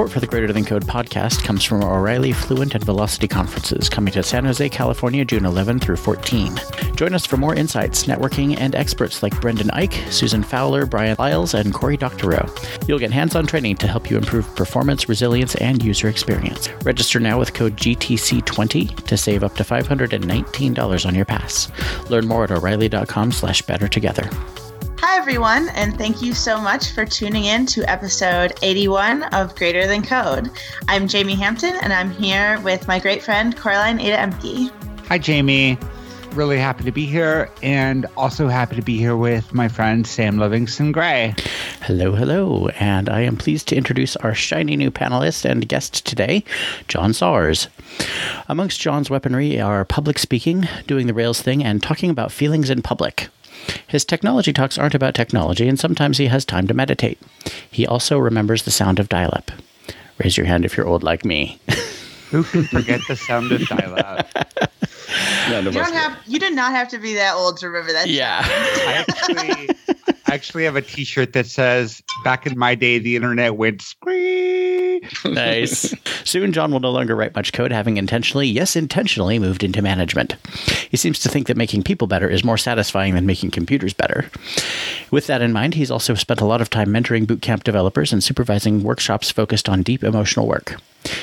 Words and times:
Support 0.00 0.12
for 0.12 0.20
the 0.20 0.26
Greater 0.26 0.50
Than 0.50 0.64
Code 0.64 0.86
podcast 0.86 1.44
comes 1.44 1.62
from 1.62 1.84
O'Reilly 1.84 2.32
Fluent 2.32 2.74
and 2.74 2.82
Velocity 2.82 3.28
conferences 3.28 3.90
coming 3.90 4.14
to 4.14 4.22
San 4.22 4.46
Jose, 4.46 4.66
California, 4.70 5.26
June 5.26 5.44
11 5.44 5.78
through 5.78 5.96
14. 5.96 6.58
Join 6.96 7.12
us 7.12 7.26
for 7.26 7.36
more 7.36 7.54
insights, 7.54 8.04
networking, 8.04 8.58
and 8.58 8.74
experts 8.74 9.22
like 9.22 9.38
Brendan 9.42 9.68
Eich, 9.74 10.10
Susan 10.10 10.42
Fowler, 10.42 10.86
Bryan 10.86 11.16
Liles, 11.18 11.52
and 11.52 11.74
Cory 11.74 11.98
Doctorow. 11.98 12.50
You'll 12.88 12.98
get 12.98 13.10
hands 13.10 13.36
on 13.36 13.46
training 13.46 13.76
to 13.76 13.86
help 13.86 14.08
you 14.08 14.16
improve 14.16 14.56
performance, 14.56 15.06
resilience, 15.06 15.54
and 15.56 15.84
user 15.84 16.08
experience. 16.08 16.70
Register 16.82 17.20
now 17.20 17.38
with 17.38 17.52
code 17.52 17.76
GTC20 17.76 19.04
to 19.04 19.16
save 19.18 19.44
up 19.44 19.54
to 19.56 19.64
$519 19.64 21.06
on 21.06 21.14
your 21.14 21.26
pass. 21.26 21.70
Learn 22.08 22.26
more 22.26 22.44
at 22.44 22.52
o'Reilly.com 22.52 23.32
slash 23.32 23.60
better 23.60 23.86
together. 23.86 24.30
Hi, 25.10 25.16
everyone, 25.16 25.70
and 25.70 25.98
thank 25.98 26.22
you 26.22 26.32
so 26.32 26.60
much 26.60 26.92
for 26.92 27.04
tuning 27.04 27.46
in 27.46 27.66
to 27.66 27.82
episode 27.90 28.52
81 28.62 29.24
of 29.34 29.56
Greater 29.56 29.84
Than 29.88 30.04
Code. 30.04 30.52
I'm 30.86 31.08
Jamey 31.08 31.34
Hampton, 31.34 31.74
and 31.82 31.92
I'm 31.92 32.12
here 32.12 32.60
with 32.60 32.86
my 32.86 33.00
great 33.00 33.20
friend, 33.20 33.56
Coraline 33.56 33.98
Ada 33.98 34.18
Ehmke. 34.18 34.70
Hi, 35.08 35.18
Jamey. 35.18 35.82
Really 36.36 36.58
happy 36.58 36.84
to 36.84 36.92
be 36.92 37.06
here, 37.06 37.50
and 37.60 38.06
also 38.16 38.46
happy 38.46 38.76
to 38.76 38.82
be 38.82 38.98
here 38.98 39.16
with 39.16 39.52
my 39.52 39.66
friend 39.66 40.06
Sam 40.06 40.38
Livingston 40.38 40.92
Gray. 40.92 41.34
Hello, 41.82 42.14
hello, 42.14 42.68
and 42.78 43.08
I 43.08 43.22
am 43.22 43.36
pleased 43.36 43.66
to 43.68 43.76
introduce 43.76 44.14
our 44.14 44.32
shiny 44.32 44.76
new 44.76 44.92
panelist 44.92 45.44
and 45.44 45.68
guest 45.68 46.06
today, 46.06 46.44
John 46.86 47.12
Sawers. 47.14 47.66
Amongst 48.46 48.80
John's 48.80 49.10
weaponry 49.10 49.60
are 49.60 49.84
public 49.84 50.20
speaking, 50.20 50.68
doing 50.86 51.08
the 51.08 51.14
Rails 51.14 51.42
thing, 51.42 51.64
and 51.64 51.82
talking 51.82 52.10
about 52.10 52.30
feelings 52.30 52.70
in 52.70 52.80
public. 52.80 53.28
His 53.86 54.04
technology 54.04 54.52
talks 54.52 54.78
aren't 54.78 54.94
about 54.94 55.14
technology, 55.14 55.68
and 55.68 55.78
sometimes 55.78 56.18
he 56.18 56.26
has 56.26 56.44
time 56.44 56.66
to 56.68 56.74
meditate. 56.74 57.20
He 57.70 57.86
also 57.86 58.18
remembers 58.18 58.62
the 58.62 58.70
sound 58.70 58.98
of 58.98 59.08
dial 59.08 59.30
up. 59.32 59.50
Raise 60.18 60.36
your 60.36 60.46
hand 60.46 60.64
if 60.64 60.76
you're 60.76 60.86
old 60.86 61.02
like 61.02 61.24
me. 61.24 61.58
Who 62.30 62.44
can 62.44 62.64
forget 62.64 63.00
the 63.08 63.16
sound 63.16 63.52
of 63.52 63.66
dial 63.66 63.98
up? 63.98 64.28
You 65.48 65.72
don't 65.72 65.92
have. 65.92 66.16
You 66.26 66.38
did 66.38 66.54
not 66.54 66.72
have 66.72 66.88
to 66.88 66.98
be 66.98 67.14
that 67.14 67.34
old 67.34 67.56
to 67.58 67.68
remember 67.68 67.92
that. 67.92 68.08
Yeah. 68.08 68.42
I 68.44 69.04
actually, 69.08 69.76
I 70.06 70.09
actually 70.34 70.64
have 70.64 70.76
a 70.76 70.82
T-shirt 70.82 71.32
that 71.32 71.46
says, 71.46 72.02
"Back 72.24 72.46
in 72.46 72.58
my 72.58 72.74
day, 72.74 72.98
the 72.98 73.16
internet 73.16 73.56
went 73.56 73.82
scree." 73.82 75.00
nice. 75.24 75.94
Soon, 76.24 76.52
John 76.52 76.72
will 76.72 76.80
no 76.80 76.90
longer 76.90 77.16
write 77.16 77.34
much 77.34 77.52
code, 77.52 77.72
having 77.72 77.96
intentionally, 77.96 78.46
yes, 78.46 78.76
intentionally 78.76 79.38
moved 79.38 79.64
into 79.64 79.82
management. 79.82 80.36
He 80.90 80.96
seems 80.96 81.18
to 81.20 81.28
think 81.28 81.46
that 81.46 81.56
making 81.56 81.82
people 81.82 82.06
better 82.06 82.28
is 82.28 82.44
more 82.44 82.58
satisfying 82.58 83.14
than 83.14 83.26
making 83.26 83.50
computers 83.50 83.92
better. 83.92 84.30
With 85.10 85.26
that 85.26 85.42
in 85.42 85.52
mind, 85.52 85.74
he's 85.74 85.90
also 85.90 86.14
spent 86.14 86.40
a 86.40 86.46
lot 86.46 86.60
of 86.60 86.70
time 86.70 86.88
mentoring 86.88 87.26
bootcamp 87.26 87.64
developers 87.64 88.12
and 88.12 88.22
supervising 88.22 88.82
workshops 88.82 89.30
focused 89.30 89.68
on 89.68 89.82
deep 89.82 90.04
emotional 90.04 90.46
work. 90.46 90.76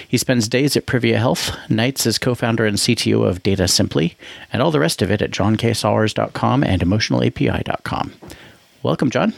He 0.08 0.18
spends 0.18 0.48
days 0.48 0.76
at 0.76 0.88
Privia 0.88 1.18
Health, 1.18 1.56
nights 1.70 2.08
as 2.08 2.18
co 2.18 2.34
founder 2.34 2.66
and 2.66 2.78
CTO 2.78 3.28
of 3.28 3.44
Data 3.44 3.68
Simply, 3.68 4.18
and 4.52 4.62
all 4.62 4.72
the 4.72 4.80
rest 4.80 5.02
of 5.02 5.12
it 5.12 5.22
at 5.22 5.32
johnksawers.com 5.32 6.64
and 6.64 6.82
emotionalapi.com. 6.82 8.14
Welcome, 8.88 9.10
John. 9.10 9.34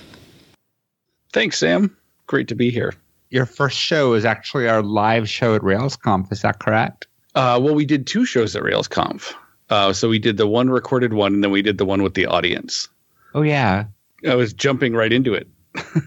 Thanks, 1.33 1.57
Sam. 1.57 1.97
Great 2.27 2.49
to 2.49 2.55
be 2.55 2.69
here. 2.69 2.93
Your 3.31 3.47
first 3.47 3.79
show 3.79 4.13
is 4.13 4.23
actually 4.23 4.69
our 4.69 4.83
live 4.83 5.27
show 5.27 5.55
at 5.55 5.63
RailsConf. 5.63 6.31
Is 6.31 6.43
that 6.43 6.59
correct? 6.59 7.07
Uh, 7.33 7.59
well, 7.59 7.73
we 7.73 7.83
did 7.83 8.05
two 8.05 8.25
shows 8.25 8.55
at 8.55 8.61
RailsConf. 8.61 9.33
Uh, 9.71 9.91
so 9.91 10.07
we 10.07 10.19
did 10.19 10.37
the 10.37 10.45
one 10.45 10.69
recorded 10.69 11.13
one, 11.13 11.33
and 11.33 11.43
then 11.43 11.49
we 11.49 11.63
did 11.63 11.79
the 11.79 11.85
one 11.85 12.03
with 12.03 12.13
the 12.13 12.27
audience. 12.27 12.89
Oh 13.33 13.41
yeah, 13.41 13.85
I 14.27 14.35
was 14.35 14.53
jumping 14.53 14.93
right 14.93 15.11
into 15.11 15.33
it. 15.33 15.47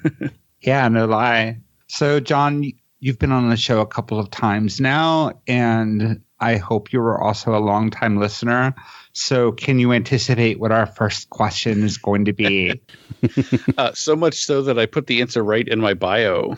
yeah, 0.61 0.87
no 0.87 1.07
lie. 1.07 1.59
So, 1.89 2.21
John, 2.21 2.63
you've 3.01 3.19
been 3.19 3.33
on 3.33 3.51
the 3.51 3.57
show 3.57 3.81
a 3.81 3.87
couple 3.87 4.21
of 4.21 4.31
times 4.31 4.81
now, 4.81 5.33
and 5.49 6.23
I 6.39 6.59
hope 6.59 6.93
you 6.93 7.01
were 7.01 7.21
also 7.21 7.57
a 7.57 7.59
longtime 7.59 8.19
listener. 8.19 8.77
So, 9.15 9.53
can 9.53 9.79
you 9.79 9.93
anticipate 9.93 10.59
what 10.59 10.73
our 10.73 10.87
first 10.87 11.29
question 11.31 11.83
is 11.83 11.99
going 11.99 12.25
to 12.25 12.33
be? 12.33 12.81
uh, 13.79 13.93
so 13.93 14.17
much 14.17 14.45
so 14.45 14.63
that 14.63 14.79
I 14.79 14.87
put 14.87 15.07
the 15.07 15.21
answer 15.21 15.45
right 15.45 15.69
in 15.69 15.81
my 15.81 15.93
bio. 15.95 16.57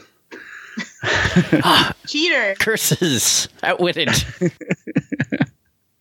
Cheater. 2.06 2.54
Curses. 2.60 3.48
Outwitted. 3.62 4.10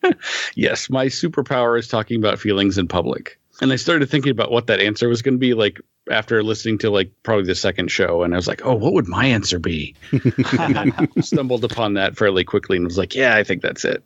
yes, 0.56 0.90
my 0.90 1.08
superpower 1.08 1.78
is 1.78 1.88
talking 1.88 2.20
about 2.20 2.40
feelings 2.40 2.78
in 2.78 2.88
public. 2.88 3.40
And 3.62 3.72
I 3.72 3.76
started 3.76 4.10
thinking 4.10 4.32
about 4.32 4.52
what 4.52 4.68
that 4.68 4.80
answer 4.80 5.08
was 5.08 5.22
going 5.22 5.36
to 5.36 5.40
be 5.40 5.54
like 5.54 5.80
after 6.12 6.44
listening 6.44 6.78
to 6.80 6.90
like 6.90 7.12
probably 7.24 7.46
the 7.46 7.56
second 7.56 7.90
show. 7.90 8.24
And 8.24 8.34
I 8.34 8.38
was 8.38 8.48
like, 8.48 8.66
oh, 8.66 8.74
what 8.74 8.94
would 8.94 9.08
my 9.08 9.26
answer 9.26 9.60
be? 9.60 9.96
I 10.12 11.08
stumbled 11.22 11.64
upon 11.64 11.94
that 11.94 12.18
fairly 12.18 12.44
quickly 12.44 12.78
and 12.78 12.86
was 12.86 12.98
like, 12.98 13.16
yeah, 13.16 13.36
I 13.36 13.44
think 13.44 13.62
that's 13.62 13.86
it. 13.86 14.04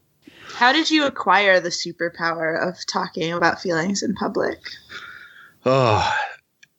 How 0.57 0.73
did 0.73 0.89
you 0.89 1.05
acquire 1.05 1.59
the 1.59 1.69
superpower 1.69 2.67
of 2.67 2.83
talking 2.87 3.31
about 3.31 3.61
feelings 3.61 4.01
in 4.01 4.15
public? 4.15 4.57
Oh, 5.63 6.11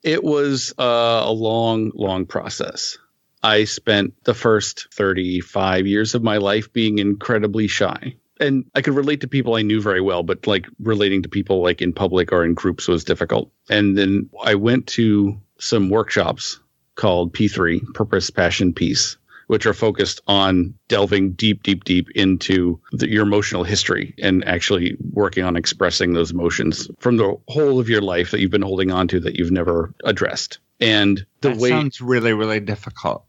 it 0.03 0.21
was 0.21 0.73
uh, 0.77 1.21
a 1.23 1.31
long, 1.31 1.93
long 1.95 2.25
process. 2.25 2.97
I 3.41 3.63
spent 3.63 4.21
the 4.25 4.33
first 4.33 4.93
35 4.93 5.87
years 5.87 6.13
of 6.13 6.21
my 6.21 6.39
life 6.39 6.73
being 6.73 6.99
incredibly 6.99 7.67
shy. 7.67 8.17
And 8.37 8.65
I 8.75 8.81
could 8.81 8.95
relate 8.95 9.21
to 9.21 9.29
people 9.29 9.55
I 9.55 9.61
knew 9.61 9.79
very 9.79 10.01
well, 10.01 10.23
but 10.23 10.45
like 10.45 10.67
relating 10.81 11.23
to 11.23 11.29
people 11.29 11.63
like 11.63 11.81
in 11.81 11.93
public 11.93 12.33
or 12.33 12.43
in 12.43 12.55
groups 12.55 12.85
was 12.85 13.05
difficult. 13.05 13.49
And 13.69 13.97
then 13.97 14.29
I 14.43 14.55
went 14.55 14.87
to 14.87 15.39
some 15.57 15.89
workshops 15.89 16.59
called 16.95 17.33
P3, 17.33 17.93
Purpose, 17.93 18.29
Passion, 18.29 18.73
Peace, 18.73 19.15
which 19.49 19.65
are 19.65 19.73
focused 19.73 20.21
on 20.27 20.71
delving 20.89 21.31
deep, 21.31 21.63
deep, 21.63 21.83
deep 21.83 22.07
into 22.11 22.79
the, 22.91 23.09
your 23.09 23.23
emotional 23.23 23.63
history 23.63 24.13
and 24.19 24.47
actually 24.47 24.95
working 25.11 25.43
on 25.43 25.55
expressing 25.55 26.13
those 26.13 26.29
emotions 26.29 26.87
from 26.99 27.17
the 27.17 27.35
whole 27.47 27.79
of 27.79 27.89
your 27.89 28.01
life 28.01 28.29
that 28.29 28.41
you've 28.41 28.51
been 28.51 28.61
holding 28.61 28.91
on 28.91 29.07
to 29.07 29.19
that 29.19 29.37
you've 29.37 29.49
never 29.49 29.91
addressed. 30.03 30.59
And 30.79 31.25
the 31.41 31.49
that 31.49 31.57
way 31.57 31.69
sounds 31.69 31.99
really, 31.99 32.31
really 32.31 32.59
difficult. 32.59 33.25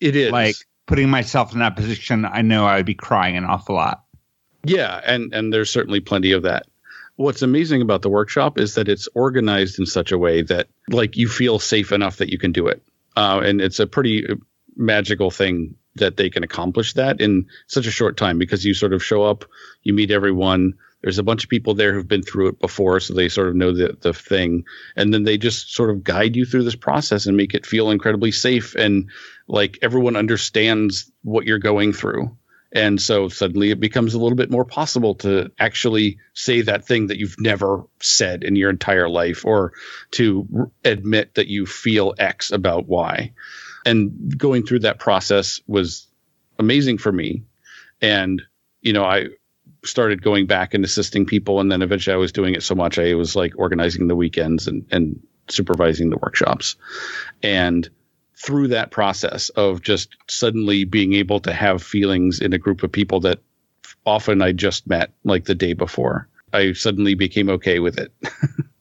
It 0.00 0.14
is 0.14 0.30
like 0.30 0.54
putting 0.86 1.10
myself 1.10 1.52
in 1.52 1.58
that 1.58 1.74
position. 1.74 2.24
I 2.24 2.42
know 2.42 2.66
I 2.66 2.76
would 2.76 2.86
be 2.86 2.94
crying 2.94 3.36
an 3.36 3.44
awful 3.44 3.74
lot. 3.74 4.04
Yeah, 4.62 5.00
and 5.04 5.34
and 5.34 5.52
there's 5.52 5.70
certainly 5.70 5.98
plenty 5.98 6.30
of 6.30 6.44
that. 6.44 6.66
What's 7.16 7.42
amazing 7.42 7.82
about 7.82 8.02
the 8.02 8.08
workshop 8.10 8.60
is 8.60 8.76
that 8.76 8.88
it's 8.88 9.08
organized 9.16 9.80
in 9.80 9.86
such 9.86 10.12
a 10.12 10.18
way 10.18 10.42
that 10.42 10.68
like 10.88 11.16
you 11.16 11.26
feel 11.26 11.58
safe 11.58 11.90
enough 11.90 12.18
that 12.18 12.30
you 12.30 12.38
can 12.38 12.52
do 12.52 12.68
it, 12.68 12.80
uh, 13.16 13.40
and 13.44 13.60
it's 13.60 13.80
a 13.80 13.88
pretty 13.88 14.24
magical 14.76 15.30
thing 15.30 15.76
that 15.96 16.16
they 16.16 16.30
can 16.30 16.42
accomplish 16.42 16.94
that 16.94 17.20
in 17.20 17.46
such 17.66 17.86
a 17.86 17.90
short 17.90 18.16
time 18.16 18.38
because 18.38 18.64
you 18.64 18.74
sort 18.74 18.92
of 18.92 19.04
show 19.04 19.22
up, 19.22 19.44
you 19.82 19.94
meet 19.94 20.10
everyone. 20.10 20.74
There's 21.02 21.18
a 21.18 21.22
bunch 21.22 21.44
of 21.44 21.50
people 21.50 21.74
there 21.74 21.92
who've 21.92 22.08
been 22.08 22.22
through 22.22 22.48
it 22.48 22.58
before, 22.58 22.98
so 22.98 23.14
they 23.14 23.28
sort 23.28 23.48
of 23.48 23.54
know 23.54 23.72
the 23.72 23.96
the 24.00 24.14
thing, 24.14 24.64
and 24.96 25.12
then 25.12 25.22
they 25.24 25.36
just 25.36 25.74
sort 25.74 25.90
of 25.90 26.02
guide 26.02 26.34
you 26.34 26.46
through 26.46 26.64
this 26.64 26.76
process 26.76 27.26
and 27.26 27.36
make 27.36 27.54
it 27.54 27.66
feel 27.66 27.90
incredibly 27.90 28.32
safe 28.32 28.74
and 28.74 29.10
like 29.46 29.78
everyone 29.82 30.16
understands 30.16 31.10
what 31.22 31.44
you're 31.44 31.58
going 31.58 31.92
through. 31.92 32.36
And 32.74 33.00
so 33.00 33.28
suddenly 33.28 33.70
it 33.70 33.78
becomes 33.78 34.14
a 34.14 34.18
little 34.18 34.34
bit 34.36 34.50
more 34.50 34.64
possible 34.64 35.14
to 35.16 35.52
actually 35.60 36.18
say 36.32 36.62
that 36.62 36.84
thing 36.84 37.06
that 37.06 37.18
you've 37.18 37.38
never 37.38 37.84
said 38.00 38.42
in 38.42 38.56
your 38.56 38.68
entire 38.68 39.08
life 39.08 39.44
or 39.44 39.74
to 40.12 40.72
admit 40.84 41.34
that 41.36 41.46
you 41.46 41.66
feel 41.66 42.14
X 42.18 42.50
about 42.50 42.88
Y. 42.88 43.32
And 43.84 44.36
going 44.36 44.64
through 44.64 44.80
that 44.80 44.98
process 44.98 45.60
was 45.66 46.06
amazing 46.58 46.98
for 46.98 47.12
me. 47.12 47.44
And, 48.00 48.42
you 48.80 48.92
know, 48.92 49.04
I 49.04 49.28
started 49.84 50.22
going 50.22 50.46
back 50.46 50.74
and 50.74 50.84
assisting 50.84 51.26
people. 51.26 51.60
And 51.60 51.70
then 51.70 51.82
eventually 51.82 52.14
I 52.14 52.18
was 52.18 52.32
doing 52.32 52.54
it 52.54 52.62
so 52.62 52.74
much, 52.74 52.98
I 52.98 53.14
was 53.14 53.36
like 53.36 53.52
organizing 53.56 54.08
the 54.08 54.16
weekends 54.16 54.66
and, 54.66 54.86
and 54.90 55.20
supervising 55.48 56.10
the 56.10 56.16
workshops. 56.16 56.76
And 57.42 57.88
through 58.36 58.68
that 58.68 58.90
process 58.90 59.48
of 59.50 59.82
just 59.82 60.16
suddenly 60.28 60.84
being 60.84 61.14
able 61.14 61.40
to 61.40 61.52
have 61.52 61.82
feelings 61.82 62.40
in 62.40 62.52
a 62.52 62.58
group 62.58 62.82
of 62.82 62.90
people 62.90 63.20
that 63.20 63.38
often 64.04 64.42
I 64.42 64.52
just 64.52 64.86
met 64.86 65.12
like 65.24 65.44
the 65.44 65.54
day 65.54 65.72
before. 65.72 66.28
I 66.52 66.72
suddenly 66.72 67.14
became 67.14 67.48
okay 67.50 67.78
with 67.78 67.98
it. 67.98 68.12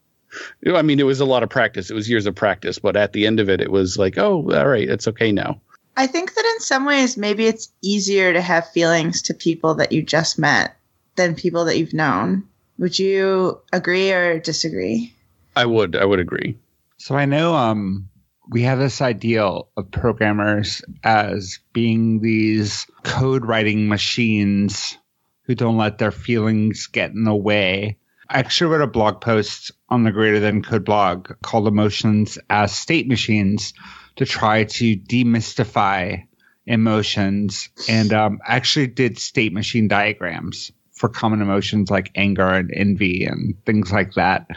I 0.73 0.81
mean, 0.81 0.99
it 0.99 1.05
was 1.05 1.19
a 1.19 1.25
lot 1.25 1.43
of 1.43 1.49
practice. 1.49 1.89
It 1.89 1.93
was 1.93 2.09
years 2.09 2.25
of 2.25 2.35
practice, 2.35 2.79
but 2.79 2.95
at 2.95 3.13
the 3.13 3.27
end 3.27 3.39
of 3.39 3.49
it, 3.49 3.61
it 3.61 3.71
was 3.71 3.97
like, 3.97 4.17
oh, 4.17 4.49
all 4.51 4.67
right, 4.67 4.89
it's 4.89 5.07
okay 5.07 5.31
now. 5.31 5.59
I 5.95 6.07
think 6.07 6.33
that 6.33 6.53
in 6.55 6.59
some 6.59 6.85
ways, 6.85 7.17
maybe 7.17 7.45
it's 7.45 7.71
easier 7.81 8.33
to 8.33 8.41
have 8.41 8.69
feelings 8.69 9.21
to 9.23 9.33
people 9.33 9.75
that 9.75 9.91
you 9.91 10.01
just 10.01 10.39
met 10.39 10.75
than 11.15 11.35
people 11.35 11.65
that 11.65 11.77
you've 11.77 11.93
known. 11.93 12.47
Would 12.79 12.97
you 12.97 13.61
agree 13.71 14.11
or 14.11 14.39
disagree? 14.39 15.13
I 15.55 15.65
would. 15.65 15.95
I 15.95 16.05
would 16.05 16.19
agree. 16.19 16.57
So 16.97 17.15
I 17.15 17.25
know 17.25 17.53
um, 17.53 18.09
we 18.49 18.63
have 18.63 18.79
this 18.79 19.01
ideal 19.01 19.69
of 19.77 19.91
programmers 19.91 20.81
as 21.03 21.59
being 21.73 22.21
these 22.21 22.87
code 23.03 23.45
writing 23.45 23.87
machines 23.87 24.97
who 25.43 25.55
don't 25.55 25.77
let 25.77 25.97
their 25.97 26.11
feelings 26.11 26.87
get 26.87 27.11
in 27.11 27.23
the 27.23 27.35
way. 27.35 27.97
I 28.29 28.39
actually 28.39 28.71
wrote 28.71 28.81
a 28.81 28.87
blog 28.87 29.21
post 29.21 29.71
on 29.89 30.03
the 30.03 30.11
Greater 30.11 30.39
Than 30.39 30.63
Code 30.63 30.85
blog 30.85 31.31
called 31.41 31.67
Emotions 31.67 32.37
as 32.49 32.73
State 32.73 33.07
Machines 33.07 33.73
to 34.15 34.25
try 34.25 34.63
to 34.63 34.95
demystify 34.95 36.25
emotions 36.65 37.69
and 37.89 38.13
um, 38.13 38.39
actually 38.45 38.87
did 38.87 39.19
state 39.19 39.53
machine 39.53 39.87
diagrams 39.87 40.71
for 40.93 41.09
common 41.09 41.41
emotions 41.41 41.91
like 41.91 42.11
anger 42.15 42.47
and 42.47 42.71
envy 42.73 43.25
and 43.25 43.55
things 43.65 43.91
like 43.91 44.13
that. 44.13 44.47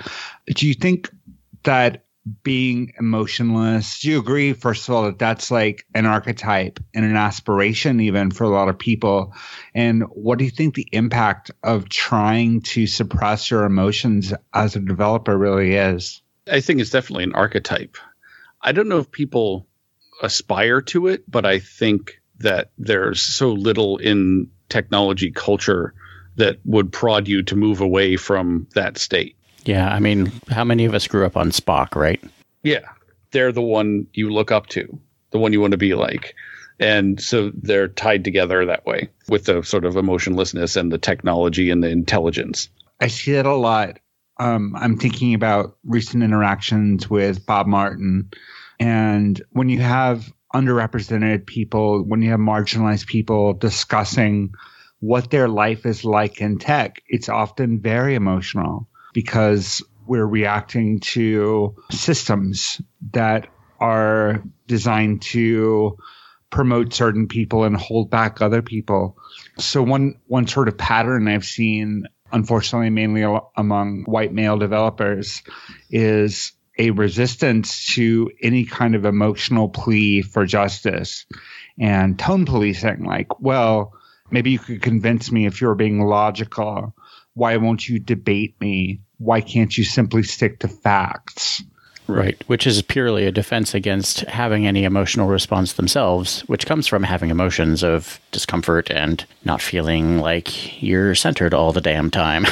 Do 0.47 0.69
you 0.69 0.75
think 0.75 1.11
that 1.65 2.06
being 2.43 2.93
emotionless, 2.99 4.00
do 4.00 4.11
you 4.11 4.19
agree, 4.19 4.52
first 4.52 4.88
of 4.88 4.94
all, 4.94 5.05
that 5.05 5.19
that's 5.19 5.50
like 5.50 5.87
an 5.94 6.06
archetype 6.06 6.81
and 6.94 7.05
an 7.05 7.17
aspiration 7.17 8.00
even 8.00 8.31
for 8.31 8.44
a 8.44 8.49
lot 8.49 8.69
of 8.69 8.78
people? 8.78 9.32
And 9.75 10.02
what 10.05 10.38
do 10.38 10.44
you 10.44 10.50
think 10.50 10.75
the 10.75 10.88
impact 10.93 11.50
of 11.62 11.88
trying 11.88 12.62
to 12.62 12.87
suppress 12.87 13.50
your 13.50 13.64
emotions 13.64 14.32
as 14.52 14.75
a 14.75 14.81
developer 14.81 15.37
really 15.37 15.75
is? 15.75 16.23
I 16.50 16.61
think 16.61 16.81
it's 16.81 16.90
definitely 16.90 17.25
an 17.25 17.34
archetype. 17.34 17.96
I 18.61 18.72
don't 18.72 18.88
know 18.88 18.99
if 18.99 19.11
people 19.11 19.67
aspire 20.22 20.81
to 20.82 21.08
it, 21.08 21.31
but 21.31 21.44
I 21.44 21.61
think 21.61 22.20
that 22.38 22.70
there's 22.79 23.22
so 23.22 23.52
little 23.52 23.99
in 23.99 24.50
technology 24.69 25.31
culture 25.31 25.94
that 26.37 26.58
would 26.64 26.93
prod 26.93 27.29
you 27.29 27.43
to 27.44 27.56
move 27.56 27.81
away 27.81 28.17
from 28.17 28.67
that 28.75 28.99
state. 28.99 29.36
Yeah, 29.67 29.89
I 29.89 29.99
mean, 29.99 30.33
how 30.49 30.65
many 30.65 30.85
of 30.85 30.95
us 30.95 31.09
grew 31.09 31.27
up 31.27 31.37
on 31.37 31.51
Spock, 31.51 31.97
right? 31.97 32.23
Yeah, 32.63 32.89
they're 33.33 33.53
the 33.53 33.63
one 33.63 34.07
you 34.13 34.31
look 34.31 34.53
up 34.53 34.69
to, 34.69 35.01
the 35.33 35.39
one 35.39 35.53
you 35.53 35.61
want 35.61 35.73
to 35.73 35.79
be 35.79 35.95
like. 35.95 36.35
And 36.79 37.21
so 37.21 37.51
they're 37.55 37.89
tied 37.89 38.23
together 38.23 38.65
that 38.65 38.87
way 38.87 39.09
with 39.29 39.47
the 39.47 39.63
sort 39.63 39.85
of 39.85 39.97
emotionlessness 39.97 40.77
and 40.77 40.93
the 40.93 40.99
technology 40.99 41.71
and 41.71 41.83
the 41.83 41.89
intelligence. 41.89 42.69
I 43.01 43.09
see 43.09 43.33
that 43.33 43.47
a 43.47 43.55
lot. 43.55 43.99
Um, 44.39 44.75
I'm 44.79 44.99
thinking 44.99 45.35
about 45.35 45.77
recent 45.85 46.23
interactions 46.23 47.11
with 47.11 47.45
Bob 47.45 47.67
Martin. 47.67 48.31
And 48.79 49.43
when 49.51 49.69
you 49.69 49.81
have 49.81 50.33
underrepresented 50.55 51.47
people, 51.47 52.05
when 52.05 52.23
you 52.23 52.31
have 52.31 52.41
marginalized 52.41 53.07
people 53.07 53.55
discussing 53.55 54.53
what 55.01 55.31
their 55.31 55.49
life 55.49 55.87
is 55.87 56.05
like 56.05 56.41
in 56.41 56.59
tech, 56.59 57.03
it's 57.09 57.29
often 57.29 57.81
very 57.81 58.15
emotional 58.15 58.89
because 59.17 59.83
we're 60.07 60.27
reacting 60.27 61.01
to 61.01 61.75
systems 61.91 62.83
that 63.13 63.49
are 63.81 64.43
designed 64.67 65.23
to 65.23 65.97
promote 66.51 66.93
certain 66.93 67.27
people 67.27 67.65
and 67.65 67.79
hold 67.79 68.11
back 68.11 68.43
other 68.43 68.61
people. 68.61 69.17
So 69.59 69.83
one 69.83 70.21
one 70.27 70.47
sort 70.47 70.69
of 70.69 70.77
pattern 70.77 71.29
I've 71.29 71.47
seen 71.47 72.05
unfortunately 72.31 72.91
mainly 72.91 73.25
among 73.57 74.03
white 74.05 74.35
male 74.35 74.59
developers 74.59 75.43
is 75.89 76.53
a 76.79 76.91
resistance 76.91 77.95
to 77.95 78.31
any 78.43 78.67
kind 78.67 78.95
of 78.95 79.07
emotional 79.07 79.71
plea 79.71 80.21
for 80.21 80.45
justice 80.45 81.25
and 81.81 82.19
tone 82.19 82.45
policing 82.45 83.05
like 83.05 83.41
well 83.41 83.95
maybe 84.31 84.51
you 84.51 84.59
could 84.59 84.83
convince 84.83 85.33
me 85.33 85.47
if 85.47 85.63
you're 85.63 85.75
being 85.75 86.05
logical 86.05 86.95
why 87.37 87.56
won't 87.56 87.88
you 87.88 87.99
debate 87.99 88.55
me 88.61 89.00
why 89.19 89.41
can't 89.41 89.79
you 89.79 89.85
simply 89.85 90.23
stick 90.23 90.59
to 90.59 90.69
facts 90.69 91.62
Right, 92.09 92.41
which 92.47 92.67
is 92.67 92.83
purely 92.83 93.27
a 93.27 93.33
defense 93.33 93.75
against 93.75 94.21
having 94.21 94.67
any 94.67 94.85
emotional 94.85 95.29
response 95.29 95.73
themselves, 95.73 96.43
which 96.43 96.67
comes 96.67 96.87
from 96.87 97.03
having 97.03 97.31
emotions 97.31 97.83
of 97.83 98.21
discomfort 98.31 98.91
and 98.91 99.25
not 99.44 99.61
feeling 99.61 100.19
like 100.21 100.81
you're 100.81 101.17
centered 101.17 101.53
all 101.53 101.73
the 101.73 101.81
damn 101.81 102.11
time. 102.11 102.47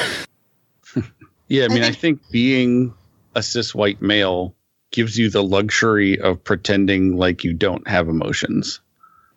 yeah, 1.49 1.67
I 1.67 1.69
mean, 1.69 1.85
I 1.85 1.93
think 1.93 2.21
being 2.33 2.93
a 3.37 3.43
cis 3.43 3.75
white 3.75 4.03
male 4.03 4.55
gives 4.91 5.17
you 5.17 5.31
the 5.31 5.43
luxury 5.43 6.19
of 6.19 6.43
pretending 6.43 7.17
like 7.17 7.45
you 7.45 7.53
don't 7.53 7.87
have 7.87 8.09
emotions. 8.09 8.81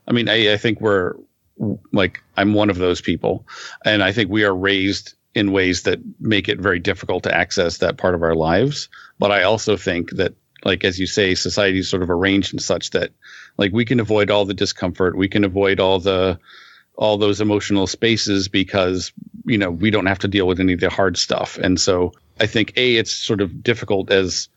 I 0.08 0.14
mean, 0.14 0.30
I, 0.30 0.54
I 0.54 0.58
think 0.58 0.82
we're 0.82 1.14
like, 1.92 2.24
I'm 2.36 2.54
one 2.54 2.70
of 2.72 2.78
those 2.78 3.02
people. 3.02 3.46
And 3.86 4.04
I 4.04 4.12
think 4.12 4.32
we 4.32 4.44
are 4.44 4.56
raised 4.56 5.14
in 5.38 5.52
ways 5.52 5.84
that 5.84 6.00
make 6.20 6.50
it 6.50 6.60
very 6.60 6.80
difficult 6.80 7.24
to 7.24 7.36
access 7.36 7.78
that 7.78 7.98
part 7.98 8.16
of 8.16 8.24
our 8.24 8.34
lives. 8.34 8.90
But 9.20 9.32
I 9.32 9.44
also 9.44 9.78
think 9.78 10.10
that, 10.16 10.34
like, 10.66 10.84
as 10.84 11.00
you 11.00 11.06
say, 11.06 11.36
society 11.36 11.80
is 11.80 11.90
sort 11.90 12.02
of 12.02 12.10
arranged 12.10 12.54
in 12.54 12.60
such 12.60 12.90
that, 12.92 13.12
like, 13.56 13.72
we 13.72 13.86
can 13.86 14.00
avoid 14.00 14.32
all 14.32 14.46
the 14.46 14.56
discomfort, 14.56 15.16
we 15.16 15.30
can 15.30 15.44
avoid 15.44 15.80
all 15.80 16.00
the, 16.00 16.40
all 16.96 17.20
those 17.20 17.40
emotional 17.40 17.86
spaces 17.86 18.48
because, 18.48 19.14
you 19.46 19.60
know, 19.60 19.70
we 19.70 19.92
don't 19.92 20.08
have 20.08 20.20
to 20.20 20.28
deal 20.28 20.48
with 20.48 20.60
any 20.60 20.74
of 20.74 20.80
the 20.80 20.90
hard 20.90 21.18
stuff. 21.18 21.60
And 21.60 21.80
so 21.80 22.14
I 22.40 22.48
think 22.48 22.74
a 22.76 22.96
it's 22.96 23.14
sort 23.14 23.42
of 23.42 23.62
difficult 23.62 24.12
as 24.12 24.50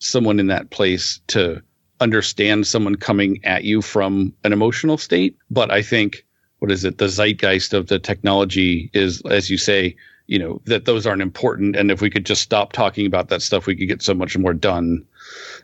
someone 0.00 0.38
in 0.38 0.48
that 0.48 0.68
place 0.68 1.20
to 1.28 1.62
understand 1.98 2.66
someone 2.66 2.96
coming 2.96 3.42
at 3.42 3.64
you 3.64 3.80
from 3.80 4.34
an 4.44 4.52
emotional 4.52 4.98
state. 4.98 5.38
But 5.50 5.70
I 5.70 5.80
think 5.80 6.26
what 6.58 6.70
is 6.70 6.84
it? 6.84 6.98
The 6.98 7.08
zeitgeist 7.08 7.72
of 7.72 7.86
the 7.86 7.98
technology 7.98 8.90
is, 8.92 9.22
as 9.22 9.50
you 9.50 9.58
say, 9.58 9.96
you 10.26 10.38
know, 10.38 10.60
that 10.64 10.84
those 10.84 11.06
aren't 11.06 11.22
important. 11.22 11.76
And 11.76 11.90
if 11.90 12.00
we 12.00 12.10
could 12.10 12.26
just 12.26 12.42
stop 12.42 12.72
talking 12.72 13.06
about 13.06 13.28
that 13.28 13.42
stuff, 13.42 13.66
we 13.66 13.76
could 13.76 13.88
get 13.88 14.02
so 14.02 14.14
much 14.14 14.36
more 14.36 14.54
done 14.54 15.04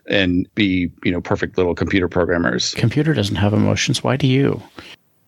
and 0.06 0.48
be, 0.54 0.90
you 1.04 1.10
know, 1.10 1.20
perfect 1.20 1.56
little 1.56 1.74
computer 1.74 2.08
programmers. 2.08 2.74
Computer 2.74 3.12
doesn't 3.14 3.36
have 3.36 3.52
emotions. 3.52 4.04
Why 4.04 4.16
do 4.16 4.26
you? 4.26 4.62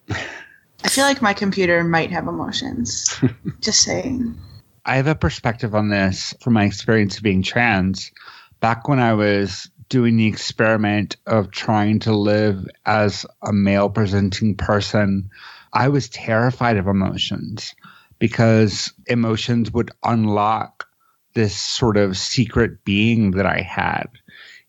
I 0.09 0.89
feel 0.89 1.05
like 1.05 1.23
my 1.23 1.35
computer 1.35 1.83
might 1.83 2.11
have 2.11 2.29
emotions. 2.29 3.21
just 3.61 3.83
saying. 3.83 4.39
I 4.85 4.97
have 4.97 5.07
a 5.07 5.15
perspective 5.15 5.75
on 5.75 5.89
this 5.89 6.35
from 6.43 6.53
my 6.53 6.65
experience 6.65 7.17
of 7.17 7.23
being 7.23 7.43
trans. 7.43 8.13
Back 8.61 8.87
when 8.87 9.01
I 9.01 9.15
was 9.15 9.69
doing 9.89 10.17
the 10.17 10.27
experiment 10.27 11.17
of 11.27 11.51
trying 11.51 11.99
to 12.01 12.13
live 12.13 12.67
as 12.87 13.27
a 13.43 13.53
male 13.53 13.89
presenting 13.89 14.57
person, 14.57 15.31
I 15.73 15.89
was 15.89 16.09
terrified 16.09 16.77
of 16.77 16.87
emotions 16.87 17.75
because 18.25 18.91
emotions 19.07 19.71
would 19.71 19.91
unlock 20.03 20.89
this 21.35 21.55
sort 21.55 21.99
of 21.99 22.17
secret 22.17 22.83
being 22.83 23.33
that 23.33 23.45
I 23.45 23.61
had. 23.61 24.07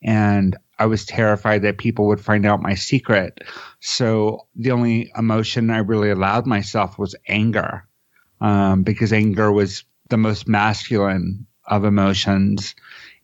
And 0.04 0.58
I 0.78 0.88
was 0.88 1.06
terrified 1.06 1.62
that 1.62 1.78
people 1.78 2.06
would 2.08 2.20
find 2.20 2.46
out 2.46 2.62
my 2.62 2.76
secret. 2.76 3.46
So 3.80 4.46
the 4.58 4.72
only 4.72 5.10
emotion 5.18 5.70
I 5.70 5.78
really 5.78 6.10
allowed 6.10 6.46
myself 6.46 7.00
was 7.00 7.16
anger, 7.30 7.88
um, 8.42 8.84
because 8.84 9.14
anger 9.14 9.54
was 9.54 9.86
the 10.10 10.18
most 10.18 10.50
masculine 10.50 11.48
of 11.66 11.86
emotions. 11.86 12.76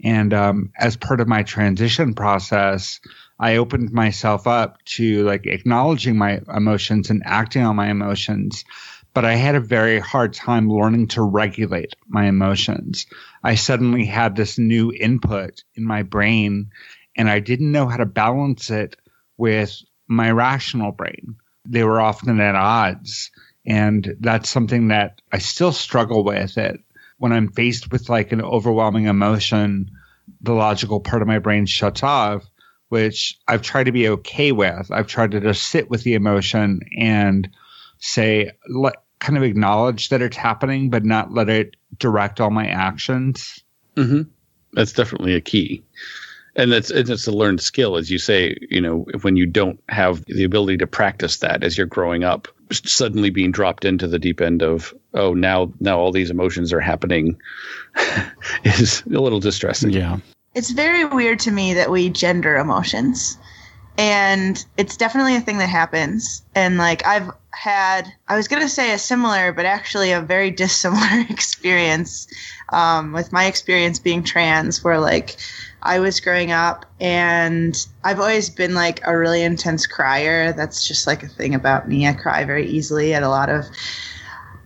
And 0.02 0.34
um, 0.34 0.72
as 0.80 0.96
part 0.96 1.20
of 1.20 1.28
my 1.28 1.44
transition 1.44 2.14
process, 2.14 3.02
I 3.38 3.58
opened 3.58 3.92
myself 3.92 4.48
up 4.48 4.78
to 4.96 5.26
like 5.26 5.46
acknowledging 5.46 6.18
my 6.18 6.40
emotions 6.56 7.10
and 7.10 7.22
acting 7.26 7.64
on 7.64 7.76
my 7.76 7.90
emotions. 7.90 8.64
But 9.14 9.26
I 9.26 9.36
had 9.36 9.56
a 9.56 9.60
very 9.60 10.00
hard 10.00 10.34
time 10.34 10.70
learning 10.70 11.08
to 11.10 11.22
regulate 11.22 11.96
my 12.08 12.26
emotions. 12.26 13.08
I 13.44 13.56
suddenly 13.56 14.06
had 14.06 14.36
this 14.36 14.58
new 14.58 14.92
input 14.94 15.64
in 15.76 15.84
my 15.84 16.04
brain 16.04 16.72
and 17.16 17.30
I 17.30 17.40
didn't 17.40 17.72
know 17.72 17.88
how 17.88 17.98
to 17.98 18.06
balance 18.06 18.70
it 18.70 18.96
with 19.38 19.82
my 20.08 20.32
rational 20.32 20.92
brain. 20.92 21.36
They 21.66 21.84
were 21.84 22.00
often 22.00 22.40
at 22.40 22.56
odds. 22.56 23.32
And 23.66 24.16
that's 24.20 24.50
something 24.50 24.88
that 24.88 25.22
I 25.32 25.38
still 25.38 25.72
struggle 25.72 26.24
with 26.24 26.58
it 26.58 26.80
when 27.18 27.32
I'm 27.32 27.52
faced 27.52 27.92
with 27.92 28.10
like 28.10 28.32
an 28.32 28.42
overwhelming 28.42 29.06
emotion, 29.06 29.92
the 30.42 30.54
logical 30.54 31.00
part 31.00 31.22
of 31.22 31.28
my 31.28 31.38
brain 31.38 31.68
shuts 31.68 32.02
off, 32.02 32.50
which 32.90 33.38
I've 33.48 33.62
tried 33.62 33.84
to 33.84 33.92
be 33.92 34.10
okay 34.10 34.52
with. 34.52 34.90
I've 34.92 35.08
tried 35.08 35.32
to 35.32 35.40
just 35.40 35.68
sit 35.68 35.90
with 35.90 36.04
the 36.04 36.16
emotion 36.16 36.80
and 36.98 37.48
say, 38.02 38.52
let, 38.70 38.96
kind 39.22 39.38
of 39.38 39.44
acknowledge 39.44 40.10
that 40.10 40.22
it's 40.22 40.36
happening, 40.36 40.90
but 40.90 41.06
not 41.06 41.32
let 41.32 41.48
it 41.48 41.78
direct 41.98 42.42
all 42.42 42.50
my 42.50 42.68
actions. 42.68 43.64
Mm-hmm. 43.96 44.24
That's 44.74 44.92
definitely 44.92 45.36
a 45.36 45.42
key. 45.42 45.84
And 46.56 46.72
that's 46.72 46.92
it's 46.92 47.28
a 47.28 47.32
learned 47.32 47.62
skill 47.62 47.96
as 47.96 48.12
you 48.12 48.18
say 48.18 48.58
you 48.70 48.82
know 48.82 49.06
when 49.22 49.38
you 49.38 49.46
don't 49.46 49.82
have 49.88 50.26
the 50.26 50.44
ability 50.44 50.76
to 50.80 50.88
practice 50.88 51.38
that 51.38 51.64
as 51.64 51.78
you're 51.78 51.88
growing 51.88 52.26
up 52.26 52.50
suddenly 52.74 53.30
being 53.30 53.52
dropped 53.52 53.86
into 53.86 54.06
the 54.06 54.20
deep 54.20 54.42
end 54.42 54.62
of 54.62 54.94
oh 55.14 55.34
now 55.34 55.72
now 55.80 55.98
all 55.98 56.12
these 56.12 56.30
emotions 56.30 56.74
are 56.74 56.82
happening 56.82 57.40
is 58.66 59.02
a 59.06 59.20
little 59.20 59.40
distressing. 59.40 59.92
Yeah. 59.92 60.18
It's 60.54 60.72
very 60.72 61.06
weird 61.06 61.40
to 61.40 61.52
me 61.52 61.74
that 61.74 61.90
we 61.90 62.10
gender 62.10 62.58
emotions. 62.58 63.38
And 63.98 64.64
it's 64.76 64.98
definitely 64.98 65.38
a 65.38 65.42
thing 65.42 65.58
that 65.60 65.70
happens. 65.70 66.44
And 66.54 66.78
like 66.78 67.06
i've 67.06 67.32
had 67.54 68.12
i 68.28 68.36
was 68.36 68.48
going 68.48 68.62
to 68.62 68.70
say 68.70 68.94
a 68.94 68.98
similar 68.98 69.52
but 69.52 69.66
actually 69.66 70.12
a 70.12 70.22
very 70.22 70.52
dissimilar 70.62 71.26
experience 71.30 72.28
um, 72.70 73.12
with 73.12 73.34
my 73.34 73.46
experience 73.46 74.00
being 74.00 74.24
trans 74.24 74.84
where 74.84 75.00
like 75.00 75.38
I 75.84 76.00
was 76.00 76.20
growing 76.20 76.52
up, 76.52 76.86
and 77.00 77.76
I've 78.04 78.20
always 78.20 78.50
been 78.50 78.76
like 78.76 79.02
a 79.06 79.18
really 79.18 79.42
intense 79.42 79.88
crier. 79.88 80.54
That's 80.54 80.88
just 80.88 81.08
like 81.08 81.24
a 81.24 81.28
thing 81.28 81.56
about 81.56 81.88
me. 81.88 82.08
I 82.08 82.14
cry 82.14 82.46
very 82.46 82.68
easily 82.68 83.14
at 83.14 83.24
a 83.24 83.30
lot 83.30 83.50
of 83.50 83.66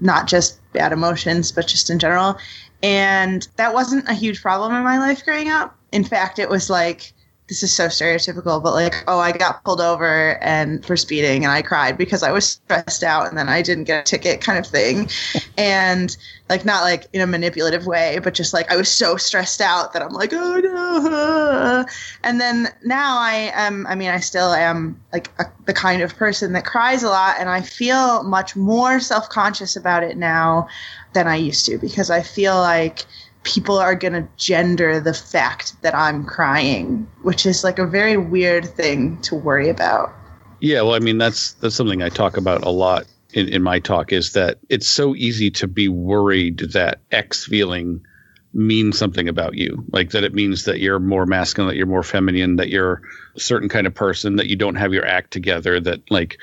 not 0.02 0.28
just 0.28 0.60
bad 0.74 0.92
emotions, 0.92 1.52
but 1.54 1.68
just 1.68 1.90
in 1.90 2.00
general. 2.00 2.38
And 2.84 3.48
that 3.56 3.74
wasn't 3.74 4.10
a 4.10 4.14
huge 4.14 4.42
problem 4.42 4.74
in 4.74 4.84
my 4.84 4.98
life 4.98 5.24
growing 5.24 5.50
up. 5.50 5.78
In 5.94 6.04
fact, 6.04 6.38
it 6.38 6.50
was 6.50 6.70
like 6.70 7.14
this 7.48 7.62
is 7.62 7.72
so 7.72 7.88
stereotypical, 7.88 8.62
but 8.62 8.74
like, 8.74 9.04
oh, 9.08 9.20
I 9.20 9.32
got 9.32 9.64
pulled 9.64 9.82
over 9.82 10.42
and 10.42 10.84
for 10.84 10.98
speeding 10.98 11.44
and 11.44 11.52
I 11.52 11.62
cried 11.62 11.96
because 11.96 12.24
I 12.24 12.32
was 12.32 12.48
stressed 12.48 13.04
out 13.04 13.28
and 13.28 13.38
then 13.38 13.50
I 13.50 13.62
didn't 13.62 13.84
get 13.84 14.00
a 14.00 14.04
ticket 14.04 14.42
kind 14.42 14.58
of 14.58 14.66
thing. 14.66 15.10
and 15.58 16.16
like 16.50 16.66
not 16.66 16.84
like 16.84 17.08
in 17.14 17.22
a 17.22 17.28
manipulative 17.28 17.86
way, 17.86 18.20
but 18.24 18.34
just 18.34 18.54
like 18.54 18.72
I 18.72 18.76
was 18.76 18.90
so 18.90 19.16
stressed 19.16 19.62
out 19.62 19.94
that 19.94 20.02
I'm 20.02 20.10
like, 20.10 20.34
oh 20.34 20.60
no. 20.60 21.86
And 22.24 22.42
then 22.42 22.70
now 22.84 23.20
I 23.20 23.52
am 23.54 23.86
I 23.86 23.94
mean, 23.94 24.10
I 24.10 24.20
still 24.20 24.54
am 24.54 25.00
like 25.14 25.30
a, 25.40 25.46
the 25.66 25.74
kind 25.74 26.02
of 26.02 26.16
person 26.16 26.54
that 26.54 26.66
cries 26.66 27.04
a 27.04 27.10
lot 27.10 27.36
and 27.40 27.48
I 27.48 27.62
feel 27.62 28.24
much 28.24 28.56
more 28.56 29.00
self-conscious 29.00 29.76
about 29.76 30.04
it 30.04 30.18
now 30.18 30.68
than 31.14 31.28
I 31.28 31.36
used 31.36 31.66
to 31.68 31.78
because 31.78 32.10
I 32.10 32.22
feel 32.22 32.56
like 32.56 33.06
people 33.46 33.78
are 33.78 33.96
going 33.96 34.14
to 34.14 34.28
gender 34.36 35.00
the 35.00 35.14
fact 35.14 35.82
that 35.84 35.96
I'm 35.96 36.26
crying, 36.26 37.08
which 37.22 37.46
is 37.46 37.64
like 37.64 37.80
a 37.80 37.86
very 37.86 38.18
weird 38.18 38.66
thing 38.66 39.22
to 39.22 39.36
worry 39.36 39.70
about. 39.70 40.14
Yeah, 40.60 40.82
well, 40.82 40.96
I 40.96 41.00
mean 41.00 41.18
that's 41.18 41.54
that's 41.54 41.76
something 41.76 42.02
I 42.02 42.10
talk 42.10 42.36
about 42.36 42.64
a 42.64 42.70
lot 42.70 43.06
in, 43.34 43.48
in 43.50 43.64
my 43.64 43.80
talk 43.80 44.12
is 44.12 44.34
that 44.34 44.58
it's 44.70 44.88
so 44.88 45.16
easy 45.16 45.52
to 45.52 45.68
be 45.68 45.88
worried 45.88 46.60
that 46.74 47.02
X 47.12 47.46
feeling 47.46 48.06
means 48.54 48.98
something 48.98 49.28
about 49.28 49.56
you. 49.56 49.84
Like 49.92 50.12
that 50.12 50.24
it 50.24 50.34
means 50.34 50.66
that 50.66 50.80
you're 50.80 51.00
more 51.00 51.26
masculine, 51.26 51.70
that 51.70 51.78
you're 51.78 51.86
more 51.86 52.04
feminine, 52.04 52.56
that 52.56 52.70
you're 52.70 53.02
a 53.36 53.40
certain 53.40 53.70
kind 53.70 53.86
of 53.86 53.94
person, 53.94 54.38
that 54.38 54.48
you 54.48 54.56
don't 54.56 54.76
have 54.76 54.94
your 54.94 55.06
act 55.06 55.32
together, 55.32 55.80
that 55.82 56.10
like 56.10 56.40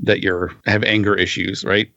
that 0.00 0.20
you're 0.22 0.52
have 0.66 0.82
anger 0.82 1.14
issues, 1.14 1.64
right? 1.64 1.90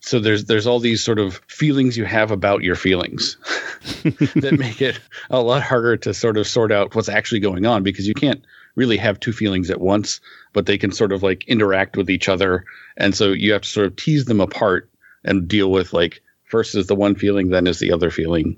So 0.00 0.18
there's 0.18 0.46
there's 0.46 0.66
all 0.66 0.80
these 0.80 1.04
sort 1.04 1.18
of 1.18 1.40
feelings 1.46 1.96
you 1.96 2.04
have 2.04 2.30
about 2.30 2.62
your 2.62 2.76
feelings 2.76 3.36
that 4.02 4.56
make 4.58 4.80
it 4.82 4.98
a 5.30 5.40
lot 5.40 5.62
harder 5.62 5.96
to 5.98 6.14
sort 6.14 6.36
of 6.36 6.46
sort 6.46 6.72
out 6.72 6.94
what's 6.94 7.08
actually 7.08 7.40
going 7.40 7.66
on 7.66 7.82
because 7.82 8.08
you 8.08 8.14
can't 8.14 8.44
really 8.76 8.96
have 8.96 9.20
two 9.20 9.32
feelings 9.32 9.70
at 9.70 9.80
once 9.80 10.20
but 10.52 10.66
they 10.66 10.78
can 10.78 10.92
sort 10.92 11.12
of 11.12 11.22
like 11.22 11.46
interact 11.48 11.96
with 11.96 12.10
each 12.10 12.28
other. 12.28 12.64
And 12.96 13.14
so 13.14 13.32
you 13.32 13.52
have 13.52 13.62
to 13.62 13.68
sort 13.68 13.86
of 13.86 13.96
tease 13.96 14.24
them 14.24 14.40
apart 14.40 14.90
and 15.24 15.48
deal 15.48 15.70
with 15.70 15.92
like 15.92 16.22
first 16.44 16.74
is 16.74 16.86
the 16.86 16.94
one 16.94 17.14
feeling 17.14 17.50
then 17.50 17.66
is 17.66 17.78
the 17.78 17.92
other 17.92 18.10
feeling. 18.10 18.56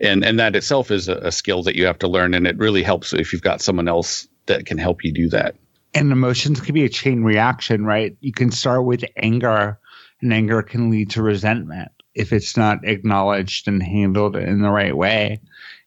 And 0.00 0.24
and 0.24 0.40
that 0.40 0.56
itself 0.56 0.90
is 0.90 1.08
a, 1.08 1.16
a 1.16 1.32
skill 1.32 1.62
that 1.64 1.76
you 1.76 1.86
have 1.86 1.98
to 2.00 2.08
learn 2.08 2.34
and 2.34 2.46
it 2.46 2.58
really 2.58 2.82
helps 2.82 3.12
if 3.12 3.32
you've 3.32 3.42
got 3.42 3.60
someone 3.60 3.88
else 3.88 4.28
that 4.46 4.66
can 4.66 4.78
help 4.78 5.04
you 5.04 5.12
do 5.12 5.28
that. 5.28 5.56
And 5.92 6.12
emotions 6.12 6.60
can 6.60 6.74
be 6.74 6.84
a 6.84 6.88
chain 6.88 7.22
reaction 7.22 7.84
right? 7.84 8.16
You 8.20 8.32
can 8.32 8.50
start 8.50 8.84
with 8.84 9.04
anger 9.16 9.78
and 10.22 10.32
anger 10.32 10.62
can 10.62 10.90
lead 10.90 11.10
to 11.10 11.22
resentment 11.22 11.90
if 12.14 12.32
it's 12.32 12.56
not 12.56 12.84
acknowledged 12.84 13.68
and 13.68 13.82
handled 13.82 14.36
in 14.36 14.62
the 14.62 14.70
right 14.70 14.96
way. 14.96 15.40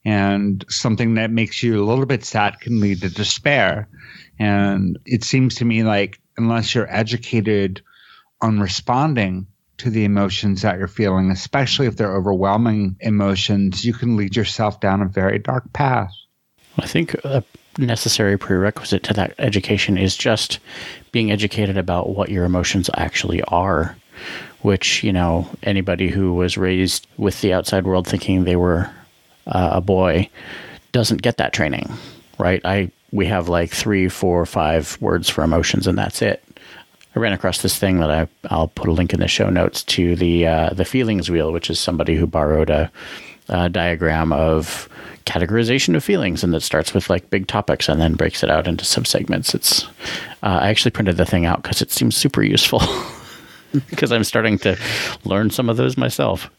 And 0.06 0.64
something 0.70 1.16
that 1.16 1.32
makes 1.32 1.64
you 1.64 1.82
a 1.82 1.86
little 1.86 2.06
bit 2.06 2.26
sad 2.26 2.60
can 2.60 2.80
lead 2.80 3.02
to 3.02 3.10
despair. 3.10 3.88
And 4.40 5.00
it 5.06 5.24
seems 5.24 5.56
to 5.56 5.66
me 5.66 5.84
like 5.84 6.20
unless 6.38 6.74
you're 6.74 6.94
educated 6.94 7.82
on 8.42 8.60
responding 8.60 9.48
to 9.78 9.90
the 9.90 10.06
emotions 10.06 10.62
that 10.62 10.78
you're 10.78 10.88
feeling, 10.88 11.32
especially 11.32 11.88
if 11.88 11.96
they're 11.96 12.16
overwhelming 12.16 12.96
emotions, 13.00 13.84
you 13.84 13.94
can 13.94 14.18
lead 14.18 14.36
yourself 14.36 14.80
down 14.80 15.02
a 15.02 15.08
very 15.08 15.40
dark 15.40 15.72
path. 15.74 16.14
I 16.78 16.88
think 16.88 17.14
a 17.24 17.44
necessary 17.78 18.38
prerequisite 18.38 19.04
to 19.04 19.14
that 19.14 19.34
education 19.40 19.98
is 19.98 20.16
just 20.16 20.60
being 21.12 21.32
educated 21.32 21.78
about 21.78 22.10
what 22.10 22.30
your 22.30 22.46
emotions 22.46 22.90
actually 22.96 23.42
are 23.44 23.96
which, 24.62 25.04
you 25.04 25.14
know, 25.14 25.48
anybody 25.64 26.10
who 26.10 26.34
was 26.34 26.58
raised 26.58 27.08
with 27.18 27.42
the 27.42 27.54
outside 27.54 27.86
world 27.86 28.08
thinking 28.08 28.44
they 28.44 28.56
were 28.56 28.90
uh, 29.48 29.72
a 29.74 29.82
boy 29.82 30.30
doesn't 30.92 31.22
get 31.22 31.38
that 31.38 31.54
training, 31.54 31.92
right? 32.38 32.62
I 32.64 32.92
we 33.12 33.28
have 33.28 33.48
like 33.48 33.72
three, 33.72 34.10
four, 34.10 34.46
five 34.46 34.98
words 35.00 35.30
for 35.30 35.44
emotions, 35.44 35.86
and 35.88 35.98
that's 35.98 36.22
it. 36.22 36.44
I 37.16 37.20
ran 37.20 37.34
across 37.34 37.62
this 37.62 37.78
thing 37.78 38.00
that 38.00 38.10
I 38.10 38.28
I'll 38.50 38.70
put 38.70 38.90
a 38.90 38.94
link 38.94 39.14
in 39.14 39.20
the 39.20 39.28
show 39.28 39.50
notes 39.50 39.84
to 39.84 40.16
the 40.16 40.48
uh, 40.48 40.70
the 40.72 40.86
feelings 40.86 41.30
wheel, 41.30 41.52
which 41.52 41.70
is 41.70 41.80
somebody 41.80 42.16
who 42.16 42.26
borrowed 42.26 42.70
a, 42.70 42.92
a 43.50 43.70
diagram 43.70 44.34
of 44.34 44.90
categorization 45.26 45.96
of 45.96 46.04
feelings, 46.04 46.44
and 46.44 46.54
that 46.54 46.62
starts 46.62 46.94
with 46.94 47.10
like 47.10 47.30
big 47.30 47.48
topics 47.48 47.88
and 47.88 48.02
then 48.02 48.16
breaks 48.16 48.44
it 48.44 48.50
out 48.50 48.68
into 48.68 48.84
subsegments. 48.84 49.54
It's 49.54 49.84
uh, 50.42 50.60
I 50.62 50.70
actually 50.70 50.92
printed 50.92 51.18
the 51.18 51.26
thing 51.26 51.46
out 51.46 51.62
because 51.62 51.82
it 51.82 51.92
seems 51.92 52.16
super 52.16 52.42
useful. 52.42 52.82
because 53.90 54.12
I'm 54.12 54.24
starting 54.24 54.58
to 54.60 54.78
learn 55.26 55.50
some 55.50 55.70
of 55.70 55.78
those 55.78 55.98
myself. 55.98 56.50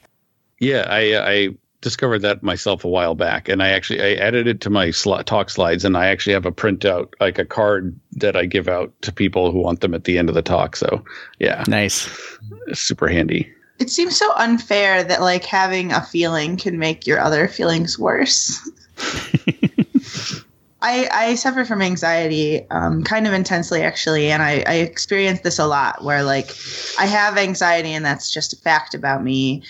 Yeah, 0.61 0.87
I 0.89 1.13
uh, 1.13 1.25
I 1.27 1.49
discovered 1.81 2.21
that 2.21 2.43
myself 2.43 2.85
a 2.85 2.89
while 2.89 3.15
back, 3.15 3.49
and 3.49 3.63
I 3.63 3.69
actually 3.69 4.03
I 4.03 4.15
added 4.15 4.47
it 4.47 4.61
to 4.63 4.71
my 4.71 4.91
sl- 4.91 5.21
talk 5.21 5.51
slides, 5.51 5.85
and 5.85 5.97
I 5.97 6.07
actually 6.07 6.33
have 6.33 6.47
a 6.47 6.53
printout 6.53 7.13
like 7.21 7.39
a 7.39 7.45
card 7.45 7.99
that 8.13 8.37
I 8.37 8.47
give 8.47 8.69
out 8.69 8.93
to 9.03 9.13
people 9.13 9.53
who 9.53 9.61
want 9.61 9.81
them 9.81 9.95
at 9.95 10.05
the 10.05 10.19
end 10.19 10.29
of 10.29 10.35
the 10.35 10.43
talk. 10.43 10.77
So 10.77 11.05
yeah, 11.39 11.65
nice, 11.69 12.09
super 12.73 13.09
handy. 13.09 13.53
It 13.79 13.91
seems 13.91 14.17
so 14.17 14.33
unfair 14.37 15.03
that 15.05 15.21
like 15.21 15.45
having 15.45 15.93
a 15.93 16.01
feeling 16.01 16.57
can 16.57 16.79
make 16.79 17.07
your 17.07 17.21
other 17.21 17.49
feelings 17.49 17.99
worse. 17.99 18.71
I, 20.85 21.09
I 21.11 21.35
suffer 21.37 21.65
from 21.65 21.81
anxiety 21.81 22.69
um, 22.71 23.03
kind 23.05 23.27
of 23.27 23.33
intensely 23.33 23.83
actually 23.83 24.31
and 24.31 24.43
I, 24.43 24.63
I 24.67 24.75
experience 24.75 25.41
this 25.41 25.59
a 25.59 25.67
lot 25.67 26.05
where 26.05 26.23
like 26.23 26.55
i 26.99 27.07
have 27.07 27.39
anxiety 27.39 27.89
and 27.95 28.05
that's 28.05 28.31
just 28.31 28.53
a 28.53 28.57
fact 28.57 28.95
about 28.95 29.25
me 29.25 29.63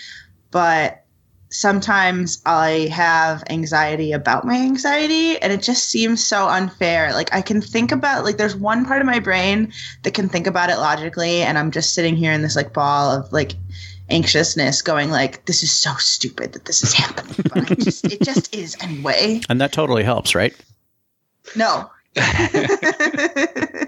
but 0.50 1.04
sometimes 1.50 2.42
i 2.44 2.90
have 2.92 3.44
anxiety 3.48 4.10
about 4.10 4.44
my 4.44 4.56
anxiety 4.56 5.38
and 5.38 5.52
it 5.52 5.62
just 5.62 5.88
seems 5.88 6.22
so 6.22 6.48
unfair. 6.48 7.12
Like 7.12 7.32
i 7.32 7.42
can 7.42 7.60
think 7.60 7.92
about 7.92 8.24
like 8.24 8.36
there's 8.36 8.56
one 8.56 8.84
part 8.84 9.00
of 9.00 9.06
my 9.06 9.20
brain 9.20 9.72
that 10.02 10.14
can 10.14 10.28
think 10.28 10.48
about 10.48 10.68
it 10.68 10.78
logically 10.78 11.42
and 11.42 11.56
i'm 11.56 11.70
just 11.70 11.94
sitting 11.94 12.16
here 12.16 12.32
in 12.32 12.42
this 12.42 12.56
like 12.56 12.72
ball 12.72 13.12
of 13.12 13.32
like 13.32 13.52
anxiousness 14.10 14.82
going 14.82 15.10
like 15.10 15.46
this 15.46 15.62
is 15.62 15.72
so 15.72 15.94
stupid 15.94 16.54
that 16.54 16.64
this 16.64 16.82
is 16.82 16.92
happening 16.92 17.36
but 17.44 17.70
I 17.70 17.74
just, 17.76 18.04
it 18.04 18.20
just 18.20 18.54
is 18.54 18.76
anyway. 18.80 19.40
And 19.48 19.60
that 19.60 19.72
totally 19.72 20.02
helps 20.02 20.34
right 20.34 20.54
no. 21.56 21.90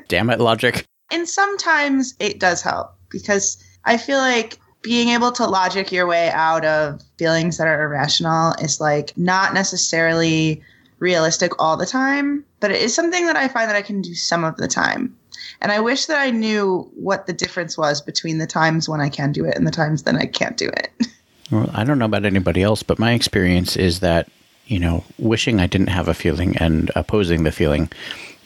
Damn 0.09 0.31
it, 0.31 0.41
logic. 0.41 0.87
And 1.11 1.29
sometimes 1.29 2.15
it 2.19 2.41
does 2.41 2.63
help 2.63 2.95
because 3.09 3.63
I 3.85 3.97
feel 3.97 4.19
like 4.19 4.59
being 4.83 5.09
able 5.09 5.33
to 5.33 5.47
logic 5.47 5.91
your 5.91 6.07
way 6.07 6.31
out 6.31 6.65
of 6.65 7.03
feelings 7.19 7.59
that 7.59 7.67
are 7.67 7.85
irrational 7.85 8.55
is 8.61 8.81
like 8.81 9.17
not 9.17 9.55
necessarily 9.55 10.63
realistic 10.99 11.53
all 11.61 11.77
the 11.77 11.87
time, 11.87 12.45
but 12.61 12.71
it 12.71 12.81
is 12.81 12.95
something 12.95 13.27
that 13.27 13.37
I 13.37 13.49
find 13.49 13.69
that 13.69 13.77
I 13.77 13.83
can 13.83 14.01
do 14.01 14.15
some 14.15 14.45
of 14.45 14.57
the 14.57 14.69
time. 14.69 15.17
And 15.61 15.73
I 15.73 15.81
wish 15.81 16.07
that 16.07 16.19
I 16.19 16.31
knew 16.31 16.91
what 16.95 17.27
the 17.27 17.33
difference 17.33 17.77
was 17.77 18.01
between 18.01 18.39
the 18.39 18.47
times 18.47 18.89
when 18.89 19.01
I 19.01 19.09
can 19.09 19.33
do 19.33 19.45
it 19.45 19.57
and 19.57 19.67
the 19.67 19.73
times 19.73 20.03
then 20.03 20.17
I 20.17 20.27
can't 20.27 20.57
do 20.57 20.69
it. 20.69 20.91
Well, 21.49 21.71
I 21.73 21.85
don't 21.85 22.01
know 22.01 22.07
about 22.07 22.25
anybody 22.25 22.61
else, 22.61 22.83
but 22.83 22.99
my 22.99 23.13
experience 23.13 23.77
is 23.77 24.01
that 24.01 24.29
you 24.67 24.79
know, 24.79 25.05
wishing 25.19 25.61
I 25.61 25.67
didn't 25.67 25.89
have 25.89 26.09
a 26.09 26.15
feeling 26.15 26.57
and 26.59 26.91
opposing 26.97 27.45
the 27.45 27.53
feeling 27.53 27.91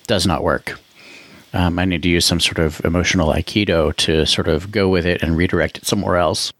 does 0.06 0.26
not 0.26 0.42
work. 0.42 0.78
Um, 1.52 1.78
I 1.78 1.84
need 1.84 2.02
to 2.02 2.08
use 2.08 2.24
some 2.24 2.40
sort 2.40 2.58
of 2.58 2.84
emotional 2.84 3.32
aikido 3.32 3.94
to 3.96 4.24
sort 4.26 4.48
of 4.48 4.70
go 4.70 4.88
with 4.88 5.06
it 5.06 5.22
and 5.22 5.36
redirect 5.36 5.78
it 5.78 5.86
somewhere 5.86 6.16
else. 6.16 6.52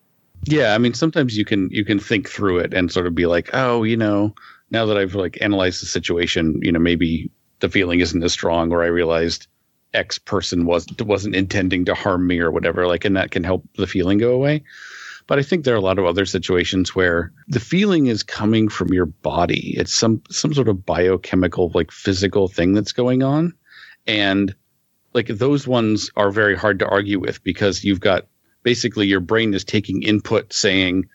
Yeah, 0.45 0.75
I 0.75 0.79
mean, 0.79 0.95
sometimes 0.95 1.37
you 1.37 1.45
can 1.45 1.69
you 1.71 1.85
can 1.85 1.99
think 1.99 2.29
through 2.29 2.59
it 2.59 2.73
and 2.73 2.91
sort 2.91 3.07
of 3.07 3.15
be 3.15 3.27
like, 3.27 3.51
oh, 3.53 3.83
you 3.83 3.97
know, 3.97 4.35
now 4.71 4.87
that 4.87 4.97
I've 4.97 5.15
like 5.15 5.39
analyzed 5.41 5.83
the 5.83 5.87
situation, 5.87 6.59
you 6.63 6.73
know, 6.73 6.79
maybe 6.79 7.31
the 7.61 7.69
feeling 7.69 8.01
isn't 8.01 8.25
as 8.25 8.33
strong, 8.33 8.73
or 8.73 8.83
I 8.83 8.87
realized 8.87 9.47
X 9.93 10.19
person 10.19 10.65
was 10.65 10.87
wasn't 11.01 11.37
intending 11.37 11.85
to 11.85 11.95
harm 11.95 12.27
me 12.27 12.41
or 12.41 12.51
whatever. 12.51 12.87
Like, 12.87 13.05
and 13.05 13.17
that 13.17 13.31
can 13.31 13.45
help 13.45 13.65
the 13.77 13.87
feeling 13.87 14.19
go 14.19 14.33
away. 14.33 14.63
But 15.31 15.39
I 15.39 15.43
think 15.43 15.65
there 15.65 15.75
are 15.75 15.79
a 15.79 15.81
lot 15.81 16.01
of 16.01 16.07
other 16.07 16.27
situations 16.27 16.93
where 16.93 17.33
the 17.47 17.61
feeling 17.61 18.07
is 18.07 18.25
coming 18.25 18.69
from 18.69 18.93
your 18.93 19.07
body. 19.07 19.75
It's 19.77 19.95
some 19.95 20.23
some 20.29 20.53
sort 20.53 20.67
of 20.67 20.85
biochemical, 20.85 21.71
like 21.73 21.93
physical 21.93 22.49
thing 22.49 22.75
that's 22.75 22.91
going 22.91 23.23
on. 23.23 23.55
And 24.09 24.53
like 25.15 25.29
those 25.29 25.69
ones 25.69 26.11
are 26.17 26.33
very 26.33 26.57
hard 26.57 26.81
to 26.81 26.89
argue 26.89 27.21
with 27.21 27.45
because 27.45 27.85
you've 27.85 28.01
got 28.01 28.27
basically 28.65 29.07
your 29.07 29.21
brain 29.21 29.55
is 29.55 29.63
taking 29.63 30.03
input 30.03 30.53
saying 30.53 31.09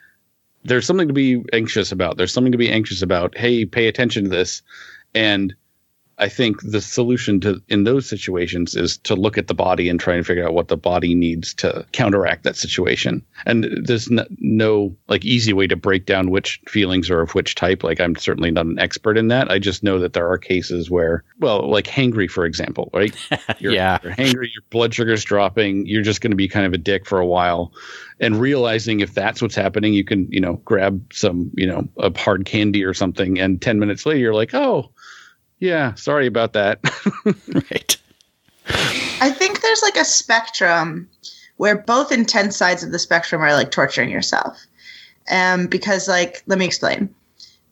there's 0.64 0.86
something 0.86 1.10
to 1.10 1.14
be 1.14 1.44
anxious 1.52 1.92
about. 1.92 2.16
There's 2.16 2.32
something 2.32 2.54
to 2.54 2.58
be 2.58 2.72
anxious 2.72 3.02
about. 3.02 3.38
Hey, 3.38 3.66
pay 3.66 3.90
attention 3.90 4.24
to 4.24 4.30
this. 4.30 4.62
And 5.14 5.54
I 6.18 6.30
think 6.30 6.62
the 6.62 6.80
solution 6.80 7.42
to 7.42 7.62
in 7.68 7.84
those 7.84 8.08
situations 8.08 8.76
is 8.76 8.98
to 9.00 9.16
look 9.16 9.38
at 9.38 9.48
the 9.48 9.54
body 9.54 9.90
and 9.90 10.00
try 10.00 10.16
and 10.16 10.26
figure 10.26 10.48
out 10.48 10.54
what 10.54 10.70
the 10.70 10.78
body 10.78 11.14
needs 11.14 11.54
to 11.56 11.86
counteract 11.92 12.44
that 12.44 12.56
situation. 12.56 13.26
And 13.46 13.68
there's 13.84 14.10
no, 14.10 14.26
no, 14.40 14.96
like 15.10 15.26
easy 15.26 15.52
way 15.52 15.68
to 15.68 15.76
break 15.76 16.06
down 16.06 16.32
which 16.32 16.62
feelings 16.70 17.10
are 17.10 17.20
of 17.20 17.36
which 17.36 17.56
type. 17.56 17.84
Like 17.84 18.00
I'm 18.00 18.16
certainly 18.16 18.50
not 18.50 18.66
an 18.66 18.80
expert 18.80 19.18
in 19.18 19.28
that. 19.28 19.52
I 19.52 19.60
just 19.60 19.84
know 19.84 20.00
that 20.00 20.14
there 20.14 20.30
are 20.30 20.38
cases 20.38 20.90
where, 20.90 21.26
well, 21.40 21.70
like 21.70 21.86
hangry, 21.86 22.30
for 22.30 22.46
example, 22.46 22.90
right? 22.94 23.14
You're, 23.60 23.74
yeah, 23.74 24.00
you're 24.04 24.14
hangry, 24.14 24.48
your 24.54 24.64
blood 24.70 24.94
sugar's 24.94 25.24
dropping. 25.24 25.86
You're 25.86 26.02
just 26.02 26.22
going 26.22 26.32
to 26.32 26.38
be 26.38 26.48
kind 26.48 26.66
of 26.66 26.74
a 26.74 26.78
dick 26.78 27.06
for 27.06 27.20
a 27.20 27.26
while. 27.26 27.74
And 28.20 28.40
realizing 28.40 29.00
if 29.00 29.14
that's 29.14 29.42
what's 29.42 29.56
happening, 29.56 29.94
you 29.94 30.04
can, 30.04 30.28
you 30.32 30.42
know, 30.42 30.56
grab 30.66 31.14
some, 31.14 31.52
you 31.56 31.68
know, 31.68 31.88
a 31.98 32.18
hard 32.18 32.46
candy 32.46 32.84
or 32.84 32.94
something, 32.94 33.40
and 33.40 33.62
ten 33.62 33.80
minutes 33.80 34.06
later, 34.06 34.20
you're 34.20 34.34
like, 34.34 34.54
oh 34.54 34.92
Yeah, 35.60 35.94
sorry 35.96 36.28
about 36.28 36.54
that. 36.54 36.80
right. 37.54 37.98
I 39.22 39.32
think 39.32 39.62
there's 39.62 39.82
like 39.82 39.98
a 39.98 40.06
spectrum 40.06 41.10
where 41.58 41.78
both 41.78 42.12
intense 42.12 42.58
sides 42.58 42.84
of 42.84 42.92
the 42.92 43.00
spectrum 43.00 43.42
are 43.42 43.54
like 43.54 43.72
torturing 43.72 44.10
yourself. 44.10 44.66
Um, 45.32 45.68
because 45.68 46.08
like, 46.08 46.44
let 46.48 46.60
me 46.60 46.66
explain. 46.66 47.14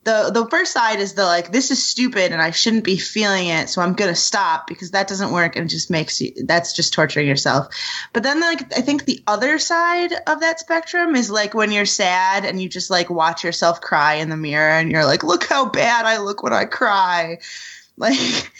The 0.03 0.31
the 0.33 0.47
first 0.49 0.73
side 0.73 0.99
is 0.99 1.13
the 1.13 1.25
like, 1.25 1.51
this 1.51 1.71
is 1.71 1.83
stupid 1.83 2.31
and 2.31 2.41
I 2.41 2.51
shouldn't 2.51 2.83
be 2.83 2.97
feeling 2.97 3.47
it, 3.47 3.69
so 3.69 3.81
I'm 3.81 3.93
gonna 3.93 4.15
stop 4.15 4.67
because 4.67 4.91
that 4.91 5.07
doesn't 5.07 5.31
work 5.31 5.55
and 5.55 5.69
just 5.69 5.89
makes 5.89 6.19
you 6.19 6.31
that's 6.45 6.73
just 6.73 6.93
torturing 6.93 7.27
yourself. 7.27 7.73
But 8.11 8.23
then 8.23 8.39
like 8.41 8.75
I 8.77 8.81
think 8.81 9.05
the 9.05 9.23
other 9.27 9.59
side 9.59 10.13
of 10.27 10.41
that 10.41 10.59
spectrum 10.59 11.15
is 11.15 11.29
like 11.29 11.53
when 11.53 11.71
you're 11.71 11.85
sad 11.85 12.45
and 12.45 12.61
you 12.61 12.67
just 12.67 12.89
like 12.89 13.09
watch 13.09 13.43
yourself 13.43 13.81
cry 13.81 14.15
in 14.15 14.29
the 14.29 14.37
mirror 14.37 14.77
and 14.77 14.91
you're 14.91 15.05
like, 15.05 15.23
look 15.23 15.45
how 15.45 15.69
bad 15.69 16.05
I 16.05 16.17
look 16.17 16.43
when 16.43 16.53
I 16.53 16.65
cry. 16.65 17.39
Like 17.95 18.51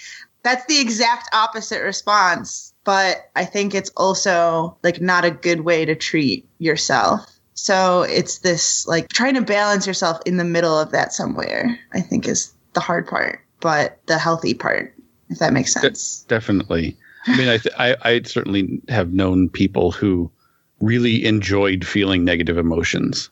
that's 0.44 0.66
the 0.68 0.80
exact 0.80 1.34
opposite 1.34 1.82
response 1.82 2.74
but 2.84 3.30
i 3.36 3.46
think 3.46 3.74
it's 3.74 3.90
also 3.96 4.78
like 4.84 5.02
not 5.02 5.26
a 5.26 5.32
good 5.32 5.62
way 5.62 5.86
to 5.86 5.96
treat 5.96 6.48
yourself 6.60 7.40
so 7.54 8.02
it's 8.04 8.40
this 8.40 8.88
like 8.88 9.10
trying 9.10 9.36
to 9.36 9.42
balance 9.42 9.86
yourself 9.88 10.20
in 10.26 10.38
the 10.38 10.44
middle 10.44 10.78
of 10.78 10.92
that 10.92 11.14
somewhere 11.14 11.80
i 11.94 12.02
think 12.02 12.28
is 12.28 12.54
the 12.74 12.80
hard 12.80 13.08
part 13.08 13.40
but 13.60 14.00
the 14.08 14.18
healthy 14.18 14.54
part 14.54 14.94
if 15.30 15.40
that 15.40 15.54
makes 15.54 15.74
sense. 15.74 16.20
De- 16.22 16.28
definitely. 16.28 16.98
I 17.26 17.38
mean 17.38 17.48
I, 17.50 17.58
th- 17.58 17.76
I 17.78 17.96
i 18.04 18.22
certainly 18.24 18.82
have 18.90 19.14
known 19.14 19.50
people 19.50 19.92
who 19.92 20.32
really 20.80 21.26
enjoyed 21.26 21.86
feeling 21.86 22.24
negative 22.26 22.58
emotions 22.58 23.30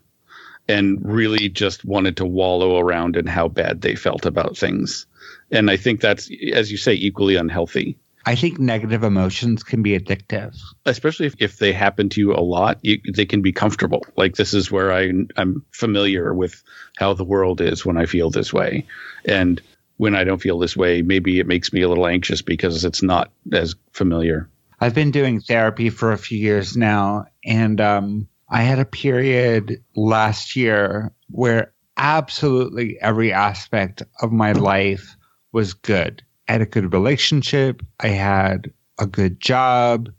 and 0.67 0.99
really 1.03 1.49
just 1.49 1.83
wanted 1.83 2.17
to 2.17 2.25
wallow 2.25 2.79
around 2.79 3.17
in 3.17 3.25
how 3.27 3.47
bad 3.47 3.81
they 3.81 3.95
felt 3.95 4.25
about 4.25 4.57
things. 4.57 5.05
And 5.51 5.69
I 5.69 5.75
think 5.75 5.99
that's, 5.99 6.29
as 6.53 6.71
you 6.71 6.77
say, 6.77 6.93
equally 6.93 7.35
unhealthy. 7.35 7.97
I 8.25 8.35
think 8.35 8.59
negative 8.59 9.03
emotions 9.03 9.63
can 9.63 9.81
be 9.81 9.97
addictive, 9.97 10.57
especially 10.85 11.25
if, 11.25 11.35
if 11.39 11.57
they 11.57 11.73
happen 11.73 12.09
to 12.09 12.21
you 12.21 12.33
a 12.33 12.41
lot. 12.41 12.79
You, 12.81 12.99
they 13.13 13.25
can 13.25 13.41
be 13.41 13.51
comfortable. 13.51 14.05
Like 14.15 14.35
this 14.35 14.53
is 14.53 14.71
where 14.71 14.91
I 14.91 15.11
I'm 15.37 15.65
familiar 15.71 16.33
with 16.33 16.63
how 16.97 17.13
the 17.13 17.23
world 17.23 17.61
is 17.61 17.85
when 17.85 17.97
I 17.97 18.05
feel 18.05 18.29
this 18.29 18.53
way, 18.53 18.85
and 19.25 19.61
when 19.97 20.15
I 20.15 20.23
don't 20.23 20.41
feel 20.41 20.59
this 20.59 20.77
way, 20.77 21.01
maybe 21.01 21.39
it 21.39 21.47
makes 21.47 21.73
me 21.73 21.81
a 21.81 21.89
little 21.89 22.07
anxious 22.07 22.41
because 22.41 22.85
it's 22.85 23.03
not 23.03 23.31
as 23.53 23.75
familiar. 23.91 24.49
I've 24.79 24.95
been 24.95 25.11
doing 25.11 25.41
therapy 25.41 25.91
for 25.91 26.11
a 26.11 26.17
few 26.17 26.39
years 26.39 26.75
now, 26.75 27.25
and 27.45 27.79
um, 27.79 28.27
I 28.49 28.63
had 28.63 28.79
a 28.79 28.85
period 28.85 29.83
last 29.95 30.55
year 30.55 31.11
where 31.29 31.73
absolutely 31.97 32.99
every 32.99 33.31
aspect 33.31 34.01
of 34.21 34.31
my 34.31 34.53
life 34.53 35.15
was 35.51 35.73
good. 35.73 36.23
I 36.51 36.55
had 36.55 36.61
a 36.63 36.65
good 36.65 36.91
relationship. 36.91 37.81
I 37.97 38.09
had 38.09 38.73
a 38.99 39.07
good 39.07 39.39
job. 39.39 40.09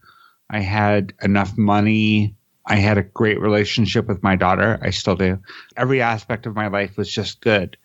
I 0.49 0.61
had 0.61 1.13
enough 1.21 1.59
money. 1.59 2.37
I 2.65 2.77
had 2.77 2.97
a 2.97 3.03
great 3.03 3.39
relationship 3.39 4.09
with 4.09 4.23
my 4.23 4.37
daughter. 4.37 4.79
I 4.81 4.91
still 4.93 5.15
do. 5.15 5.41
Every 5.77 6.01
aspect 6.01 6.47
of 6.47 6.55
my 6.55 6.69
life 6.69 6.97
was 6.97 7.13
just 7.13 7.43
good. 7.43 7.77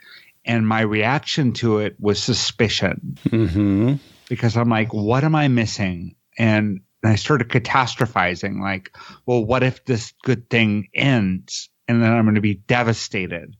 And 0.46 0.66
my 0.66 0.80
reaction 0.80 1.52
to 1.56 1.80
it 1.80 1.98
was 2.00 2.24
suspicion. 2.24 3.18
Mm-hmm. 3.26 3.96
Because 4.30 4.56
I'm 4.56 4.70
like, 4.70 4.94
what 4.94 5.26
am 5.26 5.36
I 5.36 5.50
missing? 5.50 6.16
And, 6.38 6.80
and 7.04 7.12
I 7.12 7.16
started 7.16 7.50
catastrophizing, 7.50 8.62
like, 8.62 8.96
well, 9.26 9.44
what 9.44 9.62
if 9.62 9.84
this 9.84 10.14
good 10.24 10.50
thing 10.50 10.88
ends? 10.94 11.68
And 11.90 12.02
then 12.02 12.14
I'm 12.14 12.24
going 12.24 12.36
to 12.36 12.42
be 12.42 12.56
devastated. 12.56 13.58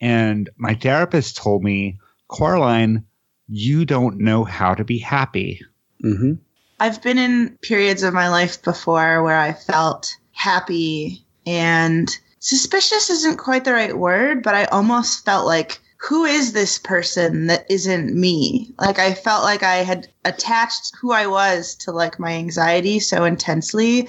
And 0.00 0.48
my 0.56 0.74
therapist 0.74 1.38
told 1.38 1.64
me, 1.64 1.98
Coraline, 2.28 3.04
you 3.48 3.84
don't 3.84 4.18
know 4.18 4.44
how 4.44 4.74
to 4.74 4.84
be 4.84 4.98
happy. 4.98 5.62
Mm-hmm. 6.04 6.34
I've 6.80 7.02
been 7.02 7.18
in 7.18 7.58
periods 7.62 8.02
of 8.02 8.14
my 8.14 8.28
life 8.28 8.62
before 8.62 9.22
where 9.22 9.38
I 9.38 9.52
felt 9.52 10.16
happy 10.32 11.24
and 11.46 12.08
suspicious 12.38 13.10
isn't 13.10 13.38
quite 13.38 13.64
the 13.64 13.72
right 13.72 13.96
word, 13.96 14.42
but 14.42 14.54
I 14.54 14.66
almost 14.66 15.24
felt 15.24 15.46
like, 15.46 15.80
who 16.00 16.24
is 16.24 16.52
this 16.52 16.78
person 16.78 17.48
that 17.48 17.66
isn't 17.68 18.14
me? 18.14 18.72
Like 18.78 18.98
I 18.98 19.14
felt 19.14 19.42
like 19.42 19.62
I 19.62 19.76
had 19.76 20.08
attached 20.24 20.94
who 21.00 21.12
I 21.12 21.26
was 21.26 21.74
to 21.76 21.92
like 21.92 22.20
my 22.20 22.32
anxiety 22.32 23.00
so 23.00 23.24
intensely 23.24 24.08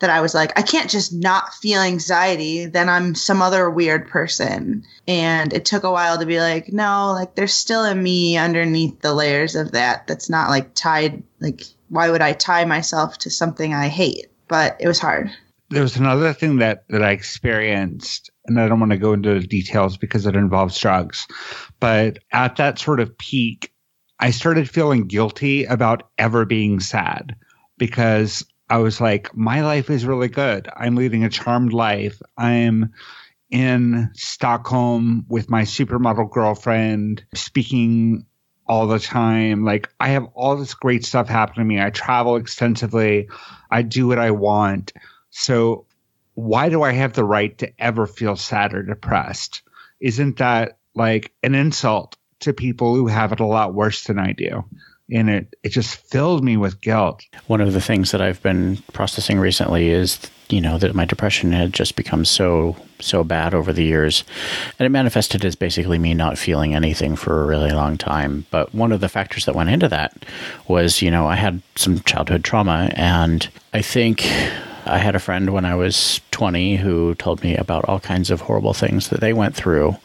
that 0.00 0.10
I 0.10 0.20
was 0.20 0.34
like, 0.34 0.58
I 0.58 0.62
can't 0.62 0.90
just 0.90 1.12
not 1.12 1.54
feel 1.54 1.80
anxiety. 1.80 2.66
Then 2.66 2.88
I'm 2.88 3.14
some 3.14 3.40
other 3.40 3.70
weird 3.70 4.08
person. 4.08 4.84
And 5.08 5.52
it 5.52 5.64
took 5.64 5.84
a 5.84 5.90
while 5.90 6.18
to 6.18 6.26
be 6.26 6.40
like, 6.40 6.72
no, 6.72 7.12
like 7.12 7.34
there's 7.34 7.54
still 7.54 7.84
a 7.84 7.94
me 7.94 8.36
underneath 8.36 9.00
the 9.00 9.14
layers 9.14 9.56
of 9.56 9.72
that 9.72 10.06
that's 10.06 10.28
not 10.28 10.50
like 10.50 10.74
tied. 10.74 11.22
Like, 11.40 11.62
why 11.88 12.10
would 12.10 12.22
I 12.22 12.32
tie 12.32 12.66
myself 12.66 13.18
to 13.18 13.30
something 13.30 13.72
I 13.72 13.88
hate? 13.88 14.26
But 14.48 14.76
it 14.78 14.88
was 14.88 14.98
hard. 14.98 15.30
There 15.70 15.82
was 15.82 15.96
another 15.96 16.32
thing 16.32 16.56
that, 16.56 16.86
that 16.88 17.02
I 17.02 17.12
experienced, 17.12 18.29
and 18.46 18.60
I 18.60 18.68
don't 18.68 18.80
want 18.80 18.92
to 18.92 18.98
go 18.98 19.12
into 19.12 19.38
the 19.38 19.46
details 19.46 19.96
because 19.96 20.26
it 20.26 20.36
involves 20.36 20.78
drugs. 20.78 21.26
But 21.78 22.18
at 22.32 22.56
that 22.56 22.78
sort 22.78 23.00
of 23.00 23.16
peak, 23.18 23.72
I 24.18 24.30
started 24.30 24.68
feeling 24.68 25.06
guilty 25.06 25.64
about 25.64 26.10
ever 26.18 26.44
being 26.44 26.80
sad 26.80 27.36
because 27.78 28.44
I 28.68 28.78
was 28.78 29.00
like, 29.00 29.34
my 29.36 29.62
life 29.62 29.90
is 29.90 30.04
really 30.04 30.28
good. 30.28 30.68
I'm 30.76 30.94
leading 30.94 31.24
a 31.24 31.30
charmed 31.30 31.72
life. 31.72 32.20
I'm 32.36 32.92
in 33.50 34.10
Stockholm 34.14 35.26
with 35.28 35.50
my 35.50 35.62
supermodel 35.62 36.30
girlfriend, 36.30 37.24
speaking 37.34 38.24
all 38.66 38.86
the 38.86 39.00
time. 39.00 39.64
Like, 39.64 39.88
I 39.98 40.10
have 40.10 40.28
all 40.34 40.56
this 40.56 40.74
great 40.74 41.04
stuff 41.04 41.28
happening 41.28 41.64
to 41.64 41.68
me. 41.68 41.82
I 41.82 41.90
travel 41.90 42.36
extensively. 42.36 43.28
I 43.70 43.82
do 43.82 44.06
what 44.06 44.20
I 44.20 44.30
want. 44.30 44.92
So, 45.30 45.86
why 46.34 46.68
do 46.68 46.82
I 46.82 46.92
have 46.92 47.12
the 47.12 47.24
right 47.24 47.56
to 47.58 47.72
ever 47.78 48.06
feel 48.06 48.36
sad 48.36 48.74
or 48.74 48.82
depressed? 48.82 49.62
Isn't 50.00 50.38
that 50.38 50.78
like 50.94 51.32
an 51.42 51.54
insult 51.54 52.16
to 52.40 52.52
people 52.52 52.94
who 52.94 53.06
have 53.06 53.32
it 53.32 53.40
a 53.40 53.46
lot 53.46 53.74
worse 53.74 54.04
than 54.04 54.18
I 54.18 54.32
do? 54.32 54.64
and 55.12 55.28
it 55.28 55.56
it 55.62 55.70
just 55.70 55.96
filled 55.96 56.44
me 56.44 56.56
with 56.56 56.80
guilt. 56.80 57.24
One 57.46 57.60
of 57.60 57.72
the 57.72 57.80
things 57.80 58.10
that 58.12 58.22
I've 58.22 58.42
been 58.42 58.78
processing 58.92 59.38
recently 59.38 59.90
is 59.90 60.18
you 60.48 60.60
know 60.60 60.78
that 60.78 60.94
my 60.94 61.04
depression 61.04 61.52
had 61.52 61.72
just 61.72 61.96
become 61.96 62.24
so 62.24 62.76
so 62.98 63.24
bad 63.24 63.54
over 63.54 63.72
the 63.72 63.84
years 63.84 64.24
and 64.78 64.86
it 64.86 64.90
manifested 64.90 65.44
as 65.44 65.54
basically 65.54 65.98
me 65.98 66.12
not 66.12 66.36
feeling 66.36 66.74
anything 66.74 67.16
for 67.16 67.42
a 67.42 67.46
really 67.46 67.70
long 67.70 67.96
time 67.96 68.44
but 68.50 68.74
one 68.74 68.92
of 68.92 69.00
the 69.00 69.08
factors 69.08 69.44
that 69.46 69.54
went 69.54 69.70
into 69.70 69.88
that 69.88 70.24
was 70.68 71.00
you 71.00 71.10
know 71.10 71.26
I 71.26 71.36
had 71.36 71.62
some 71.76 72.00
childhood 72.00 72.44
trauma 72.44 72.90
and 72.94 73.48
I 73.72 73.80
think 73.80 74.28
I 74.90 74.98
had 74.98 75.14
a 75.14 75.20
friend 75.20 75.50
when 75.50 75.64
I 75.64 75.74
was 75.74 76.20
20 76.32 76.76
who 76.76 77.14
told 77.14 77.42
me 77.42 77.56
about 77.56 77.84
all 77.86 78.00
kinds 78.00 78.30
of 78.30 78.40
horrible 78.40 78.74
things 78.74 79.08
that 79.08 79.20
they 79.20 79.32
went 79.32 79.54
through. 79.54 79.96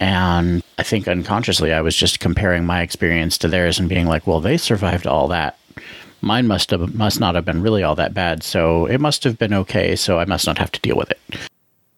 And 0.00 0.62
I 0.78 0.82
think 0.82 1.08
unconsciously 1.08 1.72
I 1.72 1.80
was 1.80 1.96
just 1.96 2.20
comparing 2.20 2.64
my 2.64 2.82
experience 2.82 3.38
to 3.38 3.48
theirs 3.48 3.78
and 3.78 3.88
being 3.88 4.06
like, 4.06 4.26
well, 4.26 4.40
they 4.40 4.56
survived 4.56 5.06
all 5.06 5.28
that. 5.28 5.58
Mine 6.20 6.46
must 6.46 6.70
have 6.70 6.94
must 6.94 7.20
not 7.20 7.34
have 7.34 7.44
been 7.44 7.62
really 7.62 7.82
all 7.82 7.94
that 7.96 8.14
bad, 8.14 8.42
so 8.42 8.86
it 8.86 8.98
must 8.98 9.24
have 9.24 9.38
been 9.38 9.52
okay, 9.52 9.94
so 9.94 10.18
I 10.18 10.24
must 10.24 10.46
not 10.46 10.56
have 10.56 10.72
to 10.72 10.80
deal 10.80 10.96
with 10.96 11.10
it. 11.10 11.20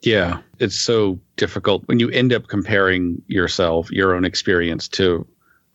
Yeah, 0.02 0.40
it's 0.58 0.78
so 0.78 1.18
difficult 1.36 1.86
when 1.86 2.00
you 2.00 2.10
end 2.10 2.32
up 2.32 2.48
comparing 2.48 3.22
yourself, 3.28 3.90
your 3.90 4.14
own 4.14 4.24
experience 4.24 4.88
to 4.88 5.26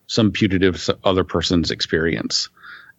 some 0.06 0.30
putative 0.30 0.90
other 1.04 1.24
person's 1.24 1.70
experience. 1.70 2.50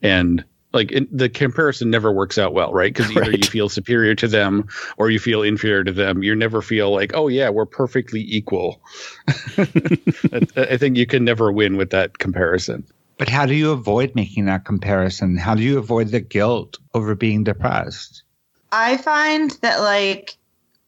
And 0.02 0.44
like 0.74 0.92
it, 0.92 1.16
the 1.16 1.30
comparison 1.30 1.90
never 1.90 2.12
works 2.12 2.38
out 2.38 2.54
well, 2.54 2.74
right? 2.74 2.94
Because 2.94 3.12
either 3.16 3.22
right. 3.22 3.38
you 3.38 3.50
feel 3.50 3.70
superior 3.70 4.16
to 4.16 4.28
them 4.28 4.68
or 4.98 5.10
you 5.10 5.20
feel 5.20 5.44
inferior 5.44 5.84
to 5.84 5.92
them. 5.92 6.24
You 6.24 6.36
never 6.36 6.62
feel 6.62 6.92
like, 6.92 7.12
oh 7.14 7.28
yeah, 7.28 7.50
we're 7.50 7.66
perfectly 7.66 8.22
equal. 8.22 8.82
I 9.58 10.78
think 10.78 10.98
you 10.98 11.06
can 11.06 11.24
never 11.24 11.52
win 11.52 11.78
with 11.78 11.92
that 11.92 12.18
comparison. 12.18 12.84
But 13.18 13.30
how 13.30 13.46
do 13.46 13.54
you 13.54 13.72
avoid 13.72 14.16
making 14.16 14.46
that 14.46 14.66
comparison? 14.66 15.38
How 15.38 15.56
do 15.56 15.62
you 15.62 15.78
avoid 15.78 16.10
the 16.10 16.20
guilt 16.20 16.80
over 16.94 17.16
being 17.16 17.44
depressed? 17.44 18.24
I 18.72 18.98
find 18.98 19.52
that 19.62 19.80
like 19.82 20.36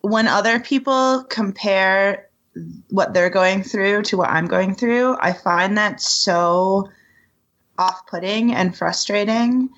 when 0.01 0.27
other 0.27 0.59
people 0.59 1.23
compare 1.29 2.29
what 2.89 3.13
they're 3.13 3.29
going 3.29 3.63
through 3.63 4.03
to 4.03 4.17
what 4.17 4.29
I'm 4.29 4.47
going 4.47 4.75
through, 4.75 5.17
I 5.19 5.33
find 5.33 5.77
that 5.77 6.01
so 6.01 6.89
off 7.77 8.07
putting 8.07 8.53
and 8.53 8.75
frustrating 8.75 9.69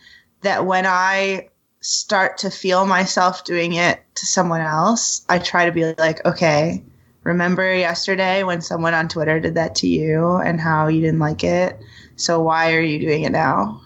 that 0.41 0.65
when 0.65 0.85
I 0.85 1.49
start 1.79 2.39
to 2.39 2.49
feel 2.49 2.85
myself 2.85 3.43
doing 3.43 3.73
it 3.73 3.99
to 4.15 4.25
someone 4.25 4.61
else, 4.61 5.25
I 5.29 5.39
try 5.39 5.65
to 5.65 5.71
be 5.71 5.93
like, 5.97 6.25
okay, 6.25 6.83
remember 7.23 7.73
yesterday 7.73 8.43
when 8.43 8.61
someone 8.61 8.93
on 8.93 9.07
Twitter 9.07 9.39
did 9.39 9.55
that 9.55 9.75
to 9.75 9.87
you 9.87 10.35
and 10.35 10.59
how 10.59 10.87
you 10.87 11.01
didn't 11.01 11.19
like 11.19 11.43
it? 11.43 11.79
So 12.15 12.41
why 12.41 12.73
are 12.73 12.81
you 12.81 12.99
doing 12.99 13.23
it 13.23 13.31
now? 13.31 13.81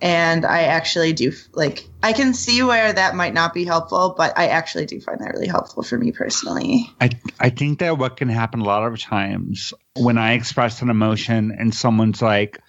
And 0.00 0.44
I 0.44 0.62
actually 0.62 1.12
do 1.12 1.32
like, 1.52 1.88
I 2.02 2.12
can 2.12 2.34
see 2.34 2.62
where 2.62 2.92
that 2.92 3.14
might 3.14 3.32
not 3.32 3.54
be 3.54 3.64
helpful, 3.64 4.14
but 4.16 4.36
I 4.36 4.48
actually 4.48 4.86
do 4.86 5.00
find 5.00 5.20
that 5.20 5.32
really 5.32 5.46
helpful 5.46 5.82
for 5.82 5.96
me 5.96 6.12
personally. 6.12 6.90
I, 7.00 7.10
I 7.40 7.50
think 7.50 7.78
that 7.78 7.96
what 7.96 8.16
can 8.16 8.28
happen 8.28 8.60
a 8.60 8.64
lot 8.64 8.84
of 8.84 9.00
times 9.00 9.72
when 9.96 10.18
I 10.18 10.32
express 10.32 10.82
an 10.82 10.90
emotion 10.90 11.56
and 11.58 11.74
someone's 11.74 12.20
like, 12.20 12.60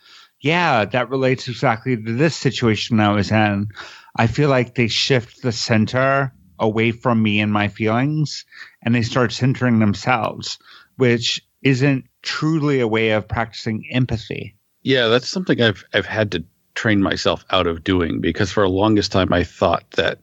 yeah, 0.46 0.86
that 0.86 1.10
relates 1.10 1.48
exactly 1.48 1.98
to 1.98 2.14
this 2.14 2.36
situation 2.36 3.00
I 3.00 3.14
was 3.14 3.32
in. 3.32 3.70
I 4.16 4.28
feel 4.28 4.48
like 4.48 4.76
they 4.76 4.88
shift 4.88 5.42
the 5.42 5.52
center 5.52 6.32
away 6.60 6.92
from 6.92 7.24
me 7.24 7.40
and 7.40 7.52
my 7.52 7.68
feelings 7.68 8.46
and 8.84 8.94
they 8.94 9.02
start 9.02 9.32
centering 9.34 9.80
themselves, 9.80 10.60
which 10.98 11.42
isn't 11.64 12.06
truly 12.22 12.80
a 12.80 12.88
way 12.88 13.10
of 13.10 13.28
practicing 13.28 13.88
empathy. 13.92 14.56
Yeah, 14.84 15.08
that's 15.08 15.28
something 15.28 15.60
I've 15.60 15.84
I've 15.96 16.06
had 16.06 16.32
to 16.34 16.44
train 16.76 17.02
myself 17.02 17.44
out 17.50 17.66
of 17.66 17.84
doing 17.84 18.22
because 18.22 18.52
for 18.52 18.64
a 18.64 18.70
longest 18.70 19.12
time 19.12 19.34
I 19.34 19.44
thought 19.44 19.90
that 19.92 20.20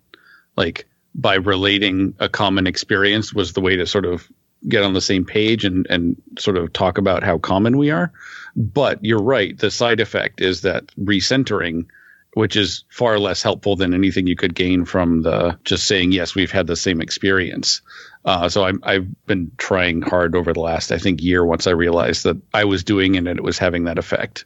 like 0.57 0.87
by 1.17 1.35
relating 1.35 2.15
a 2.21 2.29
common 2.29 2.69
experience 2.69 3.35
was 3.35 3.55
the 3.55 3.61
way 3.61 3.75
to 3.75 3.89
sort 3.89 4.05
of 4.05 4.31
get 4.69 4.85
on 4.85 4.93
the 4.93 5.01
same 5.01 5.25
page 5.25 5.65
and 5.65 5.85
and 5.91 6.23
sort 6.39 6.57
of 6.57 6.73
talk 6.73 6.97
about 6.97 7.25
how 7.25 7.39
common 7.39 7.77
we 7.77 7.91
are. 7.91 8.13
But 8.57 9.05
you're 9.05 9.23
right. 9.23 9.57
The 9.57 9.71
side 9.71 10.01
effect 10.01 10.41
is 10.41 10.63
that 10.63 10.87
recentering, 10.97 11.87
which 12.35 12.57
is 12.57 12.85
far 12.89 13.19
less 13.19 13.43
helpful 13.43 13.77
than 13.77 13.95
anything 13.95 14.27
you 14.27 14.37
could 14.37 14.55
gain 14.55 14.85
from 14.85 15.23
the 15.23 15.59
just 15.65 15.87
saying 15.87 16.13
yes, 16.13 16.35
we've 16.35 16.53
had 16.53 16.67
the 16.67 16.77
same 16.77 17.01
experience. 17.01 17.81
Uh, 18.25 18.49
so 18.49 18.65
I'm, 18.65 18.81
I've 18.85 19.27
been 19.27 19.51
trying 19.57 20.03
hard 20.03 20.37
over 20.37 20.53
the 20.53 20.61
last, 20.61 20.93
I 20.93 20.99
think, 20.99 21.23
year. 21.23 21.45
Once 21.45 21.67
I 21.67 21.73
realized 21.73 22.25
that 22.25 22.37
I 22.55 22.65
was 22.65 22.85
doing 22.85 23.17
it 23.17 23.27
and 23.27 23.39
it 23.39 23.43
was 23.43 23.59
having 23.59 23.85
that 23.85 23.99
effect, 23.99 24.45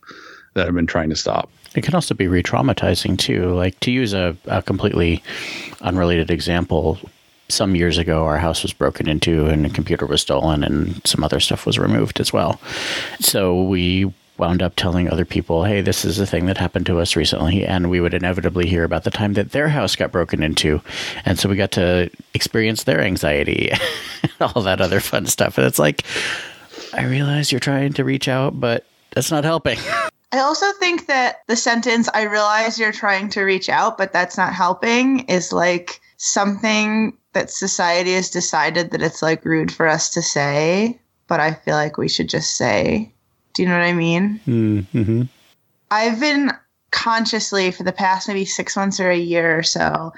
that 0.55 0.67
I've 0.67 0.75
been 0.75 0.87
trying 0.87 1.11
to 1.11 1.17
stop. 1.17 1.51
It 1.75 1.83
can 1.83 1.95
also 1.95 2.15
be 2.15 2.27
re-traumatizing 2.27 3.19
too. 3.19 3.51
Like 3.51 3.79
to 3.81 3.91
use 3.91 4.15
a, 4.15 4.35
a 4.47 4.63
completely 4.63 5.23
unrelated 5.83 6.31
example, 6.31 6.99
some 7.49 7.77
years 7.77 7.99
ago, 7.99 8.25
our 8.25 8.39
house 8.39 8.63
was 8.63 8.73
broken 8.73 9.09
into 9.09 9.47
and 9.47 9.67
a 9.67 9.71
computer 9.71 10.07
was 10.07 10.21
stolen 10.21 10.65
and 10.65 11.01
some 11.07 11.23
other 11.23 11.41
stuff 11.41 11.67
was 11.67 11.79
removed 11.79 12.21
as 12.21 12.33
well. 12.33 12.61
So 13.21 13.63
we 13.63 14.13
wound 14.39 14.63
up 14.63 14.75
telling 14.77 15.09
other 15.09 15.25
people, 15.25 15.65
hey, 15.65 15.81
this 15.81 16.05
is 16.05 16.19
a 16.19 16.27
thing 16.27 16.47
that 16.47 16.59
happened 16.59 16.87
to 16.87 17.01
us 17.01 17.17
recently. 17.17 17.65
And 17.65 17.91
we 17.91 18.01
would 18.01 18.15
inevitably 18.15 18.67
hear 18.67 18.85
about 18.85 19.05
the 19.05 19.11
time 19.11 19.35
that 19.35 19.53
their 19.53 19.69
house 19.69 19.97
got 19.97 20.13
broken 20.13 20.43
into. 20.43 20.81
And 21.25 21.39
so 21.39 21.49
we 21.49 21.57
got 21.57 21.73
to 21.73 22.11
experience 22.35 22.85
their 22.85 23.01
anxiety 23.01 23.71
and 24.23 24.33
all 24.41 24.63
that 24.63 24.81
other 24.81 25.01
fun 25.01 25.27
stuff. 25.27 25.59
And 25.59 25.67
it's 25.67 25.79
like, 25.79 26.05
I 26.93 27.05
realize 27.05 27.51
you're 27.51 27.61
trying 27.61 27.93
to 27.95 28.05
reach 28.05 28.29
out, 28.29 28.59
but 28.61 28.85
that's 29.15 29.31
not 29.31 29.45
helping. 29.45 29.79
I 30.33 30.41
also 30.41 30.67
think 30.81 31.07
that 31.07 31.37
the 31.47 31.57
sentence, 31.57 32.09
I 32.13 32.23
realize 32.23 32.79
you're 32.79 32.93
trying 32.93 33.31
to 33.31 33.43
reach 33.43 33.69
out, 33.69 33.97
but 33.97 34.13
that's 34.13 34.37
not 34.37 34.53
helping, 34.53 35.21
is 35.21 35.53
like 35.53 36.01
something 36.19 37.17
that 37.37 37.51
society 37.51 38.15
has 38.15 38.31
decided 38.31 38.93
that 38.93 39.03
it's 39.03 39.21
like 39.21 39.45
rude 39.45 39.71
for 39.71 39.87
us 39.87 40.09
to 40.09 40.23
say, 40.23 40.99
but 41.29 41.39
I 41.39 41.53
feel 41.53 41.75
like 41.75 41.99
we 41.99 42.09
should 42.09 42.31
just 42.31 42.57
say. 42.57 43.13
Do 43.53 43.63
you 43.63 43.69
know 43.69 43.77
what 43.77 43.85
I 43.85 43.93
mean? 43.93 44.41
Mm-hmm. 44.47 45.23
I've 45.91 46.19
been 46.19 46.51
consciously 46.93 47.71
for 47.73 47.83
the 47.83 47.93
past 47.93 48.27
maybe 48.27 48.47
six 48.47 48.75
months 48.75 48.99
or 49.01 49.11
a 49.11 49.19
year 49.19 49.59
or 49.59 49.63
so, 49.63 50.15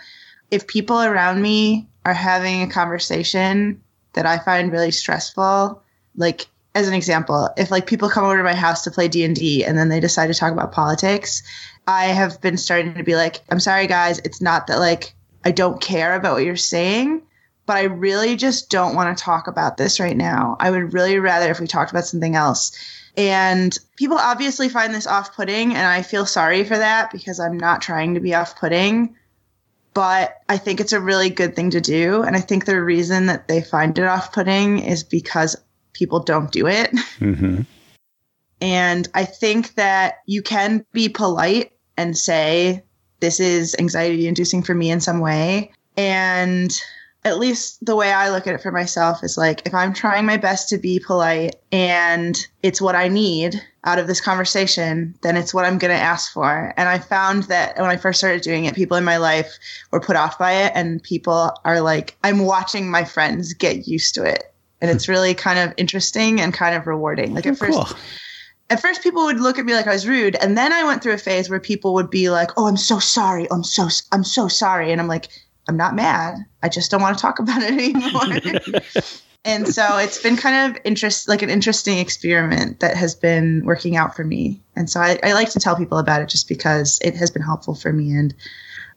if 0.52 0.68
people 0.68 1.02
around 1.02 1.42
me 1.42 1.88
are 2.04 2.14
having 2.14 2.62
a 2.62 2.70
conversation 2.70 3.82
that 4.12 4.24
I 4.24 4.38
find 4.38 4.70
really 4.70 4.92
stressful, 4.92 5.82
like 6.14 6.46
as 6.76 6.86
an 6.86 6.94
example, 6.94 7.50
if 7.56 7.72
like 7.72 7.88
people 7.88 8.08
come 8.08 8.24
over 8.24 8.36
to 8.36 8.44
my 8.44 8.54
house 8.54 8.84
to 8.84 8.92
play 8.92 9.08
D 9.08 9.24
and 9.24 9.34
D 9.34 9.64
and 9.64 9.76
then 9.76 9.88
they 9.88 9.98
decide 9.98 10.28
to 10.28 10.34
talk 10.34 10.52
about 10.52 10.70
politics, 10.70 11.42
I 11.88 12.04
have 12.04 12.40
been 12.40 12.56
starting 12.56 12.94
to 12.94 13.02
be 13.02 13.16
like, 13.16 13.40
I'm 13.50 13.58
sorry 13.58 13.88
guys, 13.88 14.20
it's 14.20 14.40
not 14.40 14.68
that 14.68 14.78
like 14.78 15.14
I 15.48 15.50
don't 15.50 15.80
care 15.80 16.14
about 16.14 16.34
what 16.34 16.44
you're 16.44 16.56
saying, 16.56 17.22
but 17.64 17.78
I 17.78 17.84
really 17.84 18.36
just 18.36 18.68
don't 18.68 18.94
want 18.94 19.16
to 19.16 19.24
talk 19.24 19.46
about 19.46 19.78
this 19.78 19.98
right 19.98 20.14
now. 20.16 20.58
I 20.60 20.70
would 20.70 20.92
really 20.92 21.18
rather 21.18 21.50
if 21.50 21.58
we 21.58 21.66
talked 21.66 21.90
about 21.90 22.04
something 22.04 22.34
else. 22.34 22.76
And 23.16 23.74
people 23.96 24.18
obviously 24.18 24.68
find 24.68 24.94
this 24.94 25.06
off 25.06 25.34
putting, 25.34 25.74
and 25.74 25.86
I 25.86 26.02
feel 26.02 26.26
sorry 26.26 26.64
for 26.64 26.76
that 26.76 27.10
because 27.10 27.40
I'm 27.40 27.56
not 27.56 27.80
trying 27.80 28.12
to 28.12 28.20
be 28.20 28.34
off 28.34 28.60
putting. 28.60 29.16
But 29.94 30.36
I 30.50 30.58
think 30.58 30.80
it's 30.80 30.92
a 30.92 31.00
really 31.00 31.30
good 31.30 31.56
thing 31.56 31.70
to 31.70 31.80
do. 31.80 32.22
And 32.22 32.36
I 32.36 32.40
think 32.40 32.66
the 32.66 32.82
reason 32.82 33.24
that 33.26 33.48
they 33.48 33.62
find 33.62 33.98
it 33.98 34.04
off 34.04 34.34
putting 34.34 34.80
is 34.80 35.02
because 35.02 35.56
people 35.94 36.20
don't 36.20 36.52
do 36.52 36.66
it. 36.66 36.90
Mm-hmm. 37.20 37.62
And 38.60 39.08
I 39.14 39.24
think 39.24 39.76
that 39.76 40.16
you 40.26 40.42
can 40.42 40.84
be 40.92 41.08
polite 41.08 41.72
and 41.96 42.18
say, 42.18 42.82
this 43.20 43.40
is 43.40 43.74
anxiety 43.78 44.28
inducing 44.28 44.62
for 44.62 44.74
me 44.74 44.90
in 44.90 45.00
some 45.00 45.20
way. 45.20 45.72
And 45.96 46.72
at 47.24 47.38
least 47.38 47.84
the 47.84 47.96
way 47.96 48.12
I 48.12 48.30
look 48.30 48.46
at 48.46 48.54
it 48.54 48.62
for 48.62 48.70
myself 48.70 49.22
is 49.24 49.36
like 49.36 49.66
if 49.66 49.74
I'm 49.74 49.92
trying 49.92 50.24
my 50.24 50.36
best 50.36 50.68
to 50.70 50.78
be 50.78 51.00
polite 51.00 51.56
and 51.72 52.38
it's 52.62 52.80
what 52.80 52.94
I 52.94 53.08
need 53.08 53.60
out 53.84 53.98
of 53.98 54.06
this 54.06 54.20
conversation, 54.20 55.14
then 55.22 55.36
it's 55.36 55.52
what 55.52 55.64
I'm 55.64 55.78
going 55.78 55.94
to 55.94 56.02
ask 56.02 56.32
for. 56.32 56.72
And 56.76 56.88
I 56.88 56.98
found 56.98 57.44
that 57.44 57.76
when 57.78 57.90
I 57.90 57.96
first 57.96 58.18
started 58.18 58.42
doing 58.42 58.66
it, 58.66 58.74
people 58.74 58.96
in 58.96 59.04
my 59.04 59.16
life 59.16 59.58
were 59.90 60.00
put 60.00 60.16
off 60.16 60.38
by 60.38 60.52
it, 60.52 60.72
and 60.74 61.02
people 61.02 61.52
are 61.64 61.80
like, 61.80 62.16
I'm 62.22 62.40
watching 62.40 62.90
my 62.90 63.04
friends 63.04 63.54
get 63.54 63.88
used 63.88 64.14
to 64.16 64.24
it. 64.24 64.52
And 64.80 64.90
it's 64.90 65.06
hmm. 65.06 65.12
really 65.12 65.34
kind 65.34 65.58
of 65.58 65.74
interesting 65.76 66.40
and 66.40 66.52
kind 66.52 66.76
of 66.76 66.86
rewarding. 66.86 67.34
Like 67.34 67.46
at 67.46 67.60
Oh, 67.62 67.66
cool. 67.66 67.98
First, 68.68 68.78
at 68.78 68.82
first 68.82 69.02
people 69.02 69.24
would 69.24 69.40
look 69.40 69.58
at 69.58 69.64
me 69.64 69.74
like 69.74 69.86
I 69.86 69.92
was 69.92 70.06
rude, 70.06 70.36
and 70.36 70.56
then 70.56 70.72
I 70.72 70.84
went 70.84 71.02
through 71.02 71.14
a 71.14 71.18
phase 71.18 71.50
where 71.50 71.60
people 71.60 71.94
would 71.94 72.10
be 72.10 72.30
like, 72.30 72.50
"Oh, 72.56 72.66
I'm 72.66 72.76
so 72.76 72.98
sorry. 72.98 73.46
I'm 73.50 73.64
so 73.64 73.88
I'm 74.12 74.24
so 74.24 74.48
sorry," 74.48 74.92
and 74.92 75.00
I'm 75.00 75.08
like, 75.08 75.28
"I'm 75.68 75.76
not 75.76 75.94
mad. 75.94 76.36
I 76.62 76.68
just 76.68 76.90
don't 76.90 77.02
want 77.02 77.16
to 77.16 77.22
talk 77.22 77.38
about 77.38 77.62
it 77.62 77.72
anymore." 77.72 79.02
and 79.44 79.68
so 79.68 79.98
it's 79.98 80.22
been 80.22 80.36
kind 80.36 80.70
of 80.70 80.80
interest 80.84 81.28
like 81.28 81.42
an 81.42 81.50
interesting 81.50 81.98
experiment 81.98 82.80
that 82.80 82.96
has 82.96 83.14
been 83.14 83.62
working 83.64 83.96
out 83.96 84.14
for 84.16 84.24
me. 84.24 84.60
And 84.76 84.90
so 84.90 85.00
I, 85.00 85.18
I 85.22 85.32
like 85.32 85.50
to 85.50 85.60
tell 85.60 85.76
people 85.76 85.98
about 85.98 86.22
it 86.22 86.28
just 86.28 86.48
because 86.48 86.98
it 87.02 87.14
has 87.16 87.30
been 87.30 87.42
helpful 87.42 87.74
for 87.74 87.92
me, 87.92 88.12
and 88.12 88.34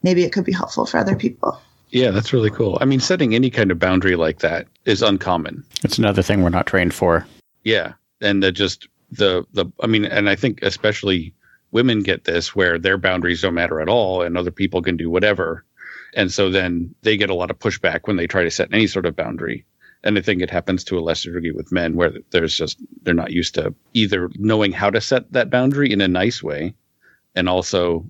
maybe 0.04 0.24
it 0.24 0.34
could 0.34 0.46
be 0.46 0.54
helpful 0.54 0.86
for 0.86 0.98
other 0.98 1.16
people. 1.16 1.60
Yeah, 1.92 2.12
that's 2.12 2.32
really 2.32 2.50
cool. 2.50 2.78
I 2.80 2.86
mean, 2.86 3.02
setting 3.02 3.36
any 3.36 3.50
kind 3.50 3.70
of 3.70 3.78
boundary 3.78 4.16
like 4.16 4.40
that 4.40 4.66
is 4.86 5.02
uncommon. 5.02 5.66
It's 5.84 5.98
another 5.98 6.22
thing 6.22 6.42
we're 6.42 6.50
not 6.50 6.66
trained 6.66 6.94
for. 6.94 7.28
Yeah, 7.64 7.94
and 8.22 8.42
that 8.44 8.54
just 8.54 8.88
the 9.12 9.46
the 9.54 9.66
I 9.82 9.88
mean, 9.88 10.06
and 10.06 10.30
I 10.30 10.36
think 10.36 10.62
especially 10.62 11.34
women 11.72 12.04
get 12.04 12.24
this 12.24 12.56
where 12.56 12.78
their 12.80 12.98
boundaries 12.98 13.42
don't 13.42 13.54
matter 13.54 13.82
at 13.82 13.90
all, 13.90 14.22
and 14.22 14.38
other 14.38 14.52
people 14.52 14.82
can 14.82 14.98
do 14.98 15.10
whatever, 15.10 15.66
and 16.16 16.32
so 16.32 16.50
then 16.50 16.96
they 17.02 17.18
get 17.18 17.30
a 17.30 17.36
lot 17.36 17.52
of 17.52 17.60
pushback 17.60 18.02
when 18.06 18.18
they 18.18 18.28
try 18.28 18.44
to 18.44 18.52
set 18.52 18.74
any 18.74 18.88
sort 18.88 19.06
of 19.06 19.16
boundary. 19.16 19.66
And 20.04 20.18
I 20.18 20.22
think 20.22 20.42
it 20.42 20.50
happens 20.50 20.84
to 20.86 20.98
a 20.98 21.02
lesser 21.02 21.32
degree 21.32 21.52
with 21.52 21.72
men 21.72 21.96
where 21.96 22.14
there's 22.32 22.56
just 22.56 22.80
they're 23.04 23.14
not 23.14 23.32
used 23.32 23.54
to 23.56 23.76
either 23.94 24.30
knowing 24.36 24.72
how 24.72 24.90
to 24.90 25.00
set 25.00 25.32
that 25.34 25.52
boundary 25.52 25.92
in 25.92 26.02
a 26.02 26.08
nice 26.08 26.42
way, 26.42 26.74
and 27.36 27.48
also 27.48 28.10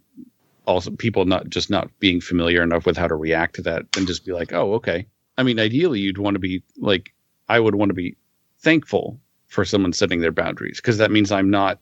also 0.66 0.92
people 0.92 1.26
not 1.26 1.50
just 1.50 1.70
not 1.70 1.90
being 2.00 2.22
familiar 2.22 2.62
enough 2.62 2.86
with 2.86 2.96
how 2.96 3.08
to 3.08 3.16
react 3.16 3.56
to 3.56 3.64
that 3.64 3.86
and 3.98 4.08
just 4.08 4.26
be 4.26 4.32
like, 4.32 4.54
oh, 4.54 4.76
okay. 4.76 5.08
I 5.38 5.44
mean, 5.44 5.60
ideally, 5.60 6.00
you'd 6.00 6.20
want 6.20 6.36
to 6.36 6.40
be 6.40 6.62
like, 6.78 7.14
I 7.50 7.60
would 7.60 7.76
want 7.76 7.90
to 7.90 7.96
be 7.96 8.16
thankful 8.60 9.20
for 9.52 9.66
someone 9.66 9.94
setting 9.94 10.22
their 10.22 10.32
boundaries 10.32 10.78
because 10.78 10.98
that 10.98 11.12
means 11.12 11.32
I'm 11.32 11.50
not 11.50 11.80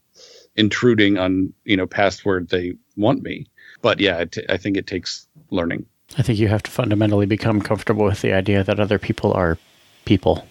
intruding 0.55 1.17
on 1.17 1.53
you 1.63 1.77
know 1.77 1.87
past 1.87 2.25
where 2.25 2.41
they 2.41 2.73
want 2.97 3.23
me. 3.23 3.45
But 3.81 3.99
yeah, 3.99 4.17
it 4.17 4.31
t- 4.33 4.45
I 4.49 4.57
think 4.57 4.75
it 4.75 4.87
takes 4.87 5.27
learning. 5.51 5.85
I 6.17 6.23
think 6.23 6.39
you 6.39 6.47
have 6.47 6.63
to 6.63 6.71
fundamentally 6.71 7.27
become 7.27 7.61
comfortable 7.61 8.03
with 8.05 8.21
the 8.21 8.33
idea 8.33 8.63
that 8.63 8.79
other 8.79 8.97
people 8.97 9.31
are 9.33 9.57
people. 10.05 10.45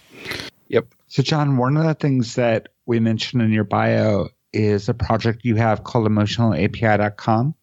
Yep. 0.69 0.87
So, 1.09 1.23
John, 1.23 1.57
one 1.57 1.77
of 1.77 1.85
the 1.85 1.95
things 1.95 2.37
that 2.37 2.69
we 2.87 3.01
mentioned 3.01 3.43
in 3.43 3.53
your 3.53 3.65
bio 3.65 4.29
is 4.53 4.89
a 4.89 4.95
project 4.95 5.41
you 5.45 5.57
have 5.57 5.83
called 5.83 6.07
emotionalapi.com. 6.07 7.55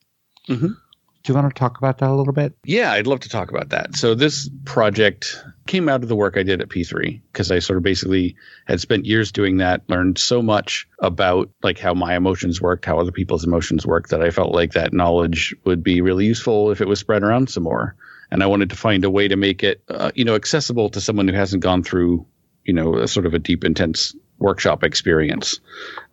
Mhm. 0.50 0.76
Do 1.26 1.34
you 1.34 1.40
want 1.40 1.56
to 1.56 1.60
talk 1.60 1.80
about 1.80 1.98
that 1.98 2.10
a 2.12 2.14
little 2.14 2.34
bit? 2.34 2.56
Yeah, 2.64 2.92
I'd 2.92 3.08
love 3.08 3.22
to 3.22 3.30
talk 3.30 3.50
about 3.50 3.70
that. 3.70 3.96
So 3.96 4.14
this 4.14 4.48
project 4.64 5.44
came 5.66 5.90
out 5.90 6.04
of 6.04 6.08
the 6.08 6.16
work 6.16 6.38
I 6.38 6.44
did 6.44 6.62
at 6.62 6.70
P3 6.70 7.20
because 7.32 7.50
I 7.50 7.58
sort 7.58 7.78
of 7.78 7.84
basically 7.84 8.36
had 8.68 8.80
spent 8.80 9.06
years 9.06 9.32
doing 9.32 9.58
that, 9.58 9.82
learned 9.90 10.20
so 10.20 10.44
much 10.44 10.88
about 11.00 11.50
like 11.64 11.80
how 11.80 11.96
my 11.96 12.16
emotions 12.16 12.62
worked, 12.62 12.86
how 12.86 13.00
other 13.00 13.12
people's 13.12 13.44
emotions 13.44 13.88
worked 13.88 14.12
that 14.12 14.22
I 14.22 14.30
felt 14.30 14.54
like 14.54 14.74
that 14.74 14.94
knowledge 14.94 15.56
would 15.64 15.84
be 15.84 16.00
really 16.00 16.26
useful 16.26 16.70
if 16.70 16.80
it 16.80 16.88
was 16.88 17.00
spread 17.00 17.24
around 17.24 17.50
some 17.50 17.64
more. 17.64 17.96
And 18.30 18.44
I 18.44 18.46
wanted 18.46 18.70
to 18.70 18.76
find 18.76 19.04
a 19.04 19.10
way 19.10 19.28
to 19.28 19.36
make 19.36 19.64
it, 19.64 19.82
uh, 19.90 20.12
you 20.14 20.26
know, 20.26 20.36
accessible 20.36 20.90
to 20.92 21.02
someone 21.02 21.28
who 21.28 21.34
hasn't 21.34 21.64
gone 21.64 21.82
through, 21.82 22.28
you 22.66 22.74
know, 22.74 22.98
a 22.98 23.08
sort 23.08 23.26
of 23.26 23.34
a 23.34 23.40
deep, 23.40 23.64
intense 23.64 24.16
workshop 24.38 24.84
experience, 24.84 25.60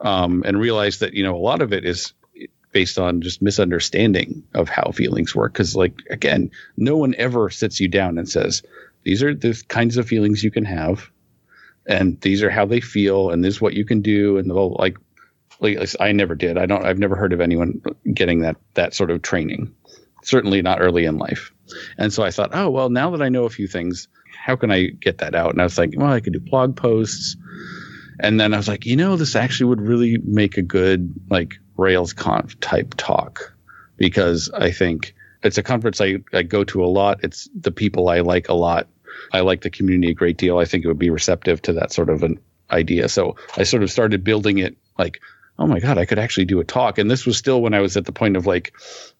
um, 0.00 0.42
and 0.46 0.58
realized 0.58 1.00
that 1.00 1.12
you 1.12 1.22
know 1.24 1.34
a 1.34 1.38
lot 1.38 1.60
of 1.60 1.72
it 1.72 1.84
is 1.84 2.14
based 2.72 2.98
on 2.98 3.20
just 3.20 3.42
misunderstanding 3.42 4.42
of 4.54 4.68
how 4.68 4.90
feelings 4.92 5.34
work. 5.34 5.52
Because, 5.52 5.76
like, 5.76 5.94
again, 6.10 6.50
no 6.76 6.96
one 6.96 7.14
ever 7.16 7.50
sits 7.50 7.80
you 7.80 7.88
down 7.88 8.18
and 8.18 8.28
says, 8.28 8.62
these 9.04 9.22
are 9.22 9.34
the 9.34 9.62
kinds 9.68 9.96
of 9.96 10.08
feelings 10.08 10.42
you 10.42 10.50
can 10.50 10.64
have, 10.64 11.10
and 11.86 12.20
these 12.20 12.42
are 12.42 12.50
how 12.50 12.66
they 12.66 12.80
feel, 12.80 13.30
and 13.30 13.44
this 13.44 13.54
is 13.54 13.60
what 13.60 13.74
you 13.74 13.84
can 13.84 14.00
do. 14.00 14.38
And 14.38 14.48
they'll, 14.48 14.74
like, 14.78 14.96
like 15.60 15.78
I 16.00 16.12
never 16.12 16.34
did. 16.34 16.58
I 16.58 16.66
don't, 16.66 16.84
I've 16.84 16.98
never 16.98 17.16
heard 17.16 17.32
of 17.32 17.40
anyone 17.40 17.82
getting 18.12 18.40
that, 18.40 18.56
that 18.74 18.94
sort 18.94 19.10
of 19.10 19.22
training, 19.22 19.74
certainly 20.22 20.62
not 20.62 20.80
early 20.80 21.04
in 21.04 21.18
life. 21.18 21.52
And 21.98 22.12
so 22.12 22.22
I 22.22 22.30
thought, 22.30 22.50
oh, 22.52 22.70
well, 22.70 22.90
now 22.90 23.10
that 23.10 23.22
I 23.22 23.28
know 23.28 23.44
a 23.44 23.50
few 23.50 23.66
things, 23.66 24.08
how 24.36 24.56
can 24.56 24.70
I 24.70 24.86
get 24.86 25.18
that 25.18 25.34
out? 25.34 25.50
And 25.52 25.60
I 25.60 25.64
was 25.64 25.78
like, 25.78 25.94
well, 25.96 26.12
I 26.12 26.20
could 26.20 26.32
do 26.32 26.40
blog 26.40 26.76
posts 26.76 27.36
And 28.22 28.38
then 28.38 28.54
I 28.54 28.56
was 28.56 28.68
like, 28.68 28.86
you 28.86 28.96
know, 28.96 29.16
this 29.16 29.36
actually 29.36 29.66
would 29.66 29.80
really 29.80 30.18
make 30.24 30.56
a 30.56 30.62
good 30.62 31.12
like 31.28 31.58
Rails 31.82 32.12
conf 32.12 32.58
type 32.60 32.94
talk 32.96 33.52
because 33.96 34.50
I 34.54 34.70
think 34.70 35.14
it's 35.42 35.58
a 35.58 35.62
conference 35.62 36.00
I, 36.00 36.18
I 36.32 36.42
go 36.42 36.64
to 36.64 36.84
a 36.84 36.86
lot. 36.86 37.20
It's 37.22 37.48
the 37.54 37.72
people 37.72 38.08
I 38.08 38.20
like 38.20 38.48
a 38.48 38.54
lot. 38.54 38.88
I 39.32 39.40
like 39.40 39.62
the 39.62 39.70
community 39.70 40.12
a 40.12 40.14
great 40.14 40.36
deal. 40.36 40.58
I 40.58 40.64
think 40.64 40.84
it 40.84 40.88
would 40.88 40.98
be 40.98 41.10
receptive 41.10 41.60
to 41.62 41.74
that 41.74 41.92
sort 41.92 42.08
of 42.08 42.22
an 42.22 42.40
idea. 42.70 43.08
So 43.08 43.36
I 43.56 43.64
sort 43.64 43.82
of 43.82 43.90
started 43.90 44.24
building 44.24 44.58
it 44.58 44.76
like, 44.98 45.20
oh 45.58 45.66
my 45.66 45.80
God, 45.80 45.98
I 45.98 46.06
could 46.06 46.18
actually 46.18 46.46
do 46.46 46.60
a 46.60 46.64
talk. 46.64 46.98
And 46.98 47.10
this 47.10 47.26
was 47.26 47.36
still 47.36 47.60
when 47.60 47.74
I 47.74 47.80
was 47.80 47.96
at 47.96 48.04
the 48.04 48.12
point 48.12 48.36
of 48.36 48.46
like 48.46 48.72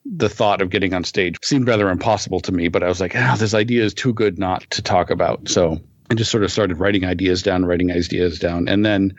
the 0.05 0.29
thought 0.29 0.63
of 0.63 0.71
getting 0.71 0.95
on 0.95 1.05
stage 1.05 1.37
seemed 1.43 1.69
rather 1.69 1.91
impossible 1.91 2.41
to 2.41 2.53
me. 2.53 2.69
But 2.69 2.83
I 2.83 2.89
was 2.89 3.01
like, 3.01 3.15
ah, 3.15 3.37
this 3.39 3.55
idea 3.55 3.85
is 3.85 3.95
too 3.95 4.13
good 4.13 4.39
not 4.39 4.63
to 4.71 4.83
talk 4.83 5.11
about. 5.11 5.49
So 5.49 5.81
I 6.11 6.15
just 6.15 6.31
sort 6.31 6.45
of 6.45 6.53
started 6.53 6.79
writing 6.79 7.05
ideas 7.05 7.43
down, 7.43 7.65
writing 7.65 7.91
ideas 7.91 8.39
down. 8.39 8.69
And 8.69 8.85
then 8.85 9.17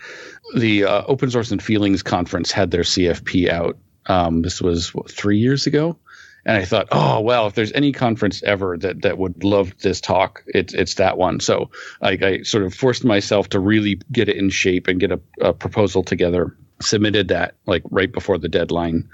the 0.55 0.85
uh, 0.85 1.03
Open 1.07 1.31
Source 1.31 1.51
and 1.51 1.61
Feelings 1.61 2.03
Conference 2.03 2.51
had 2.51 2.71
their 2.71 2.83
CFP 2.83 3.49
out. 3.49 3.77
Um, 4.05 4.41
this 4.41 4.61
was 4.61 4.93
what, 4.93 5.09
three 5.09 5.39
years 5.39 5.65
ago. 5.65 5.97
And 6.45 6.57
I 6.57 6.65
thought, 6.65 6.89
oh 6.91 7.21
well, 7.21 7.47
if 7.47 7.55
there's 7.55 7.71
any 7.71 7.93
conference 7.93 8.43
ever 8.43 8.77
that 8.79 9.03
that 9.03 9.17
would 9.17 9.43
love 9.43 9.77
this 9.79 10.01
talk, 10.01 10.43
it's 10.47 10.73
it's 10.73 10.95
that 10.95 11.17
one. 11.17 11.39
So 11.39 11.71
I, 12.01 12.17
I 12.21 12.41
sort 12.41 12.65
of 12.65 12.73
forced 12.73 13.05
myself 13.05 13.49
to 13.49 13.59
really 13.59 14.01
get 14.11 14.27
it 14.27 14.35
in 14.35 14.49
shape 14.49 14.87
and 14.87 14.99
get 14.99 15.11
a, 15.11 15.21
a 15.39 15.53
proposal 15.53 16.03
together. 16.03 16.55
Submitted 16.81 17.29
that 17.29 17.55
like 17.65 17.83
right 17.89 18.11
before 18.11 18.37
the 18.37 18.49
deadline. 18.49 19.09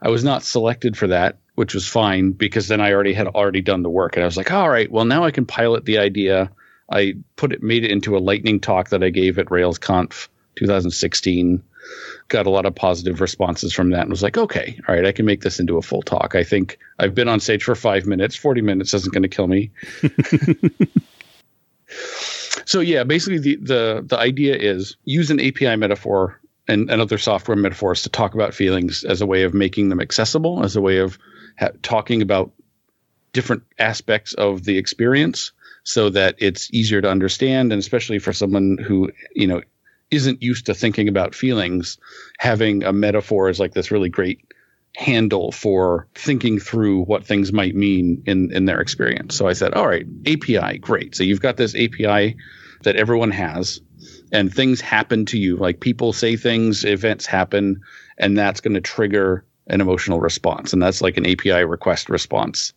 I 0.00 0.10
was 0.10 0.22
not 0.22 0.44
selected 0.44 0.96
for 0.96 1.08
that, 1.08 1.38
which 1.56 1.74
was 1.74 1.88
fine 1.88 2.32
because 2.32 2.68
then 2.68 2.80
I 2.80 2.92
already 2.92 3.14
had 3.14 3.26
already 3.26 3.62
done 3.62 3.82
the 3.82 3.90
work, 3.90 4.16
and 4.16 4.22
I 4.22 4.26
was 4.26 4.36
like, 4.36 4.52
all 4.52 4.70
right, 4.70 4.90
well 4.90 5.04
now 5.04 5.24
I 5.24 5.32
can 5.32 5.46
pilot 5.46 5.84
the 5.84 5.98
idea. 5.98 6.52
I 6.90 7.14
put 7.36 7.52
it, 7.52 7.62
made 7.62 7.84
it 7.84 7.90
into 7.90 8.16
a 8.16 8.18
lightning 8.18 8.60
talk 8.60 8.90
that 8.90 9.02
I 9.02 9.10
gave 9.10 9.38
at 9.38 9.46
RailsConf 9.46 10.28
2016 10.56 11.62
got 12.28 12.46
a 12.46 12.50
lot 12.50 12.66
of 12.66 12.74
positive 12.74 13.20
responses 13.20 13.72
from 13.72 13.90
that 13.90 14.02
and 14.02 14.10
was 14.10 14.22
like, 14.22 14.38
okay, 14.38 14.78
all 14.86 14.94
right, 14.94 15.06
I 15.06 15.12
can 15.12 15.26
make 15.26 15.40
this 15.40 15.60
into 15.60 15.78
a 15.78 15.82
full 15.82 16.02
talk. 16.02 16.34
I 16.34 16.44
think 16.44 16.78
I've 16.98 17.14
been 17.14 17.28
on 17.28 17.40
stage 17.40 17.64
for 17.64 17.74
five 17.74 18.06
minutes. 18.06 18.36
40 18.36 18.62
minutes 18.62 18.94
isn't 18.94 19.12
going 19.12 19.22
to 19.22 19.28
kill 19.28 19.46
me. 19.46 19.70
so 22.64 22.80
yeah, 22.80 23.04
basically 23.04 23.38
the, 23.38 23.56
the, 23.56 24.04
the 24.06 24.18
idea 24.18 24.56
is 24.56 24.96
use 25.04 25.30
an 25.30 25.40
API 25.40 25.76
metaphor 25.76 26.40
and, 26.68 26.90
and 26.90 27.00
other 27.00 27.18
software 27.18 27.56
metaphors 27.56 28.02
to 28.02 28.08
talk 28.08 28.34
about 28.34 28.54
feelings 28.54 29.02
as 29.02 29.20
a 29.20 29.26
way 29.26 29.42
of 29.42 29.54
making 29.54 29.88
them 29.88 30.00
accessible, 30.00 30.64
as 30.64 30.76
a 30.76 30.80
way 30.80 30.98
of 30.98 31.18
ha- 31.58 31.70
talking 31.82 32.22
about 32.22 32.52
different 33.32 33.64
aspects 33.78 34.34
of 34.34 34.64
the 34.64 34.78
experience 34.78 35.52
so 35.84 36.10
that 36.10 36.34
it's 36.38 36.72
easier 36.72 37.00
to 37.00 37.10
understand 37.10 37.72
and 37.72 37.80
especially 37.80 38.18
for 38.18 38.32
someone 38.32 38.78
who 38.78 39.10
you 39.34 39.46
know 39.46 39.60
isn't 40.10 40.42
used 40.42 40.66
to 40.66 40.74
thinking 40.74 41.08
about 41.08 41.34
feelings, 41.34 41.98
having 42.38 42.82
a 42.82 42.92
metaphor 42.92 43.48
is 43.48 43.60
like 43.60 43.74
this 43.74 43.90
really 43.90 44.08
great 44.08 44.40
handle 44.96 45.52
for 45.52 46.08
thinking 46.16 46.58
through 46.58 47.02
what 47.04 47.24
things 47.24 47.52
might 47.52 47.76
mean 47.76 48.22
in 48.26 48.52
in 48.52 48.64
their 48.64 48.80
experience. 48.80 49.36
So 49.36 49.46
I 49.46 49.52
said, 49.52 49.74
all 49.74 49.86
right, 49.86 50.06
API, 50.26 50.78
great. 50.78 51.14
So 51.14 51.22
you've 51.22 51.40
got 51.40 51.56
this 51.56 51.74
API 51.74 52.36
that 52.82 52.96
everyone 52.96 53.30
has 53.30 53.80
and 54.32 54.52
things 54.52 54.80
happen 54.80 55.26
to 55.26 55.38
you 55.38 55.56
like 55.56 55.80
people 55.80 56.12
say 56.12 56.36
things, 56.36 56.84
events 56.84 57.26
happen 57.26 57.80
and 58.18 58.36
that's 58.36 58.60
going 58.60 58.74
to 58.74 58.80
trigger 58.80 59.44
an 59.68 59.80
emotional 59.80 60.20
response 60.20 60.72
and 60.72 60.82
that's 60.82 61.00
like 61.00 61.16
an 61.16 61.26
API 61.26 61.64
request 61.64 62.08
response. 62.08 62.72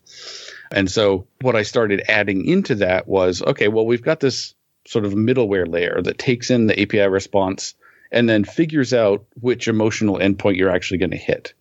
And 0.74 0.90
so 0.92 1.28
what 1.42 1.56
I 1.56 1.64
started 1.64 2.04
adding 2.10 2.46
into 2.46 2.76
that 2.76 3.08
was 3.08 3.42
okay, 3.42 3.68
well 3.68 3.86
we've 3.86 4.02
got 4.02 4.20
this 4.20 4.56
sort 4.86 5.06
of 5.06 5.14
middleware 5.14 5.72
layer 5.72 6.02
that 6.02 6.18
takes 6.18 6.50
in 6.50 6.68
the 6.68 6.82
API 6.82 7.08
response 7.08 7.76
and 8.12 8.28
then 8.28 8.44
figures 8.44 8.94
out 8.94 9.26
which 9.40 9.68
emotional 9.68 10.18
endpoint 10.18 10.58
you're 10.58 10.70
actually 10.70 10.98
going 10.98 11.12
to 11.12 11.18
hit. 11.18 11.54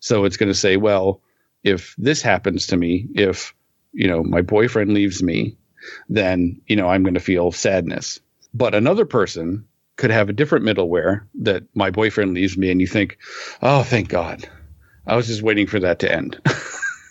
So 0.00 0.24
it's 0.24 0.36
going 0.36 0.50
to 0.50 0.54
say, 0.54 0.76
well, 0.76 1.20
if 1.62 1.94
this 1.96 2.22
happens 2.22 2.68
to 2.68 2.76
me, 2.76 3.06
if 3.14 3.54
you 3.92 4.08
know 4.08 4.22
my 4.22 4.42
boyfriend 4.42 4.92
leaves 4.92 5.22
me, 5.22 5.56
then 6.08 6.60
you 6.66 6.76
know 6.76 6.88
I'm 6.88 7.02
going 7.02 7.14
to 7.14 7.20
feel 7.20 7.52
sadness. 7.52 8.20
But 8.54 8.74
another 8.74 9.04
person 9.04 9.66
could 9.96 10.10
have 10.10 10.28
a 10.28 10.34
different 10.34 10.64
middleware 10.64 11.26
that 11.40 11.64
my 11.74 11.90
boyfriend 11.90 12.34
leaves 12.34 12.56
me, 12.56 12.70
and 12.70 12.80
you 12.80 12.86
think, 12.86 13.18
oh, 13.62 13.82
thank 13.82 14.08
God, 14.08 14.48
I 15.06 15.16
was 15.16 15.26
just 15.26 15.42
waiting 15.42 15.66
for 15.66 15.80
that 15.80 16.00
to 16.00 16.12
end. 16.12 16.40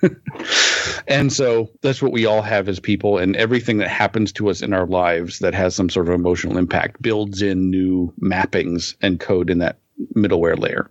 and 1.07 1.31
so 1.31 1.69
that's 1.81 2.01
what 2.01 2.11
we 2.11 2.25
all 2.25 2.41
have 2.41 2.67
as 2.67 2.79
people 2.79 3.17
and 3.17 3.35
everything 3.35 3.77
that 3.77 3.89
happens 3.89 4.31
to 4.33 4.49
us 4.49 4.61
in 4.61 4.73
our 4.73 4.87
lives 4.87 5.39
that 5.39 5.53
has 5.53 5.75
some 5.75 5.89
sort 5.89 6.07
of 6.07 6.13
emotional 6.15 6.57
impact 6.57 7.01
builds 7.01 7.41
in 7.41 7.69
new 7.69 8.13
mappings 8.19 8.95
and 9.01 9.19
code 9.19 9.49
in 9.49 9.59
that 9.59 9.77
middleware 10.15 10.57
layer. 10.57 10.89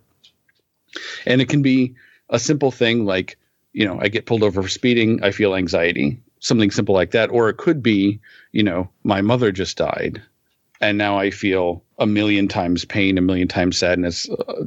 And 1.25 1.41
it 1.41 1.49
can 1.49 1.61
be 1.61 1.95
a 2.29 2.39
simple 2.39 2.71
thing 2.71 3.05
like 3.05 3.37
you 3.73 3.85
know 3.85 3.99
i 3.99 4.07
get 4.07 4.25
pulled 4.25 4.43
over 4.43 4.63
for 4.63 4.69
speeding 4.69 5.23
i 5.23 5.31
feel 5.31 5.55
anxiety 5.55 6.19
something 6.39 6.71
simple 6.71 6.93
like 6.93 7.11
that. 7.11 7.29
Or 7.31 7.49
it 7.49 7.57
could 7.57 7.81
be 7.83 8.19
you 8.51 8.63
know 8.63 8.89
my 9.03 9.21
mother 9.21 9.51
just 9.51 9.77
died 9.77 10.21
and 10.81 10.97
now 10.97 11.17
i 11.17 11.29
feel 11.29 11.83
a 11.99 12.05
million 12.05 12.47
times 12.47 12.85
pain 12.85 13.17
a 13.17 13.21
million 13.21 13.47
times 13.47 13.77
sadness 13.77 14.29
uh, 14.29 14.63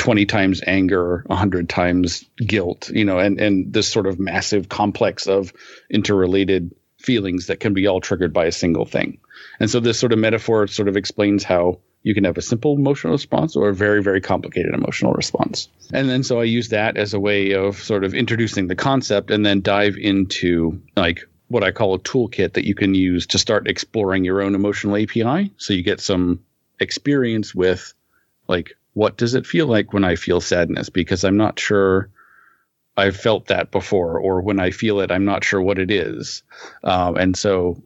20 0.00 0.24
times 0.24 0.62
anger, 0.66 1.22
100 1.26 1.68
times 1.68 2.24
guilt, 2.38 2.88
you 2.88 3.04
know, 3.04 3.18
and, 3.18 3.38
and 3.38 3.70
this 3.70 3.86
sort 3.86 4.06
of 4.06 4.18
massive 4.18 4.66
complex 4.66 5.26
of 5.26 5.52
interrelated 5.90 6.74
feelings 6.96 7.48
that 7.48 7.60
can 7.60 7.74
be 7.74 7.86
all 7.86 8.00
triggered 8.00 8.32
by 8.32 8.46
a 8.46 8.52
single 8.52 8.86
thing. 8.86 9.18
And 9.60 9.70
so 9.70 9.78
this 9.78 9.98
sort 9.98 10.12
of 10.12 10.18
metaphor 10.18 10.66
sort 10.68 10.88
of 10.88 10.96
explains 10.96 11.44
how 11.44 11.80
you 12.02 12.14
can 12.14 12.24
have 12.24 12.38
a 12.38 12.42
simple 12.42 12.74
emotional 12.74 13.12
response 13.12 13.56
or 13.56 13.68
a 13.68 13.74
very, 13.74 14.02
very 14.02 14.22
complicated 14.22 14.72
emotional 14.72 15.12
response. 15.12 15.68
And 15.92 16.08
then 16.08 16.22
so 16.22 16.40
I 16.40 16.44
use 16.44 16.70
that 16.70 16.96
as 16.96 17.12
a 17.12 17.20
way 17.20 17.52
of 17.52 17.76
sort 17.76 18.02
of 18.02 18.14
introducing 18.14 18.68
the 18.68 18.76
concept 18.76 19.30
and 19.30 19.44
then 19.44 19.60
dive 19.60 19.98
into 19.98 20.80
like 20.96 21.28
what 21.48 21.62
I 21.62 21.72
call 21.72 21.92
a 21.92 21.98
toolkit 21.98 22.54
that 22.54 22.64
you 22.64 22.74
can 22.74 22.94
use 22.94 23.26
to 23.28 23.38
start 23.38 23.68
exploring 23.68 24.24
your 24.24 24.40
own 24.40 24.54
emotional 24.54 24.96
API. 24.96 25.52
So 25.58 25.74
you 25.74 25.82
get 25.82 26.00
some 26.00 26.42
experience 26.78 27.54
with 27.54 27.92
like 28.48 28.76
what 28.94 29.16
does 29.16 29.34
it 29.34 29.46
feel 29.46 29.66
like 29.66 29.92
when 29.92 30.04
I 30.04 30.16
feel 30.16 30.40
sadness? 30.40 30.88
Because 30.88 31.24
I'm 31.24 31.36
not 31.36 31.58
sure 31.58 32.10
I've 32.96 33.16
felt 33.16 33.46
that 33.46 33.70
before, 33.70 34.18
or 34.18 34.40
when 34.40 34.60
I 34.60 34.70
feel 34.70 35.00
it, 35.00 35.10
I'm 35.10 35.24
not 35.24 35.44
sure 35.44 35.60
what 35.60 35.78
it 35.78 35.90
is. 35.90 36.42
Um, 36.82 37.16
and 37.16 37.36
so 37.36 37.82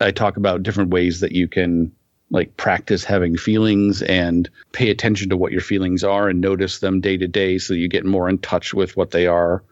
I 0.00 0.10
talk 0.10 0.36
about 0.36 0.62
different 0.62 0.90
ways 0.90 1.20
that 1.20 1.32
you 1.32 1.48
can 1.48 1.92
like 2.30 2.56
practice 2.56 3.04
having 3.04 3.36
feelings 3.36 4.02
and 4.02 4.48
pay 4.72 4.90
attention 4.90 5.28
to 5.28 5.36
what 5.36 5.52
your 5.52 5.60
feelings 5.60 6.02
are 6.02 6.28
and 6.28 6.40
notice 6.40 6.78
them 6.78 7.00
day 7.00 7.16
to 7.16 7.28
day 7.28 7.58
so 7.58 7.74
you 7.74 7.88
get 7.88 8.04
more 8.04 8.28
in 8.28 8.38
touch 8.38 8.72
with 8.74 8.96
what 8.96 9.10
they 9.10 9.26
are. 9.26 9.62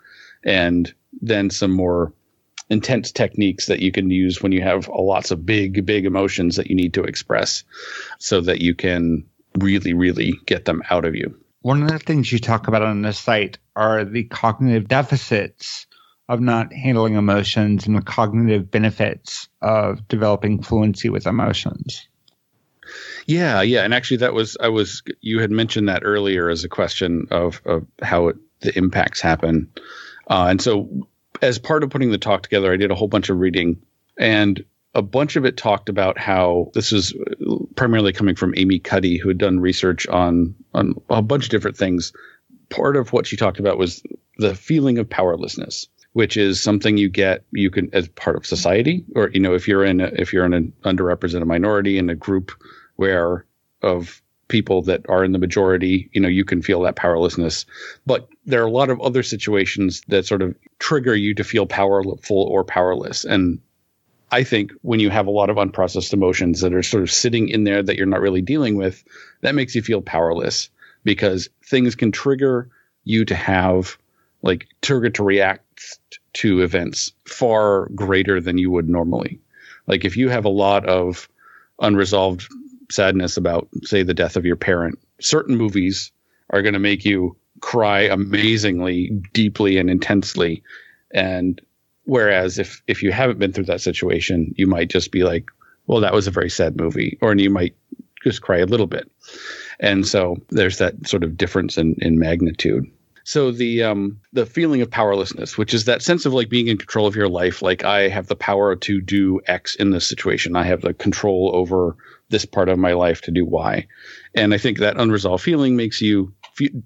And 0.45 0.93
then 1.21 1.51
some 1.51 1.73
more 1.73 2.13
intense 2.69 3.13
techniques 3.13 3.67
that 3.67 3.81
you 3.81 3.93
can 3.93 4.11
use 4.11 4.43
when 4.43 4.53
you 4.53 4.63
have 4.63 4.89
lots 4.89 5.31
of 5.31 5.45
big, 5.45 5.85
big 5.85 6.07
emotions 6.07 6.57
that 6.57 6.69
you 6.69 6.77
need 6.77 6.95
to 6.95 7.05
express 7.05 7.65
so 8.19 8.41
that 8.41 8.61
you 8.61 8.75
can 8.75 9.25
really, 9.59 9.95
really 9.95 10.35
get 10.47 10.65
them 10.65 10.83
out 10.91 11.05
of 11.05 11.15
you. 11.15 11.37
One 11.63 11.83
of 11.83 11.89
the 11.89 11.99
things 11.99 12.33
you 12.33 12.39
talk 12.39 12.69
about 12.69 12.83
on 12.83 13.03
the 13.03 13.13
site 13.13 13.59
are 13.77 14.05
the 14.05 14.25
cognitive 14.25 14.89
deficits 14.89 15.87
of 16.29 16.41
not 16.41 16.73
handling 16.73 17.15
emotions 17.15 17.87
and 17.87 17.97
the 17.97 18.03
cognitive 18.03 18.71
benefits 18.71 19.49
of 19.61 20.07
developing 20.09 20.63
fluency 20.63 21.09
with 21.09 21.27
emotions. 21.27 22.09
Yeah, 23.27 23.63
yeah, 23.63 23.85
and 23.85 23.95
actually, 23.95 24.19
that 24.19 24.35
was 24.35 24.57
I 24.61 24.69
was 24.69 25.03
you 25.21 25.41
had 25.41 25.51
mentioned 25.51 25.89
that 25.89 26.03
earlier 26.05 26.49
as 26.51 26.65
a 26.65 26.69
question 26.69 27.29
of 27.31 27.63
of 27.65 27.87
how 28.03 28.29
it, 28.29 28.37
the 28.61 28.77
impacts 28.77 29.21
happen, 29.21 29.71
uh, 30.29 30.47
and 30.49 30.61
so 30.61 31.07
as 31.41 31.59
part 31.59 31.85
of 31.85 31.91
putting 31.91 32.11
the 32.11 32.19
talk 32.19 32.43
together, 32.43 32.73
I 32.73 32.77
did 32.77 32.91
a 32.91 32.95
whole 32.95 33.09
bunch 33.09 33.29
of 33.29 33.39
reading, 33.39 33.81
and 34.19 34.65
a 34.95 35.03
bunch 35.03 35.37
of 35.37 35.45
it 35.45 35.57
talked 35.57 35.89
about 35.89 36.19
how 36.19 36.71
this 36.75 36.93
is 36.93 37.15
primarily 37.77 38.13
coming 38.13 38.35
from 38.35 38.55
Amy 38.57 38.79
Cuddy, 38.79 39.19
who 39.19 39.29
had 39.29 39.39
done 39.39 39.61
research 39.61 40.07
on 40.09 40.55
on 40.75 40.95
a 41.09 41.23
bunch 41.23 41.45
of 41.45 41.51
different 41.51 41.77
things. 41.77 42.13
Part 42.69 42.97
of 42.97 43.13
what 43.13 43.27
she 43.27 43.37
talked 43.37 43.59
about 43.59 43.79
was 43.79 44.03
the 44.39 44.55
feeling 44.55 44.99
of 44.99 45.09
powerlessness, 45.09 45.89
which 46.13 46.37
is 46.37 46.63
something 46.63 46.97
you 46.97 47.09
get 47.09 47.45
you 47.53 47.71
can 47.71 47.91
as 47.93 48.09
part 48.09 48.37
of 48.37 48.47
society, 48.47 49.05
or 49.15 49.31
you 49.33 49.41
know 49.41 49.55
if 49.55 49.67
you're 49.69 49.85
in 49.85 50.01
a, 50.01 50.11
if 50.15 50.33
you're 50.33 50.47
in 50.47 50.55
an 50.55 50.73
underrepresented 50.85 51.47
minority 51.47 51.99
in 51.99 52.11
a 52.11 52.15
group 52.15 52.53
where 52.97 53.47
of 53.83 54.23
people 54.49 54.83
that 54.83 55.01
are 55.09 55.25
in 55.25 55.33
the 55.33 55.39
majority, 55.39 56.11
you 56.13 56.21
know, 56.21 56.29
you 56.29 56.45
can 56.45 56.61
feel 56.61 56.83
that 56.83 56.95
powerlessness. 56.95 57.65
But 58.05 58.29
there 58.45 58.63
are 58.63 58.67
a 58.67 58.71
lot 58.71 58.91
of 58.91 59.01
other 59.01 59.23
situations 59.23 60.03
that 60.09 60.27
sort 60.27 60.43
of 60.43 60.55
trigger 60.79 61.15
you 61.15 61.35
to 61.37 61.43
feel 61.43 61.67
powerful 61.67 62.37
or 62.37 62.63
powerless. 62.63 63.25
And 63.25 63.61
I 64.33 64.45
think 64.45 64.73
when 64.81 64.99
you 64.99 65.11
have 65.11 65.27
a 65.27 65.31
lot 65.31 65.51
of 65.51 65.57
unprocessed 65.57 66.15
emotions 66.15 66.63
that 66.63 66.73
are 66.73 66.83
sort 66.83 67.03
of 67.03 67.11
sitting 67.11 67.49
in 67.49 67.65
there 67.65 67.83
that 67.83 67.97
you're 67.97 68.07
not 68.07 68.23
really 68.23 68.41
dealing 68.41 68.77
with, 68.77 69.05
that 69.43 69.55
makes 69.55 69.75
you 69.75 69.83
feel 69.83 70.01
powerless 70.01 70.71
because 71.05 71.51
things 71.67 71.95
can 71.95 72.11
trigger 72.11 72.71
you 73.05 73.27
to 73.27 73.35
have 73.35 73.99
like 74.43 74.67
trigger 74.81 75.11
to 75.11 75.23
react 75.23 75.99
to 76.33 76.63
events 76.63 77.13
far 77.27 77.89
greater 77.95 78.41
than 78.41 78.57
you 78.57 78.71
would 78.71 78.89
normally. 78.89 79.39
Like 79.87 80.05
if 80.07 80.17
you 80.17 80.31
have 80.31 80.47
a 80.47 80.51
lot 80.51 80.87
of 80.87 81.29
unresolved 81.81 82.49
sadness 82.91 83.37
about, 83.37 83.69
say, 83.83 84.03
the 84.03 84.15
death 84.15 84.37
of 84.37 84.47
your 84.47 84.57
parent, 84.57 84.99
certain 85.21 85.57
movies 85.57 86.11
are 86.51 86.63
going 86.63 86.75
to 86.75 86.79
make 86.81 87.05
you 87.05 87.37
cry 87.61 88.01
amazingly 88.03 89.11
deeply 89.33 89.77
and 89.77 89.91
intensely. 89.91 90.63
And 91.13 91.61
whereas 92.05 92.59
if 92.59 92.83
if 92.87 93.03
you 93.03 93.13
haven't 93.13 93.39
been 93.39 93.53
through 93.53 93.65
that 93.65 93.81
situation, 93.81 94.55
you 94.57 94.67
might 94.67 94.91
just 94.91 95.13
be 95.13 95.25
like, 95.25 95.51
well, 95.87 96.01
that 96.01 96.15
was 96.15 96.27
a 96.27 96.33
very 96.33 96.51
sad 96.51 96.77
movie, 96.77 97.19
or 97.21 97.35
you 97.35 97.51
might 97.51 97.75
just 98.23 98.43
cry 98.43 98.59
a 98.59 98.67
little 98.67 98.87
bit. 98.87 99.11
And 99.81 100.07
so 100.07 100.37
there's 100.51 100.79
that 100.79 101.09
sort 101.09 101.25
of 101.25 101.37
difference 101.37 101.77
in, 101.77 101.97
in 101.99 102.19
magnitude. 102.19 102.85
So 103.25 103.53
the 103.53 103.85
um 103.85 104.21
the 104.33 104.47
feeling 104.47 104.83
of 104.83 104.91
powerlessness, 104.91 105.57
which 105.57 105.75
is 105.75 105.85
that 105.85 106.03
sense 106.03 106.27
of 106.27 106.33
like 106.33 106.49
being 106.49 106.69
in 106.69 106.77
control 106.77 107.07
of 107.07 107.15
your 107.15 107.29
life, 107.29 107.63
like 107.63 107.85
I 107.85 108.09
have 108.09 108.27
the 108.27 108.37
power 108.37 108.75
to 108.75 109.01
do 109.01 109.41
X 109.47 109.77
in 109.77 109.91
this 109.91 110.09
situation. 110.09 110.57
I 110.57 110.65
have 110.65 110.81
the 110.81 110.95
control 110.95 111.53
over 111.55 111.97
this 112.31 112.45
part 112.45 112.69
of 112.69 112.79
my 112.79 112.95
life 112.95 113.21
to 113.23 113.31
do 113.31 113.45
Y. 113.45 113.87
And 114.35 114.53
I 114.53 114.59
think 114.59 114.79
that 114.79 114.97
unresolved 114.99 115.45
feeling 115.45 115.77
makes 115.77 116.01
you 116.01 116.33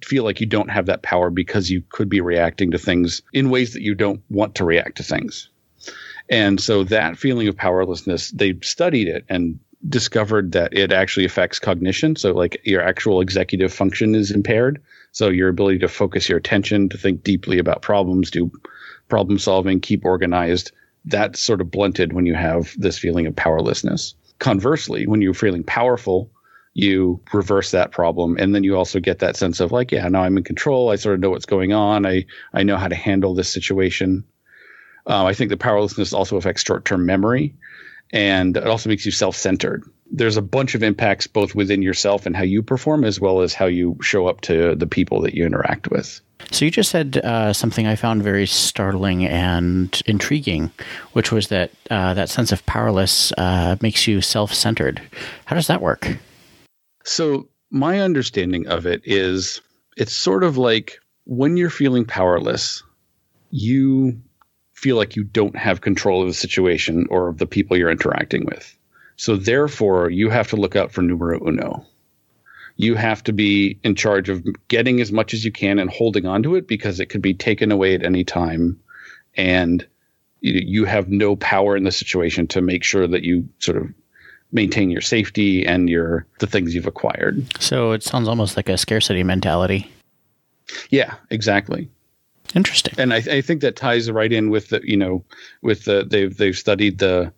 feel 0.05 0.24
like 0.24 0.40
you 0.40 0.46
don't 0.46 0.70
have 0.70 0.87
that 0.87 1.02
power 1.02 1.31
because 1.31 1.70
you 1.70 1.83
could 1.88 2.09
be 2.09 2.20
reacting 2.20 2.70
to 2.70 2.79
things 2.79 3.22
in 3.33 3.50
ways 3.50 3.72
that 3.72 3.83
you 3.83 3.94
don't 3.94 4.22
want 4.31 4.55
to 4.57 4.64
react 4.64 4.96
to 4.96 5.02
things. 5.02 5.48
And 6.29 6.61
so 6.61 6.85
that 6.85 7.18
feeling 7.18 7.48
of 7.48 7.57
powerlessness, 7.57 8.31
they 8.31 8.59
studied 8.62 9.09
it 9.09 9.24
and 9.29 9.59
discovered 9.88 10.52
that 10.52 10.76
it 10.76 10.92
actually 10.92 11.26
affects 11.26 11.59
cognition. 11.59 12.16
So, 12.16 12.33
like 12.33 12.61
your 12.64 12.83
actual 12.83 13.20
executive 13.20 13.72
function 13.72 14.14
is 14.14 14.31
impaired. 14.31 14.83
So, 15.12 15.29
your 15.29 15.48
ability 15.48 15.79
to 15.81 15.88
focus 15.88 16.29
your 16.29 16.38
attention, 16.38 16.88
to 16.88 16.98
think 16.98 17.22
deeply 17.22 17.59
about 17.59 17.83
problems, 17.83 18.31
do 18.31 18.50
problem 19.09 19.38
solving, 19.38 19.81
keep 19.81 20.05
organized, 20.05 20.72
that's 21.05 21.40
sort 21.40 21.61
of 21.61 21.70
blunted 21.70 22.12
when 22.12 22.26
you 22.26 22.35
have 22.35 22.74
this 22.76 22.98
feeling 22.98 23.26
of 23.26 23.37
powerlessness. 23.37 24.14
Conversely, 24.38 25.07
when 25.07 25.22
you're 25.22 25.35
feeling 25.35 25.62
powerful, 25.62 26.31
you 26.77 27.19
reverse 27.33 27.71
that 27.71 27.91
problem. 27.91 28.37
And 28.39 28.55
then 28.55 28.62
you 28.62 28.77
also 28.77 29.01
get 29.01 29.19
that 29.21 29.35
sense 29.35 29.61
of 29.61 29.73
like 29.73 29.91
yeah 29.91 30.07
now 30.09 30.23
i'm 30.23 30.37
in 30.37 30.45
control. 30.45 30.91
I 30.91 30.97
sort 30.97 31.15
of 31.15 31.21
know 31.21 31.31
what's 31.31 31.47
going 31.47 31.73
on. 31.73 32.07
I 32.07 32.27
i 32.53 32.62
know 32.62 32.77
how 32.77 32.89
to 32.89 32.95
handle 32.95 33.35
this 33.35 33.49
situation. 33.49 34.25
Uh, 35.09 35.25
i 35.25 35.33
think 35.33 35.51
the 35.51 35.57
powerlessness 35.57 36.12
also 36.12 36.37
affects 36.37 36.62
short-term 36.62 37.07
memory 37.07 37.55
and 38.12 38.57
it 38.57 38.67
also 38.67 38.89
makes 38.89 39.07
you 39.07 39.12
self-centered. 39.12 39.85
There's 40.11 40.37
a 40.37 40.43
bunch 40.43 40.75
of 40.75 40.83
impacts 40.83 41.27
both 41.27 41.55
within 41.55 41.83
yourself 41.83 42.27
and 42.27 42.37
how 42.37 42.45
you 42.45 42.62
perform 42.62 43.05
as 43.05 43.21
well 43.21 43.41
as 43.41 43.55
how 43.55 43.67
you 43.67 43.97
show 44.01 44.29
up 44.29 44.43
to 44.43 44.77
the 44.77 44.87
people 44.87 45.21
that 45.23 45.35
you 45.35 45.45
interact 45.45 45.91
with. 45.91 46.21
So 46.53 46.65
you 46.65 46.71
just 46.71 46.91
said 46.91 47.17
uh, 47.25 47.53
something 47.53 47.87
I 47.87 47.97
found 47.97 48.23
very 48.23 48.47
startling 48.47 49.25
and 49.25 50.01
intriguing, 50.07 50.71
which 51.15 51.33
was 51.33 51.49
that 51.49 51.71
uh, 51.91 52.15
that 52.15 52.29
sense 52.29 52.53
of 52.53 52.65
powerless 52.67 53.33
uh, 53.33 53.77
makes 53.81 54.07
you 54.07 54.21
self-centered. 54.21 55.03
How 55.47 55.57
does 55.57 55.67
that 55.67 55.83
work? 55.83 56.17
So, 57.09 57.49
my 57.71 58.01
understanding 58.01 58.66
of 58.66 58.85
it 58.85 59.03
is 59.05 59.61
it's 59.97 60.14
sort 60.14 60.42
of 60.42 60.59
like 60.59 60.99
when 61.25 61.57
you're 61.57 61.71
feeling 61.71 62.05
powerless, 62.05 62.83
you 63.53 64.21
feel 64.73 64.97
like 64.97 65.14
you 65.14 65.23
don't 65.23 65.57
have 65.57 65.81
control 65.81 66.23
of 66.23 66.27
the 66.27 66.35
situation 66.35 67.07
or 67.09 67.29
of 67.29 67.38
the 67.38 67.47
people 67.47 67.77
you're 67.77 67.92
interacting 67.92 68.45
with. 68.45 68.77
So, 69.14 69.37
therefore, 69.37 70.11
you 70.11 70.31
have 70.31 70.49
to 70.49 70.57
look 70.57 70.75
out 70.75 70.90
for 70.90 71.01
numero 71.01 71.47
uno. 71.47 71.87
You 72.77 72.97
have 72.97 73.23
to 73.25 73.33
be 73.33 73.79
in 73.85 73.95
charge 73.95 74.29
of 74.29 74.45
getting 74.66 75.01
as 75.01 75.12
much 75.12 75.33
as 75.33 75.45
you 75.45 75.53
can 75.53 75.79
and 75.79 75.88
holding 75.88 76.27
on 76.27 76.42
to 76.42 76.57
it 76.57 76.66
because 76.66 76.99
it 76.99 77.07
could 77.07 77.23
be 77.23 77.35
taken 77.35 77.71
away 77.71 77.95
at 77.95 78.05
any 78.05 78.25
time. 78.25 78.81
And 79.37 79.87
you 80.40 80.87
have 80.87 81.09
no 81.09 81.37
power 81.37 81.77
in 81.77 81.85
the 81.85 81.92
situation 81.92 82.49
to 82.49 82.61
make 82.61 82.83
sure 82.83 83.07
that 83.07 83.23
you 83.23 83.49
sort 83.61 83.77
of 83.77 83.95
maintain 84.57 84.90
your 84.90 85.01
safety 85.01 85.64
and 85.64 85.88
your 85.88 86.27
the 86.40 86.49
things 86.49 86.75
you've 86.75 86.88
acquired. 86.88 87.47
So 87.62 87.92
it 87.92 88.03
sounds 88.03 88.27
almost 88.27 88.57
like 88.57 88.69
a 88.69 88.77
scarcity 88.77 89.23
mentality. 89.23 89.88
Yeah, 90.90 91.14
exactly. 91.31 91.88
Interesting. 92.55 92.95
And 92.99 93.14
I, 93.14 93.19
I 93.19 93.40
think 93.40 93.61
that 93.61 93.77
ties 93.77 94.11
right 94.11 94.33
in 94.33 94.51
with 94.51 94.71
the 94.71 94.81
you 94.83 94.97
know 94.97 95.25
with 95.62 95.85
the 95.85 96.05
they've 96.09 96.37
they've 96.37 96.57
studied 96.57 96.99
the 96.99 97.33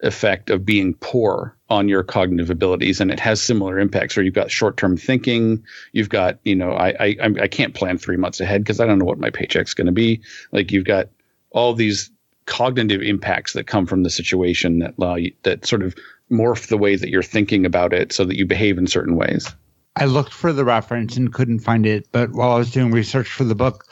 effect 0.00 0.50
of 0.50 0.64
being 0.64 0.94
poor 0.94 1.56
on 1.68 1.88
your 1.88 2.02
cognitive 2.02 2.50
abilities 2.50 3.00
and 3.00 3.12
it 3.12 3.20
has 3.20 3.40
similar 3.40 3.78
impacts 3.78 4.16
where 4.16 4.24
you've 4.24 4.34
got 4.34 4.50
short-term 4.50 4.96
thinking 4.96 5.62
you've 5.92 6.08
got 6.08 6.40
you 6.42 6.56
know 6.56 6.72
i 6.72 6.88
i, 6.98 7.16
I 7.40 7.46
can't 7.46 7.72
plan 7.72 7.98
three 7.98 8.16
months 8.16 8.40
ahead 8.40 8.64
because 8.64 8.80
i 8.80 8.84
don't 8.84 8.98
know 8.98 9.04
what 9.04 9.20
my 9.20 9.30
paycheck's 9.30 9.74
going 9.74 9.86
to 9.86 9.92
be 9.92 10.20
like 10.50 10.72
you've 10.72 10.86
got 10.86 11.08
all 11.52 11.72
these 11.72 12.10
cognitive 12.46 13.02
impacts 13.02 13.52
that 13.52 13.66
come 13.66 13.86
from 13.86 14.02
the 14.02 14.10
situation 14.10 14.80
that 14.80 14.94
allow 14.98 15.14
you, 15.14 15.32
that 15.42 15.66
sort 15.66 15.82
of 15.82 15.94
morph 16.30 16.68
the 16.68 16.78
way 16.78 16.96
that 16.96 17.08
you're 17.08 17.22
thinking 17.22 17.64
about 17.64 17.92
it 17.92 18.12
so 18.12 18.24
that 18.24 18.36
you 18.36 18.46
behave 18.46 18.78
in 18.78 18.86
certain 18.86 19.16
ways. 19.16 19.54
I 19.94 20.06
looked 20.06 20.32
for 20.32 20.54
the 20.54 20.64
reference 20.64 21.18
and 21.18 21.32
couldn't 21.32 21.58
find 21.58 21.84
it, 21.84 22.08
but 22.12 22.32
while 22.32 22.52
I 22.52 22.58
was 22.58 22.70
doing 22.70 22.92
research 22.92 23.28
for 23.28 23.44
the 23.44 23.54
book, 23.54 23.84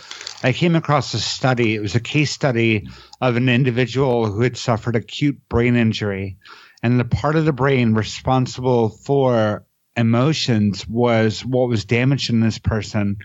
I 0.42 0.52
came 0.52 0.74
across 0.74 1.12
a 1.12 1.18
study. 1.18 1.74
It 1.74 1.82
was 1.82 1.94
a 1.94 2.00
case 2.00 2.30
study 2.30 2.88
of 3.20 3.36
an 3.36 3.50
individual 3.50 4.24
who 4.26 4.40
had 4.40 4.56
suffered 4.56 4.96
acute 4.96 5.38
brain 5.50 5.76
injury, 5.76 6.38
and 6.82 6.98
the 6.98 7.04
part 7.04 7.36
of 7.36 7.44
the 7.44 7.52
brain 7.52 7.92
responsible 7.92 8.88
for 8.88 9.66
emotions 9.94 10.88
was 10.88 11.44
what 11.44 11.68
was 11.68 11.84
damaged 11.84 12.30
in 12.30 12.40
this 12.40 12.58
person. 12.58 13.18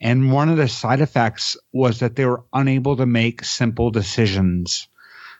And 0.00 0.32
one 0.32 0.48
of 0.48 0.56
the 0.56 0.68
side 0.68 1.02
effects 1.02 1.56
was 1.72 2.00
that 2.00 2.16
they 2.16 2.24
were 2.24 2.44
unable 2.52 2.96
to 2.96 3.06
make 3.06 3.44
simple 3.44 3.90
decisions. 3.90 4.88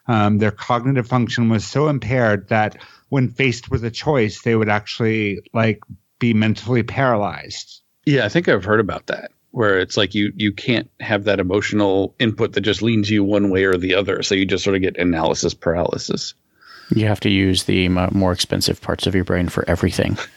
Um, 0.07 0.39
their 0.39 0.51
cognitive 0.51 1.07
function 1.07 1.49
was 1.49 1.65
so 1.65 1.89
impaired 1.89 2.49
that 2.49 2.77
when 3.09 3.29
faced 3.29 3.71
with 3.71 3.85
a 3.85 3.91
choice, 3.91 4.43
they 4.43 4.57
would 4.57 4.69
actually 4.69 5.41
like 5.53 5.81
be 6.19 6.35
mentally 6.35 6.83
paralyzed. 6.83 7.83
Yeah, 8.05 8.25
I 8.25 8.29
think 8.29 8.49
I've 8.49 8.65
heard 8.65 8.81
about 8.81 9.07
that 9.07 9.31
where 9.53 9.79
it's 9.79 9.97
like 9.97 10.15
you 10.15 10.33
you 10.35 10.51
can't 10.51 10.91
have 11.01 11.25
that 11.25 11.39
emotional 11.39 12.15
input 12.19 12.55
that 12.55 12.63
just 12.63 12.83
leans 12.83 13.09
you 13.09 13.23
one 13.23 13.51
way 13.51 13.65
or 13.65 13.77
the 13.77 13.95
other. 13.95 14.23
So 14.23 14.35
you 14.35 14.45
just 14.45 14.65
sort 14.65 14.75
of 14.75 14.83
get 14.83 14.97
analysis 14.97 15.55
paralysis. 15.55 16.35
You 16.95 17.07
have 17.07 17.21
to 17.21 17.31
use 17.31 17.65
the 17.65 17.89
more 17.89 18.33
expensive 18.33 18.81
parts 18.81 19.07
of 19.07 19.15
your 19.15 19.25
brain 19.25 19.49
for 19.49 19.69
everything. 19.69 20.19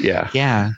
Yeah. 0.00 0.30
Yeah. 0.34 0.72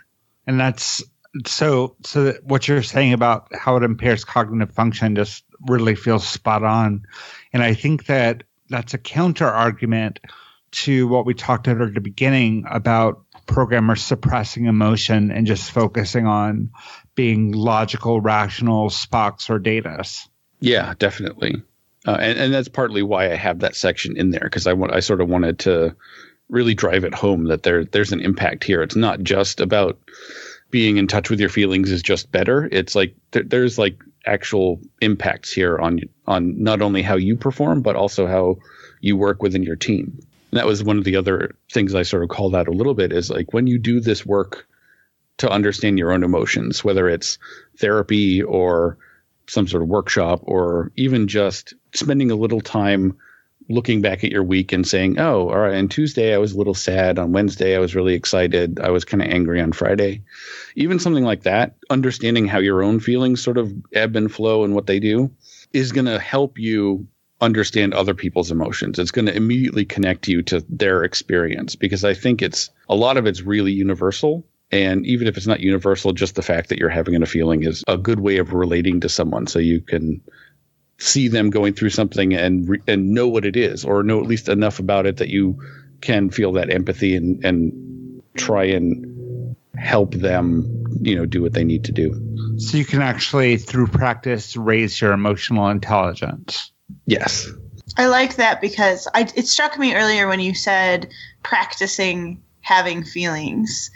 And 0.46 0.60
that's 0.60 1.02
so 1.44 1.96
so 2.04 2.24
that 2.24 2.44
what 2.44 2.68
you're 2.68 2.82
saying 2.82 3.12
about 3.12 3.48
how 3.54 3.76
it 3.76 3.82
impairs 3.82 4.24
cognitive 4.24 4.74
function 4.74 5.16
just 5.16 5.44
really 5.68 5.94
feels 5.94 6.26
spot 6.26 6.62
on 6.62 7.04
and 7.52 7.62
i 7.62 7.74
think 7.74 8.06
that 8.06 8.42
that's 8.68 8.94
a 8.94 8.98
counter 8.98 9.46
argument 9.46 10.20
to 10.72 11.08
what 11.08 11.24
we 11.24 11.34
talked 11.34 11.66
about 11.68 11.88
at 11.88 11.94
the 11.94 12.00
beginning 12.00 12.64
about 12.70 13.22
programmers 13.46 14.02
suppressing 14.02 14.66
emotion 14.66 15.30
and 15.30 15.46
just 15.46 15.70
focusing 15.70 16.26
on 16.26 16.70
being 17.14 17.52
logical, 17.52 18.20
rational 18.20 18.90
Spocks 18.90 19.48
or 19.48 19.58
Datas. 19.58 20.28
Yeah, 20.60 20.94
definitely. 20.98 21.62
Uh, 22.06 22.18
and, 22.20 22.38
and 22.38 22.54
that's 22.54 22.68
partly 22.68 23.02
why 23.02 23.30
I 23.30 23.36
have 23.36 23.60
that 23.60 23.74
section 23.74 24.16
in 24.16 24.30
there 24.30 24.44
because 24.44 24.66
I 24.66 24.72
want 24.72 24.92
I 24.92 25.00
sort 25.00 25.20
of 25.20 25.28
wanted 25.28 25.58
to 25.60 25.96
really 26.48 26.74
drive 26.74 27.04
it 27.04 27.14
home 27.14 27.44
that 27.44 27.62
there 27.62 27.84
there's 27.84 28.12
an 28.12 28.20
impact 28.20 28.62
here. 28.62 28.82
It's 28.82 28.96
not 28.96 29.22
just 29.22 29.60
about 29.60 29.98
being 30.70 30.96
in 30.96 31.06
touch 31.06 31.30
with 31.30 31.40
your 31.40 31.48
feelings 31.48 31.90
is 31.90 32.02
just 32.02 32.30
better. 32.32 32.68
It's 32.70 32.94
like 32.94 33.14
there, 33.30 33.42
there's 33.42 33.78
like 33.78 34.02
actual 34.24 34.80
impacts 35.00 35.52
here 35.52 35.78
on 35.78 36.00
on 36.26 36.60
not 36.62 36.82
only 36.82 37.02
how 37.02 37.16
you 37.16 37.36
perform 37.36 37.80
but 37.80 37.94
also 37.96 38.26
how 38.26 38.56
you 39.00 39.16
work 39.16 39.42
within 39.42 39.62
your 39.62 39.76
team. 39.76 40.18
And 40.50 40.58
that 40.58 40.66
was 40.66 40.82
one 40.82 40.98
of 40.98 41.04
the 41.04 41.16
other 41.16 41.54
things 41.72 41.94
I 41.94 42.02
sort 42.02 42.22
of 42.22 42.28
called 42.28 42.54
out 42.54 42.68
a 42.68 42.72
little 42.72 42.94
bit 42.94 43.12
is 43.12 43.30
like 43.30 43.52
when 43.52 43.66
you 43.66 43.78
do 43.78 44.00
this 44.00 44.26
work 44.26 44.66
to 45.38 45.50
understand 45.50 45.98
your 45.98 46.12
own 46.12 46.24
emotions, 46.24 46.82
whether 46.82 47.08
it's 47.08 47.38
therapy 47.78 48.42
or 48.42 48.98
some 49.48 49.68
sort 49.68 49.82
of 49.82 49.88
workshop 49.88 50.40
or 50.42 50.90
even 50.96 51.28
just 51.28 51.74
spending 51.94 52.30
a 52.30 52.36
little 52.36 52.60
time 52.60 53.16
looking 53.68 54.00
back 54.00 54.22
at 54.22 54.30
your 54.30 54.42
week 54.42 54.72
and 54.72 54.86
saying, 54.86 55.18
oh, 55.18 55.48
all 55.48 55.58
right, 55.58 55.74
on 55.74 55.88
Tuesday 55.88 56.34
I 56.34 56.38
was 56.38 56.52
a 56.52 56.58
little 56.58 56.74
sad. 56.74 57.18
On 57.18 57.32
Wednesday 57.32 57.76
I 57.76 57.78
was 57.78 57.94
really 57.94 58.14
excited. 58.14 58.80
I 58.80 58.90
was 58.90 59.04
kind 59.04 59.22
of 59.22 59.28
angry 59.28 59.60
on 59.60 59.72
Friday. 59.72 60.22
Even 60.74 60.98
something 60.98 61.24
like 61.24 61.42
that, 61.42 61.76
understanding 61.90 62.46
how 62.46 62.58
your 62.58 62.82
own 62.82 63.00
feelings 63.00 63.42
sort 63.42 63.58
of 63.58 63.72
ebb 63.92 64.16
and 64.16 64.32
flow 64.32 64.64
and 64.64 64.74
what 64.74 64.86
they 64.86 65.00
do 65.00 65.30
is 65.72 65.92
going 65.92 66.06
to 66.06 66.18
help 66.18 66.58
you 66.58 67.06
understand 67.40 67.92
other 67.92 68.14
people's 68.14 68.50
emotions. 68.50 68.98
It's 68.98 69.10
going 69.10 69.26
to 69.26 69.36
immediately 69.36 69.84
connect 69.84 70.28
you 70.28 70.42
to 70.42 70.64
their 70.68 71.04
experience 71.04 71.76
because 71.76 72.04
I 72.04 72.14
think 72.14 72.42
it's 72.42 72.70
a 72.88 72.94
lot 72.94 73.16
of 73.16 73.26
it's 73.26 73.42
really 73.42 73.72
universal. 73.72 74.46
And 74.72 75.06
even 75.06 75.28
if 75.28 75.36
it's 75.36 75.46
not 75.46 75.60
universal, 75.60 76.12
just 76.12 76.34
the 76.34 76.42
fact 76.42 76.70
that 76.70 76.78
you're 76.78 76.88
having 76.88 77.20
a 77.22 77.26
feeling 77.26 77.62
is 77.62 77.84
a 77.86 77.96
good 77.96 78.20
way 78.20 78.38
of 78.38 78.52
relating 78.52 79.00
to 79.00 79.08
someone 79.08 79.46
so 79.46 79.58
you 79.58 79.80
can 79.80 80.20
see 80.98 81.28
them 81.28 81.50
going 81.50 81.74
through 81.74 81.90
something 81.90 82.34
and 82.34 82.68
re- 82.68 82.82
and 82.86 83.10
know 83.10 83.28
what 83.28 83.44
it 83.44 83.56
is 83.56 83.84
or 83.84 84.02
know 84.02 84.20
at 84.20 84.26
least 84.26 84.48
enough 84.48 84.78
about 84.78 85.06
it 85.06 85.18
that 85.18 85.28
you 85.28 85.60
can 86.00 86.30
feel 86.30 86.52
that 86.52 86.72
empathy 86.72 87.16
and 87.16 87.44
and 87.44 88.22
try 88.36 88.64
and 88.64 89.56
help 89.76 90.14
them, 90.14 90.84
you 91.00 91.14
know, 91.16 91.26
do 91.26 91.42
what 91.42 91.52
they 91.52 91.64
need 91.64 91.84
to 91.84 91.92
do. 91.92 92.58
So 92.58 92.78
you 92.78 92.84
can 92.84 93.02
actually 93.02 93.58
through 93.58 93.88
practice 93.88 94.56
raise 94.56 95.00
your 95.00 95.12
emotional 95.12 95.68
intelligence. 95.68 96.72
Yes. 97.06 97.48
I 97.96 98.06
like 98.06 98.36
that 98.36 98.60
because 98.60 99.08
I, 99.14 99.28
it 99.34 99.46
struck 99.46 99.78
me 99.78 99.94
earlier 99.94 100.28
when 100.28 100.40
you 100.40 100.54
said 100.54 101.10
practicing 101.42 102.42
having 102.60 103.04
feelings 103.04 103.90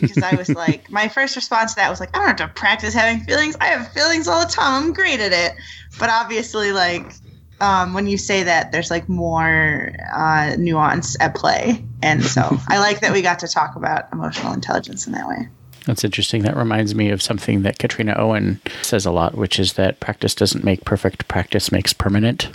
because 0.00 0.22
I 0.22 0.34
was 0.34 0.48
like, 0.54 0.90
my 0.90 1.08
first 1.08 1.36
response 1.36 1.72
to 1.72 1.76
that 1.76 1.90
was 1.90 2.00
like, 2.00 2.14
I 2.14 2.18
don't 2.18 2.38
have 2.38 2.48
to 2.48 2.48
practice 2.48 2.92
having 2.92 3.24
feelings. 3.24 3.56
I 3.60 3.66
have 3.68 3.92
feelings 3.92 4.28
all 4.28 4.44
the 4.44 4.52
time. 4.52 4.84
I'm 4.84 4.92
great 4.92 5.20
at 5.20 5.32
it. 5.32 5.56
But 5.98 6.10
obviously, 6.10 6.72
like, 6.72 7.12
um, 7.60 7.92
when 7.92 8.06
you 8.06 8.16
say 8.16 8.42
that, 8.42 8.72
there's 8.72 8.90
like 8.90 9.08
more 9.08 9.92
uh, 10.12 10.56
nuance 10.58 11.16
at 11.20 11.34
play. 11.34 11.84
And 12.02 12.24
so 12.24 12.58
I 12.68 12.78
like 12.78 13.00
that 13.00 13.12
we 13.12 13.22
got 13.22 13.38
to 13.40 13.48
talk 13.48 13.76
about 13.76 14.12
emotional 14.12 14.52
intelligence 14.52 15.06
in 15.06 15.12
that 15.12 15.28
way. 15.28 15.48
That's 15.86 16.04
interesting. 16.04 16.42
That 16.42 16.56
reminds 16.56 16.94
me 16.94 17.10
of 17.10 17.22
something 17.22 17.62
that 17.62 17.78
Katrina 17.78 18.14
Owen 18.16 18.60
says 18.82 19.06
a 19.06 19.10
lot, 19.10 19.34
which 19.34 19.58
is 19.58 19.74
that 19.74 20.00
practice 20.00 20.34
doesn't 20.34 20.64
make 20.64 20.84
perfect, 20.84 21.26
practice 21.28 21.72
makes 21.72 21.92
permanent. 21.92 22.50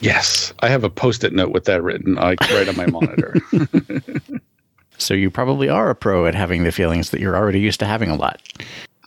Yes, 0.00 0.52
I 0.60 0.68
have 0.68 0.84
a 0.84 0.90
post-it 0.90 1.32
note 1.32 1.50
with 1.50 1.64
that 1.64 1.82
written 1.82 2.14
like 2.14 2.40
right 2.40 2.68
on 2.68 2.76
my 2.76 2.86
monitor. 2.86 3.36
so 4.98 5.14
you 5.14 5.30
probably 5.30 5.68
are 5.68 5.90
a 5.90 5.94
pro 5.94 6.26
at 6.26 6.34
having 6.34 6.64
the 6.64 6.72
feelings 6.72 7.10
that 7.10 7.20
you're 7.20 7.36
already 7.36 7.60
used 7.60 7.80
to 7.80 7.86
having 7.86 8.10
a 8.10 8.16
lot. 8.16 8.40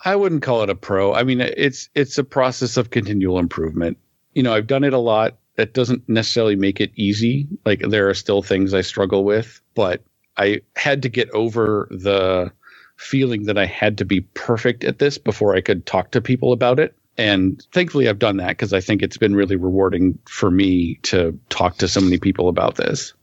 I 0.03 0.15
wouldn't 0.15 0.41
call 0.41 0.63
it 0.63 0.69
a 0.69 0.75
pro. 0.75 1.13
I 1.13 1.23
mean, 1.23 1.41
it's 1.41 1.89
it's 1.93 2.17
a 2.17 2.23
process 2.23 2.77
of 2.77 2.89
continual 2.89 3.39
improvement. 3.39 3.97
You 4.33 4.43
know, 4.43 4.53
I've 4.53 4.67
done 4.67 4.83
it 4.83 4.93
a 4.93 4.99
lot. 4.99 5.37
That 5.55 5.73
doesn't 5.73 6.07
necessarily 6.07 6.55
make 6.55 6.79
it 6.81 6.91
easy. 6.95 7.47
Like 7.65 7.81
there 7.81 8.09
are 8.09 8.13
still 8.13 8.41
things 8.41 8.73
I 8.73 8.81
struggle 8.81 9.23
with, 9.23 9.61
but 9.75 10.03
I 10.37 10.61
had 10.75 11.03
to 11.03 11.09
get 11.09 11.29
over 11.31 11.87
the 11.91 12.51
feeling 12.97 13.43
that 13.45 13.57
I 13.57 13.65
had 13.65 13.97
to 13.97 14.05
be 14.05 14.21
perfect 14.21 14.83
at 14.83 14.99
this 14.99 15.17
before 15.17 15.55
I 15.55 15.61
could 15.61 15.85
talk 15.85 16.11
to 16.11 16.21
people 16.21 16.53
about 16.53 16.79
it. 16.79 16.95
And 17.17 17.65
thankfully, 17.73 18.07
I've 18.07 18.19
done 18.19 18.37
that 18.37 18.49
because 18.49 18.73
I 18.73 18.79
think 18.79 19.01
it's 19.01 19.17
been 19.17 19.35
really 19.35 19.55
rewarding 19.55 20.17
for 20.27 20.49
me 20.49 20.95
to 21.03 21.37
talk 21.49 21.77
to 21.77 21.87
so 21.87 21.99
many 21.99 22.17
people 22.17 22.47
about 22.47 22.75
this. 22.75 23.13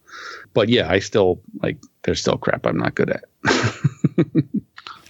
But 0.52 0.68
yeah, 0.68 0.90
I 0.90 0.98
still 0.98 1.40
like, 1.62 1.78
there's 2.02 2.20
still 2.20 2.36
crap 2.36 2.66
I'm 2.66 2.76
not 2.76 2.94
good 2.94 3.10
at. 3.10 3.24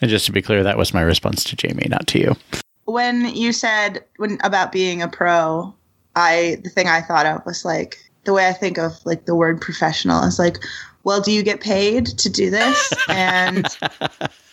and 0.00 0.10
just 0.10 0.26
to 0.26 0.32
be 0.32 0.42
clear, 0.42 0.62
that 0.62 0.78
was 0.78 0.94
my 0.94 1.02
response 1.02 1.44
to 1.44 1.56
Jamey, 1.56 1.88
not 1.88 2.06
to 2.08 2.18
you. 2.18 2.36
When 2.84 3.34
you 3.34 3.52
said 3.52 4.04
when 4.16 4.38
about 4.44 4.72
being 4.72 5.02
a 5.02 5.08
pro, 5.08 5.74
I 6.16 6.58
the 6.64 6.70
thing 6.70 6.88
I 6.88 7.00
thought 7.00 7.26
of 7.26 7.44
was 7.44 7.64
like 7.64 7.98
the 8.24 8.32
way 8.32 8.48
I 8.48 8.52
think 8.52 8.78
of 8.78 8.92
like 9.04 9.26
the 9.26 9.34
word 9.34 9.60
professional 9.60 10.22
is 10.24 10.38
like, 10.38 10.58
well, 11.04 11.20
do 11.20 11.32
you 11.32 11.42
get 11.42 11.60
paid 11.60 12.06
to 12.06 12.28
do 12.28 12.50
this? 12.50 12.92
And 13.08 13.66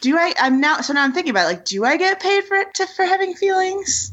do 0.02 0.18
I? 0.18 0.34
I'm 0.40 0.60
now 0.60 0.82
so 0.82 0.94
now 0.94 1.04
I'm 1.04 1.14
thinking 1.14 1.32
about 1.32 1.46
it, 1.46 1.56
like, 1.56 1.66
do 1.66 1.86
I 1.86 1.98
get 1.98 2.20
paid 2.20 2.44
for 2.46 2.56
it 2.56 2.74
to, 2.76 2.88
for 2.88 3.04
having 3.04 3.34
feelings? 3.34 4.12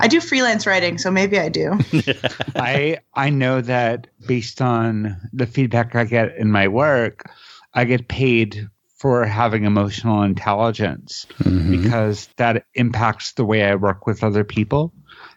I 0.00 0.08
do 0.08 0.20
freelance 0.20 0.66
writing, 0.66 0.98
so 0.98 1.10
maybe 1.10 1.38
I 1.38 1.48
do. 1.48 1.78
I 2.56 2.98
I 3.14 3.30
know 3.30 3.60
that 3.60 4.08
based 4.26 4.60
on 4.60 5.16
the 5.32 5.46
feedback 5.46 5.94
I 5.94 6.04
get 6.04 6.36
in 6.36 6.50
my 6.50 6.68
work, 6.68 7.30
I 7.74 7.84
get 7.84 8.08
paid 8.08 8.68
for 8.98 9.24
having 9.24 9.64
emotional 9.64 10.22
intelligence 10.22 11.26
mm-hmm. 11.40 11.70
because 11.70 12.28
that 12.36 12.64
impacts 12.74 13.32
the 13.32 13.44
way 13.44 13.64
I 13.64 13.76
work 13.76 14.06
with 14.06 14.24
other 14.24 14.44
people. 14.44 14.92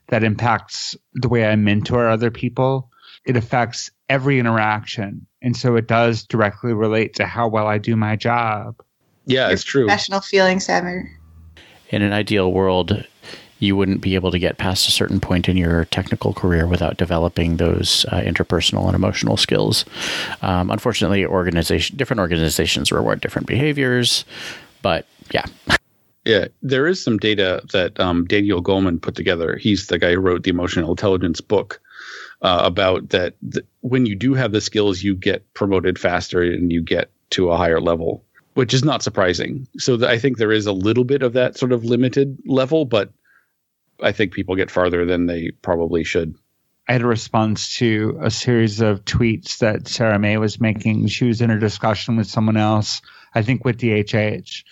That 0.07 0.23
impacts 0.23 0.95
the 1.13 1.29
way 1.29 1.45
I 1.45 1.55
mentor 1.55 2.09
other 2.09 2.31
people. 2.31 2.89
It 3.25 3.37
affects 3.37 3.91
every 4.09 4.39
interaction. 4.39 5.27
And 5.41 5.55
so 5.55 5.75
it 5.75 5.87
does 5.87 6.23
directly 6.23 6.73
relate 6.73 7.15
to 7.15 7.25
how 7.25 7.47
well 7.47 7.67
I 7.67 7.77
do 7.77 7.95
my 7.95 8.15
job. 8.15 8.81
Yeah, 9.25 9.45
Your 9.45 9.53
it's 9.53 9.63
true. 9.63 9.85
Professional 9.85 10.21
feelings, 10.21 10.67
Ever. 10.67 11.09
In 11.89 12.01
an 12.01 12.13
ideal 12.13 12.51
world, 12.51 13.05
you 13.61 13.75
wouldn't 13.75 14.01
be 14.01 14.15
able 14.15 14.31
to 14.31 14.39
get 14.39 14.57
past 14.57 14.87
a 14.87 14.91
certain 14.91 15.19
point 15.19 15.47
in 15.47 15.55
your 15.55 15.85
technical 15.85 16.33
career 16.33 16.67
without 16.67 16.97
developing 16.97 17.57
those 17.57 18.05
uh, 18.11 18.19
interpersonal 18.21 18.87
and 18.87 18.95
emotional 18.95 19.37
skills. 19.37 19.85
Um, 20.41 20.71
unfortunately, 20.71 21.25
organization 21.25 21.95
different 21.95 22.19
organizations 22.19 22.91
reward 22.91 23.21
different 23.21 23.47
behaviors, 23.47 24.25
but 24.81 25.05
yeah. 25.31 25.45
Yeah, 26.25 26.47
there 26.61 26.87
is 26.87 27.03
some 27.03 27.17
data 27.17 27.63
that 27.71 27.99
um, 27.99 28.25
Daniel 28.25 28.61
Goleman 28.61 29.01
put 29.01 29.15
together. 29.15 29.57
He's 29.57 29.87
the 29.87 29.97
guy 29.97 30.13
who 30.13 30.19
wrote 30.19 30.43
the 30.43 30.51
emotional 30.51 30.91
intelligence 30.91 31.41
book 31.41 31.81
uh, 32.41 32.61
about 32.63 33.09
that. 33.09 33.35
Th- 33.51 33.65
when 33.81 34.05
you 34.05 34.15
do 34.15 34.33
have 34.33 34.51
the 34.51 34.61
skills, 34.61 35.03
you 35.03 35.15
get 35.15 35.51
promoted 35.53 35.97
faster 35.97 36.41
and 36.41 36.71
you 36.71 36.81
get 36.83 37.09
to 37.31 37.51
a 37.51 37.57
higher 37.57 37.81
level, 37.81 38.23
which 38.53 38.73
is 38.73 38.83
not 38.83 39.01
surprising. 39.01 39.67
So 39.77 39.97
th- 39.97 40.09
I 40.09 40.19
think 40.19 40.37
there 40.37 40.51
is 40.51 40.67
a 40.67 40.73
little 40.73 41.05
bit 41.05 41.23
of 41.23 41.33
that 41.33 41.57
sort 41.57 41.71
of 41.71 41.85
limited 41.85 42.37
level, 42.45 42.85
but 42.85 43.11
I 44.01 44.11
think 44.11 44.33
people 44.33 44.55
get 44.55 44.71
farther 44.71 45.05
than 45.05 45.25
they 45.25 45.51
probably 45.61 46.03
should. 46.03 46.35
I 46.87 46.93
had 46.93 47.03
a 47.03 47.07
response 47.07 47.77
to 47.77 48.19
a 48.21 48.31
series 48.31 48.81
of 48.81 49.05
tweets 49.05 49.59
that 49.59 49.87
Sarah 49.87 50.19
Mei 50.19 50.37
was 50.37 50.59
making. 50.59 51.07
She 51.07 51.25
was 51.25 51.41
in 51.41 51.51
a 51.51 51.59
discussion 51.59 52.17
with 52.17 52.27
someone 52.27 52.57
else, 52.57 53.01
I 53.33 53.43
think 53.43 53.63
with 53.63 53.77
DHH, 53.77 54.63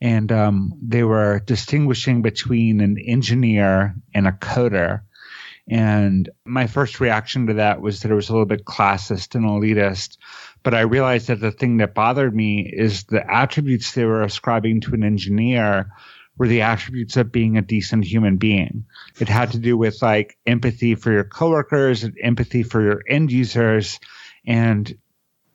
and 0.00 0.30
um, 0.32 0.72
they 0.82 1.04
were 1.04 1.40
distinguishing 1.40 2.20
between 2.20 2.80
an 2.80 2.98
engineer 2.98 3.94
and 4.12 4.26
a 4.26 4.32
coder. 4.32 5.02
And 5.68 6.28
my 6.44 6.66
first 6.66 7.00
reaction 7.00 7.46
to 7.46 7.54
that 7.54 7.80
was 7.80 8.00
that 8.00 8.10
it 8.10 8.14
was 8.14 8.28
a 8.28 8.32
little 8.32 8.46
bit 8.46 8.64
classist 8.64 9.36
and 9.36 9.44
elitist. 9.44 10.18
But 10.64 10.74
I 10.74 10.80
realized 10.80 11.28
that 11.28 11.40
the 11.40 11.52
thing 11.52 11.76
that 11.78 11.94
bothered 11.94 12.34
me 12.34 12.68
is 12.70 13.04
the 13.04 13.24
attributes 13.32 13.92
they 13.92 14.04
were 14.04 14.22
ascribing 14.22 14.80
to 14.82 14.94
an 14.94 15.04
engineer 15.04 15.90
were 16.38 16.48
the 16.48 16.62
attributes 16.62 17.16
of 17.16 17.32
being 17.32 17.56
a 17.56 17.62
decent 17.62 18.04
human 18.04 18.36
being. 18.36 18.86
It 19.20 19.28
had 19.28 19.52
to 19.52 19.58
do 19.58 19.76
with 19.76 20.00
like 20.02 20.38
empathy 20.46 20.94
for 20.94 21.12
your 21.12 21.24
coworkers 21.24 22.04
and 22.04 22.16
empathy 22.22 22.62
for 22.62 22.82
your 22.82 23.02
end 23.08 23.30
users. 23.30 23.98
And 24.46 24.96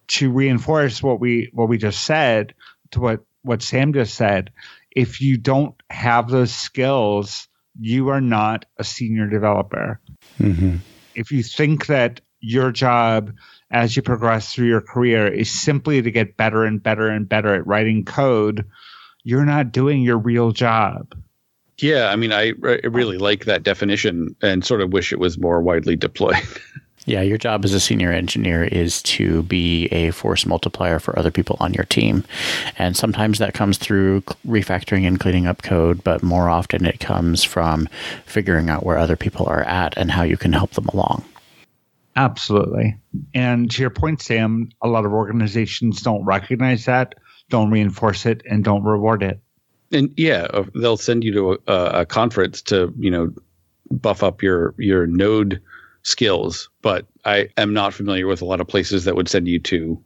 to 0.07 0.31
reinforce 0.31 1.03
what 1.03 1.19
we 1.19 1.49
what 1.53 1.67
we 1.67 1.77
just 1.77 2.05
said, 2.05 2.53
to 2.91 2.99
what 2.99 3.25
what 3.41 3.61
Sam 3.61 3.93
just 3.93 4.15
said, 4.15 4.51
if 4.91 5.21
you 5.21 5.37
don't 5.37 5.75
have 5.89 6.29
those 6.29 6.53
skills, 6.53 7.47
you 7.79 8.09
are 8.09 8.21
not 8.21 8.65
a 8.77 8.83
senior 8.83 9.27
developer. 9.27 9.99
Mm-hmm. 10.39 10.77
If 11.15 11.31
you 11.31 11.43
think 11.43 11.87
that 11.87 12.21
your 12.39 12.71
job 12.71 13.33
as 13.69 13.95
you 13.95 14.01
progress 14.01 14.53
through 14.53 14.67
your 14.67 14.81
career 14.81 15.27
is 15.27 15.51
simply 15.51 16.01
to 16.01 16.11
get 16.11 16.37
better 16.37 16.63
and 16.63 16.81
better 16.81 17.09
and 17.09 17.27
better 17.27 17.53
at 17.53 17.67
writing 17.67 18.05
code, 18.05 18.65
you're 19.27 19.45
not 19.45 19.73
doing 19.73 20.01
your 20.03 20.17
real 20.17 20.53
job. 20.53 21.13
Yeah, 21.79 22.11
I 22.11 22.15
mean, 22.15 22.31
I, 22.31 22.53
I 22.63 22.87
really 22.87 23.17
like 23.17 23.43
that 23.43 23.61
definition 23.61 24.33
and 24.41 24.63
sort 24.63 24.79
of 24.79 24.93
wish 24.93 25.11
it 25.11 25.19
was 25.19 25.37
more 25.37 25.61
widely 25.61 25.95
deployed. 25.95 26.37
Yeah, 27.05 27.21
your 27.21 27.37
job 27.37 27.63
as 27.63 27.73
a 27.73 27.79
senior 27.79 28.11
engineer 28.11 28.65
is 28.65 29.01
to 29.03 29.43
be 29.43 29.85
a 29.93 30.11
force 30.11 30.45
multiplier 30.45 30.99
for 30.99 31.17
other 31.17 31.31
people 31.31 31.55
on 31.61 31.73
your 31.73 31.85
team. 31.85 32.25
And 32.77 32.97
sometimes 32.97 33.39
that 33.39 33.53
comes 33.53 33.77
through 33.77 34.23
refactoring 34.45 35.07
and 35.07 35.17
cleaning 35.17 35.47
up 35.47 35.61
code, 35.61 36.03
but 36.03 36.21
more 36.21 36.49
often 36.49 36.85
it 36.85 36.99
comes 36.99 37.45
from 37.45 37.87
figuring 38.25 38.69
out 38.69 38.85
where 38.85 38.97
other 38.97 39.15
people 39.15 39.45
are 39.45 39.63
at 39.63 39.97
and 39.97 40.11
how 40.11 40.23
you 40.23 40.35
can 40.35 40.51
help 40.51 40.71
them 40.71 40.87
along. 40.87 41.23
Absolutely. 42.17 42.97
And 43.33 43.71
to 43.71 43.81
your 43.81 43.89
point, 43.89 44.21
Sam, 44.21 44.67
a 44.81 44.89
lot 44.89 45.05
of 45.05 45.13
organizations 45.13 46.01
don't 46.01 46.25
recognize 46.25 46.83
that, 46.85 47.15
don't 47.49 47.71
reinforce 47.71 48.25
it, 48.25 48.41
and 48.49 48.63
don't 48.63 48.83
reward 48.83 49.23
it. 49.23 49.39
And 49.91 50.13
yeah, 50.17 50.47
uh, 50.53 50.65
they'll 50.75 50.97
send 50.97 51.23
you 51.23 51.33
to 51.33 51.59
a, 51.67 52.01
a 52.01 52.05
conference 52.05 52.61
to, 52.63 52.93
you 52.97 53.09
know, 53.09 53.33
buff 53.89 54.23
up 54.23 54.43
your 54.43 54.73
your 54.77 55.07
node 55.07 55.61
skills, 56.03 56.69
but 56.81 57.05
I 57.25 57.49
am 57.57 57.73
not 57.73 57.93
familiar 57.93 58.27
with 58.27 58.41
a 58.41 58.45
lot 58.45 58.61
of 58.61 58.67
places 58.67 59.05
that 59.05 59.15
would 59.15 59.27
send 59.27 59.47
you 59.47 59.59
to 59.59 60.01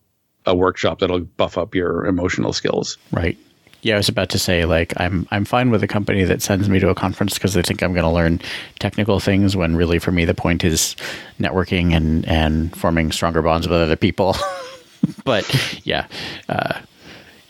a 0.45 0.55
workshop 0.55 0.99
that'll 0.99 1.19
buff 1.19 1.57
up 1.57 1.75
your 1.75 2.05
emotional 2.05 2.53
skills. 2.53 2.97
Right. 3.11 3.37
Yeah, 3.83 3.95
I 3.95 3.97
was 3.97 4.09
about 4.09 4.29
to 4.29 4.39
say 4.39 4.65
like 4.65 4.93
I'm 4.97 5.27
I'm 5.31 5.45
fine 5.45 5.71
with 5.71 5.81
a 5.81 5.87
company 5.87 6.23
that 6.23 6.41
sends 6.41 6.69
me 6.69 6.79
to 6.79 6.89
a 6.89 6.95
conference 6.95 7.33
because 7.33 7.55
they 7.55 7.63
think 7.63 7.81
I'm 7.81 7.93
going 7.93 8.03
to 8.03 8.11
learn 8.11 8.39
technical 8.79 9.19
things 9.19 9.55
when 9.55 9.75
really 9.75 9.97
for 9.97 10.11
me 10.11 10.25
the 10.25 10.35
point 10.35 10.63
is 10.63 10.95
networking 11.39 11.95
and 11.95 12.27
and 12.27 12.75
forming 12.75 13.11
stronger 13.11 13.41
bonds 13.41 13.67
with 13.67 13.79
other 13.79 13.95
people. 13.95 14.35
but 15.23 15.81
yeah, 15.83 16.05
uh, 16.47 16.79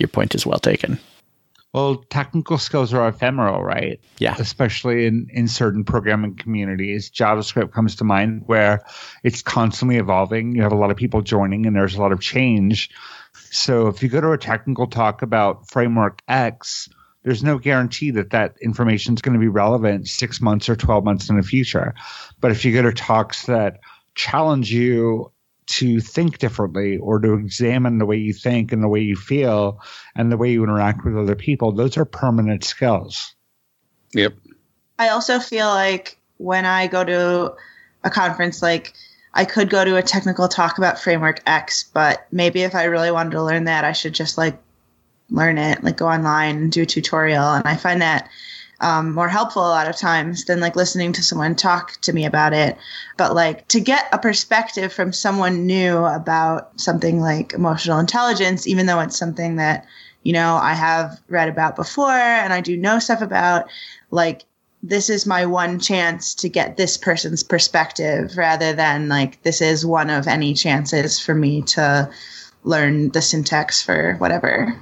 your 0.01 0.09
point 0.09 0.35
is 0.35 0.45
well 0.45 0.59
taken. 0.59 0.99
Well, 1.73 2.03
technical 2.09 2.57
skills 2.57 2.93
are 2.93 3.07
ephemeral, 3.07 3.63
right? 3.63 4.01
Yeah. 4.19 4.35
Especially 4.37 5.05
in, 5.05 5.27
in 5.31 5.47
certain 5.47 5.85
programming 5.85 6.35
communities. 6.35 7.09
JavaScript 7.09 7.71
comes 7.71 7.95
to 7.97 8.03
mind 8.03 8.43
where 8.45 8.83
it's 9.23 9.41
constantly 9.41 9.95
evolving. 9.95 10.53
You 10.53 10.63
have 10.63 10.73
a 10.73 10.77
lot 10.77 10.91
of 10.91 10.97
people 10.97 11.21
joining 11.21 11.65
and 11.65 11.75
there's 11.75 11.95
a 11.95 12.01
lot 12.01 12.11
of 12.11 12.19
change. 12.19 12.89
So 13.51 13.87
if 13.87 14.03
you 14.03 14.09
go 14.09 14.19
to 14.19 14.33
a 14.33 14.37
technical 14.37 14.87
talk 14.87 15.21
about 15.21 15.69
framework 15.69 16.21
X, 16.27 16.89
there's 17.23 17.43
no 17.43 17.57
guarantee 17.57 18.11
that 18.11 18.31
that 18.31 18.55
information 18.61 19.13
is 19.13 19.21
going 19.21 19.35
to 19.35 19.39
be 19.39 19.47
relevant 19.47 20.09
six 20.09 20.41
months 20.41 20.67
or 20.67 20.75
12 20.75 21.05
months 21.05 21.29
in 21.29 21.37
the 21.37 21.43
future. 21.43 21.93
But 22.41 22.51
if 22.51 22.65
you 22.65 22.73
go 22.73 22.81
to 22.81 22.91
talks 22.91 23.45
that 23.45 23.79
challenge 24.13 24.73
you 24.73 25.31
to 25.67 25.99
think 26.01 26.39
differently 26.39 26.97
or 26.97 27.19
to 27.19 27.33
examine 27.33 27.97
the 27.97 28.05
way 28.05 28.17
you 28.17 28.33
think 28.33 28.71
and 28.71 28.83
the 28.83 28.87
way 28.87 28.99
you 28.99 29.15
feel 29.15 29.79
and 30.15 30.31
the 30.31 30.37
way 30.37 30.51
you 30.51 30.63
interact 30.63 31.05
with 31.05 31.17
other 31.17 31.35
people, 31.35 31.71
those 31.71 31.97
are 31.97 32.05
permanent 32.05 32.63
skills. 32.63 33.35
Yep. 34.13 34.33
I 34.99 35.09
also 35.09 35.39
feel 35.39 35.67
like 35.67 36.17
when 36.37 36.65
I 36.65 36.87
go 36.87 37.03
to 37.03 37.53
a 38.03 38.09
conference, 38.09 38.61
like 38.61 38.93
I 39.33 39.45
could 39.45 39.69
go 39.69 39.85
to 39.85 39.95
a 39.95 40.01
technical 40.01 40.47
talk 40.47 40.77
about 40.77 40.99
framework 40.99 41.41
X, 41.45 41.83
but 41.93 42.27
maybe 42.31 42.63
if 42.63 42.75
I 42.75 42.83
really 42.85 43.11
wanted 43.11 43.31
to 43.31 43.43
learn 43.43 43.65
that, 43.65 43.85
I 43.85 43.93
should 43.93 44.13
just 44.13 44.37
like 44.37 44.57
learn 45.29 45.57
it, 45.57 45.83
like 45.83 45.97
go 45.97 46.07
online 46.07 46.57
and 46.57 46.71
do 46.71 46.81
a 46.81 46.85
tutorial. 46.85 47.43
And 47.43 47.65
I 47.67 47.77
find 47.77 48.01
that 48.01 48.29
um, 48.81 49.13
more 49.13 49.29
helpful 49.29 49.65
a 49.65 49.69
lot 49.69 49.87
of 49.87 49.95
times 49.95 50.45
than 50.45 50.59
like 50.59 50.75
listening 50.75 51.13
to 51.13 51.23
someone 51.23 51.55
talk 51.55 52.01
to 52.01 52.13
me 52.13 52.25
about 52.25 52.51
it. 52.53 52.77
But 53.15 53.35
like 53.35 53.67
to 53.69 53.79
get 53.79 54.09
a 54.11 54.17
perspective 54.17 54.91
from 54.91 55.13
someone 55.13 55.67
new 55.67 55.97
about 55.97 56.79
something 56.81 57.21
like 57.21 57.53
emotional 57.53 57.99
intelligence, 57.99 58.67
even 58.67 58.87
though 58.87 58.99
it's 58.99 59.17
something 59.17 59.57
that, 59.57 59.85
you 60.23 60.33
know, 60.33 60.55
I 60.55 60.73
have 60.73 61.21
read 61.29 61.47
about 61.47 61.75
before 61.75 62.09
and 62.09 62.51
I 62.51 62.61
do 62.61 62.75
know 62.75 62.99
stuff 62.99 63.21
about, 63.21 63.69
like 64.09 64.45
this 64.83 65.11
is 65.11 65.27
my 65.27 65.45
one 65.45 65.79
chance 65.79 66.33
to 66.35 66.49
get 66.49 66.75
this 66.75 66.97
person's 66.97 67.43
perspective 67.43 68.35
rather 68.35 68.73
than 68.73 69.07
like 69.07 69.43
this 69.43 69.61
is 69.61 69.85
one 69.85 70.09
of 70.09 70.27
any 70.27 70.55
chances 70.55 71.19
for 71.19 71.35
me 71.35 71.61
to 71.61 72.09
learn 72.63 73.09
the 73.11 73.21
syntax 73.21 73.81
for 73.81 74.15
whatever. 74.15 74.75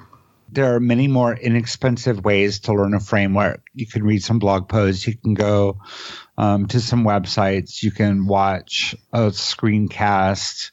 There 0.52 0.76
are 0.76 0.80
many 0.80 1.08
more 1.08 1.36
inexpensive 1.36 2.24
ways 2.24 2.60
to 2.62 2.74
learn 2.74 2.94
a 2.94 3.00
framework. 3.00 3.62
You 3.74 3.88
can 3.88 4.04
read 4.04 4.24
some 4.24 4.40
blog 4.40 4.68
posts, 4.68 5.08
you 5.08 5.16
can 5.18 5.34
go 5.34 5.80
um, 6.38 6.68
to 6.68 6.80
some 6.80 7.04
websites, 7.04 7.84
you 7.84 7.92
can 7.92 8.26
watch 8.26 8.96
a 9.14 9.28
screencast. 9.28 10.72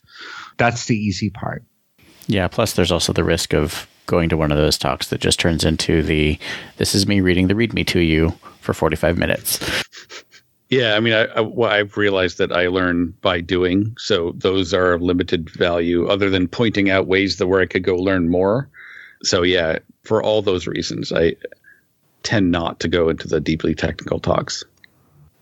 That's 0.57 0.87
the 0.87 0.97
easy 0.97 1.31
part. 1.31 1.65
Yeah, 2.27 2.49
plus 2.49 2.73
there's 2.73 2.93
also 2.93 3.13
the 3.13 3.25
risk 3.25 3.55
of 3.55 3.87
going 4.07 4.29
to 4.29 4.37
one 4.37 4.53
of 4.53 4.59
those 4.59 4.79
talks 4.79 5.09
that 5.09 5.21
just 5.21 5.39
turns 5.39 5.65
into 5.65 6.03
the 6.03 6.39
this 6.77 6.95
is 6.95 7.07
me 7.07 7.21
reading 7.21 7.49
the 7.49 7.55
readme 7.55 7.87
to 7.89 8.01
you 8.01 8.33
for 8.61 8.73
45 8.73 9.19
minutes. 9.19 9.59
Yeah, 10.69 10.95
I 10.97 11.01
mean, 11.01 11.13
I, 11.13 11.27
I, 11.27 11.41
well, 11.43 11.71
I've 11.71 11.97
realized 11.97 12.39
that 12.39 12.51
I 12.51 12.67
learn 12.67 13.15
by 13.21 13.41
doing. 13.41 13.95
So 13.99 14.33
those 14.37 14.75
are 14.75 14.95
of 14.95 15.03
limited 15.03 15.49
value, 15.51 16.09
other 16.09 16.29
than 16.29 16.49
pointing 16.49 16.91
out 16.91 17.07
ways 17.07 17.37
that 17.37 17.47
where 17.47 17.61
I 17.61 17.67
could 17.67 17.85
go 17.85 17.95
learn 17.95 18.29
more. 18.29 18.69
So 19.23 19.43
yeah, 19.43 19.79
for 20.05 20.23
all 20.23 20.43
those 20.43 20.67
reasons, 20.67 21.13
I 21.13 21.37
tend 22.23 22.51
not 22.51 22.81
to 22.81 22.89
go 22.89 23.09
into 23.09 23.29
the 23.29 23.41
deeply 23.41 23.75
technical 23.75 24.19
talks. 24.21 24.65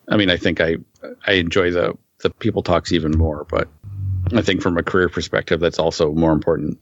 I 0.09 0.17
mean, 0.17 0.31
I 0.31 0.37
think 0.37 0.61
I 0.61 0.77
I 1.27 1.33
enjoy 1.33 1.71
the 1.71 1.97
the 2.21 2.31
people 2.31 2.63
talks 2.63 2.93
even 2.93 3.13
more, 3.13 3.47
but 3.49 3.69
I 4.33 4.43
think 4.43 4.63
from 4.63 4.79
a 4.79 4.83
career 4.83 5.09
perspective, 5.09 5.61
that's 5.61 5.79
also 5.79 6.13
more 6.13 6.33
important. 6.33 6.79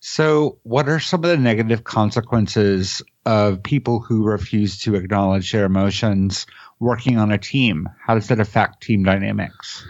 So, 0.00 0.58
what 0.62 0.88
are 0.88 1.00
some 1.00 1.24
of 1.24 1.30
the 1.30 1.36
negative 1.36 1.84
consequences 1.84 3.02
of 3.24 3.62
people 3.62 4.00
who 4.00 4.24
refuse 4.24 4.78
to 4.80 4.94
acknowledge 4.94 5.50
their 5.52 5.64
emotions 5.64 6.46
working 6.78 7.18
on 7.18 7.32
a 7.32 7.38
team? 7.38 7.88
How 7.98 8.14
does 8.14 8.28
that 8.28 8.40
affect 8.40 8.82
team 8.82 9.04
dynamics? 9.04 9.84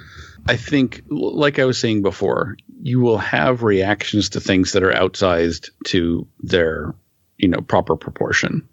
I 0.48 0.56
think, 0.56 1.02
like 1.08 1.58
I 1.58 1.64
was 1.64 1.78
saying 1.78 2.02
before, 2.02 2.56
you 2.82 3.00
will 3.00 3.18
have 3.18 3.62
reactions 3.62 4.28
to 4.30 4.40
things 4.40 4.72
that 4.72 4.82
are 4.82 4.92
outsized 4.92 5.70
to 5.86 6.26
their, 6.40 6.94
you 7.38 7.48
know, 7.48 7.60
proper 7.60 7.96
proportion. 7.96 8.68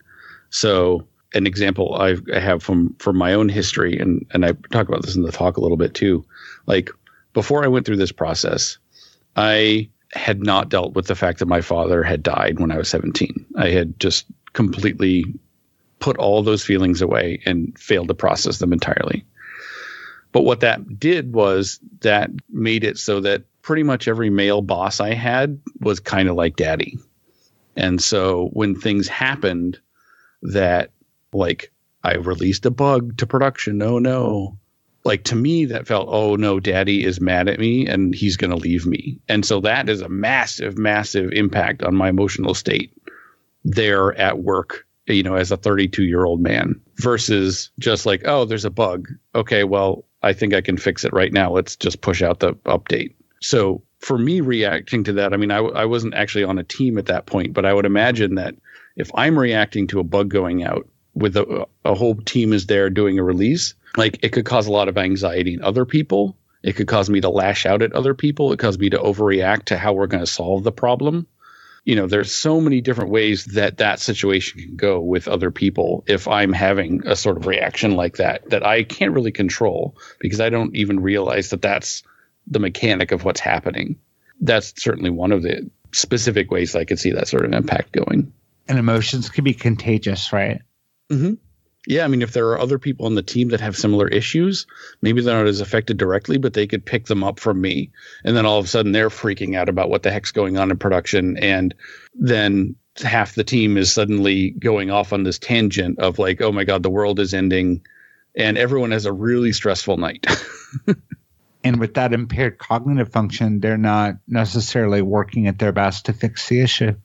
So, 0.50 1.08
an 1.34 1.48
example 1.48 1.96
I've, 1.96 2.22
I 2.34 2.40
have 2.40 2.62
from 2.62 2.96
from 3.00 3.18
my 3.18 3.34
own 3.34 3.50
history, 3.50 3.98
and 3.98 4.26
and 4.32 4.46
I 4.46 4.52
talk 4.72 4.88
about 4.88 5.02
this 5.02 5.16
in 5.16 5.24
the 5.24 5.32
talk 5.32 5.58
a 5.58 5.62
little 5.62 5.78
bit 5.78 5.96
too. 5.96 6.24
Like 6.68 6.92
before 7.34 7.64
I 7.64 7.68
went 7.68 7.86
through 7.86 7.98
this 7.98 8.12
process, 8.12 8.78
I 9.36 9.90
had 10.12 10.44
not 10.44 10.70
dealt 10.70 10.94
with 10.94 11.08
the 11.08 11.16
fact 11.16 11.40
that 11.40 11.48
my 11.48 11.62
father 11.62 12.04
had 12.04 12.22
died 12.22 12.60
when 12.60 12.72
I 12.72 12.78
was 12.78 12.88
17. 12.90 13.46
I 13.58 13.70
had 13.70 14.00
just 14.00 14.26
completely 14.54 15.26
put 16.00 16.18
all 16.18 16.44
those 16.44 16.64
feelings 16.64 17.02
away 17.02 17.42
and 17.46 17.78
failed 17.80 18.10
to 18.10 18.14
process 18.14 18.60
them 18.60 18.74
entirely. 18.74 19.26
But 20.34 20.42
what 20.42 20.60
that 20.62 21.00
did 21.00 21.32
was 21.32 21.80
that 22.02 22.32
made 22.50 22.84
it 22.84 22.98
so 22.98 23.22
that 23.22 23.44
pretty 23.62 23.84
much 23.84 24.10
every 24.10 24.30
male 24.30 24.62
boss 24.62 25.00
I 25.00 25.14
had 25.14 25.62
was 25.80 26.02
kind 26.02 26.28
of 26.28 26.36
like 26.36 26.58
daddy. 26.58 26.98
And 27.78 28.02
so 28.02 28.50
when 28.52 28.76
things 28.76 29.08
happened 29.08 29.80
that 30.42 30.92
like 31.32 31.72
I 32.04 32.16
released 32.16 32.66
a 32.66 32.72
bug 32.72 33.18
to 33.18 33.28
production, 33.28 33.82
oh 33.82 34.00
no, 34.00 34.58
like 35.06 35.24
to 35.26 35.36
me 35.36 35.66
that 35.66 35.88
felt 35.88 36.10
oh 36.10 36.36
no 36.36 36.60
daddy 36.60 37.06
is 37.06 37.22
mad 37.22 37.48
at 37.48 37.60
me 37.60 37.88
and 37.88 38.14
he's 38.14 38.38
going 38.38 38.52
to 38.52 38.58
leave 38.58 38.88
me. 38.88 39.20
And 39.30 39.46
so 39.46 39.62
that 39.62 39.88
is 39.88 40.02
a 40.02 40.10
massive 40.10 40.80
massive 40.80 41.32
impact 41.32 41.84
on 41.84 41.96
my 41.96 42.10
emotional 42.10 42.56
state 42.56 42.92
there 43.64 44.14
at 44.16 44.40
work 44.40 44.86
you 45.06 45.24
know 45.24 45.36
as 45.36 45.52
a 45.52 45.58
32 45.58 46.04
year 46.04 46.26
old 46.26 46.42
man 46.42 46.82
versus 46.98 47.72
just 47.80 48.06
like 48.06 48.24
oh 48.26 48.46
there's 48.46 48.66
a 48.66 48.72
bug. 48.72 49.08
Okay 49.36 49.64
well 49.64 50.06
i 50.24 50.34
think 50.34 50.54
i 50.54 50.62
can 50.62 50.78
fix 50.78 51.04
it 51.04 51.14
right 51.14 51.34
now 51.34 51.52
let's 51.52 51.76
just 51.76 52.02
push 52.02 52.22
out 52.22 52.40
the 52.40 52.54
update 52.66 53.14
so 53.42 53.82
for 54.00 54.18
me 54.18 54.42
reacting 54.42 55.04
to 55.04 55.14
that 55.14 55.34
i 55.34 55.38
mean 55.38 55.52
I, 55.52 55.58
I 55.58 55.86
wasn't 55.86 56.16
actually 56.16 56.44
on 56.44 56.60
a 56.60 56.64
team 56.64 56.98
at 56.98 57.06
that 57.08 57.26
point 57.26 57.54
but 57.54 57.66
i 57.66 57.74
would 57.74 57.86
imagine 57.86 58.36
that 58.36 58.56
if 58.96 59.12
i'm 59.16 59.38
reacting 59.38 59.88
to 59.88 60.00
a 60.00 60.04
bug 60.04 60.30
going 60.30 60.64
out 60.64 60.88
with 61.16 61.38
a, 61.38 61.68
a 61.86 61.94
whole 61.94 62.16
team 62.16 62.54
is 62.54 62.66
there 62.66 62.90
doing 62.90 63.20
a 63.20 63.24
release 63.24 63.76
like 63.98 64.20
it 64.24 64.30
could 64.30 64.46
cause 64.46 64.68
a 64.68 64.72
lot 64.72 64.88
of 64.88 64.98
anxiety 64.98 65.54
in 65.54 65.64
other 65.64 65.86
people. 65.86 66.36
It 66.64 66.74
could 66.74 66.88
cause 66.88 67.10
me 67.10 67.22
to 67.22 67.30
lash 67.30 67.66
out 67.66 67.82
at 67.82 67.94
other 67.94 68.14
people. 68.14 68.54
It 68.54 68.60
cause 68.60 68.78
me 68.80 68.90
to 68.90 68.98
overreact 68.98 69.66
to 69.66 69.78
how 69.78 69.94
we're 69.94 70.08
going 70.08 70.24
to 70.24 70.32
solve 70.32 70.64
the 70.64 70.72
problem. 70.72 71.28
You 71.84 71.96
know, 71.96 72.08
there's 72.08 72.34
so 72.34 72.62
many 72.62 72.80
different 72.80 73.10
ways 73.10 73.46
that 73.46 73.78
that 73.78 74.00
situation 74.00 74.62
can 74.62 74.76
go 74.76 75.02
with 75.02 75.28
other 75.28 75.52
people 75.52 76.04
if 76.08 76.28
I'm 76.28 76.54
having 76.54 77.06
a 77.06 77.16
sort 77.16 77.38
of 77.38 77.46
reaction 77.46 77.96
like 77.96 78.18
that 78.18 78.50
that 78.52 78.66
I 78.66 78.84
can't 78.84 79.14
really 79.14 79.34
control 79.34 79.98
because 80.20 80.40
I 80.40 80.50
don't 80.50 80.76
even 80.76 81.02
realize 81.02 81.50
that 81.50 81.62
that's 81.62 82.04
the 82.48 82.60
mechanic 82.60 83.12
of 83.12 83.26
what's 83.26 83.42
happening. 83.42 84.00
That's 84.40 84.74
certainly 84.82 85.10
one 85.10 85.32
of 85.32 85.42
the 85.42 85.70
specific 85.92 86.52
ways 86.52 86.76
I 86.76 86.86
could 86.86 87.00
see 87.00 87.12
that 87.12 87.28
sort 87.28 87.46
of 87.46 87.54
impact 87.54 87.92
going. 87.92 88.34
And 88.68 88.80
emotions 88.80 89.30
can 89.30 89.44
be 89.44 89.54
contagious, 89.54 90.32
right? 90.32 90.62
Mm-hmm. 91.12 91.34
Yeah, 91.86 92.06
I 92.06 92.08
mean, 92.08 92.22
if 92.22 92.32
there 92.32 92.48
are 92.50 92.60
other 92.60 92.80
people 92.80 93.08
on 93.08 93.16
the 93.16 93.22
team 93.22 93.50
that 93.50 93.60
have 93.60 93.76
similar 93.76 94.08
issues, 94.08 94.68
maybe 95.02 95.22
they're 95.22 95.38
not 95.38 95.48
as 95.48 95.60
affected 95.60 95.98
directly, 95.98 96.38
but 96.38 96.54
they 96.54 96.66
could 96.66 96.86
pick 96.86 97.06
them 97.06 97.24
up 97.26 97.42
from 97.42 97.60
me. 97.60 97.92
And 98.24 98.38
then 98.38 98.46
all 98.46 98.58
of 98.58 98.66
a 98.66 98.70
sudden 98.70 98.94
they're 98.94 99.10
freaking 99.10 99.58
out 99.58 99.68
about 99.68 99.90
what 99.90 100.02
the 100.02 100.12
heck's 100.12 100.32
going 100.32 100.58
on 100.58 100.72
in 100.72 100.78
production. 100.78 101.38
And 101.38 101.76
then 102.16 102.78
half 103.02 103.36
the 103.36 103.44
team 103.44 103.76
is 103.76 103.92
suddenly 103.92 104.52
going 104.52 104.92
off 104.92 105.12
on 105.12 105.24
this 105.24 105.40
tangent 105.40 106.00
of 106.00 106.20
like, 106.20 106.42
oh 106.42 106.54
my 106.54 106.64
God, 106.64 106.84
the 106.84 106.90
world 106.90 107.20
is 107.20 107.34
ending. 107.34 107.82
And 108.36 108.58
everyone 108.58 108.92
has 108.92 109.06
a 109.06 109.12
really 109.12 109.52
stressful 109.52 109.98
night. 109.98 110.26
and 111.66 111.82
with 111.82 111.96
that 111.96 112.14
impaired 112.14 112.60
cognitive 112.60 113.12
function, 113.12 113.60
they're 113.60 113.78
not 113.78 114.16
necessarily 114.26 115.02
working 115.02 115.48
at 115.48 115.60
their 115.60 115.74
best 115.74 116.06
to 116.06 116.14
fix 116.14 116.48
the 116.48 116.62
issue. 116.62 116.96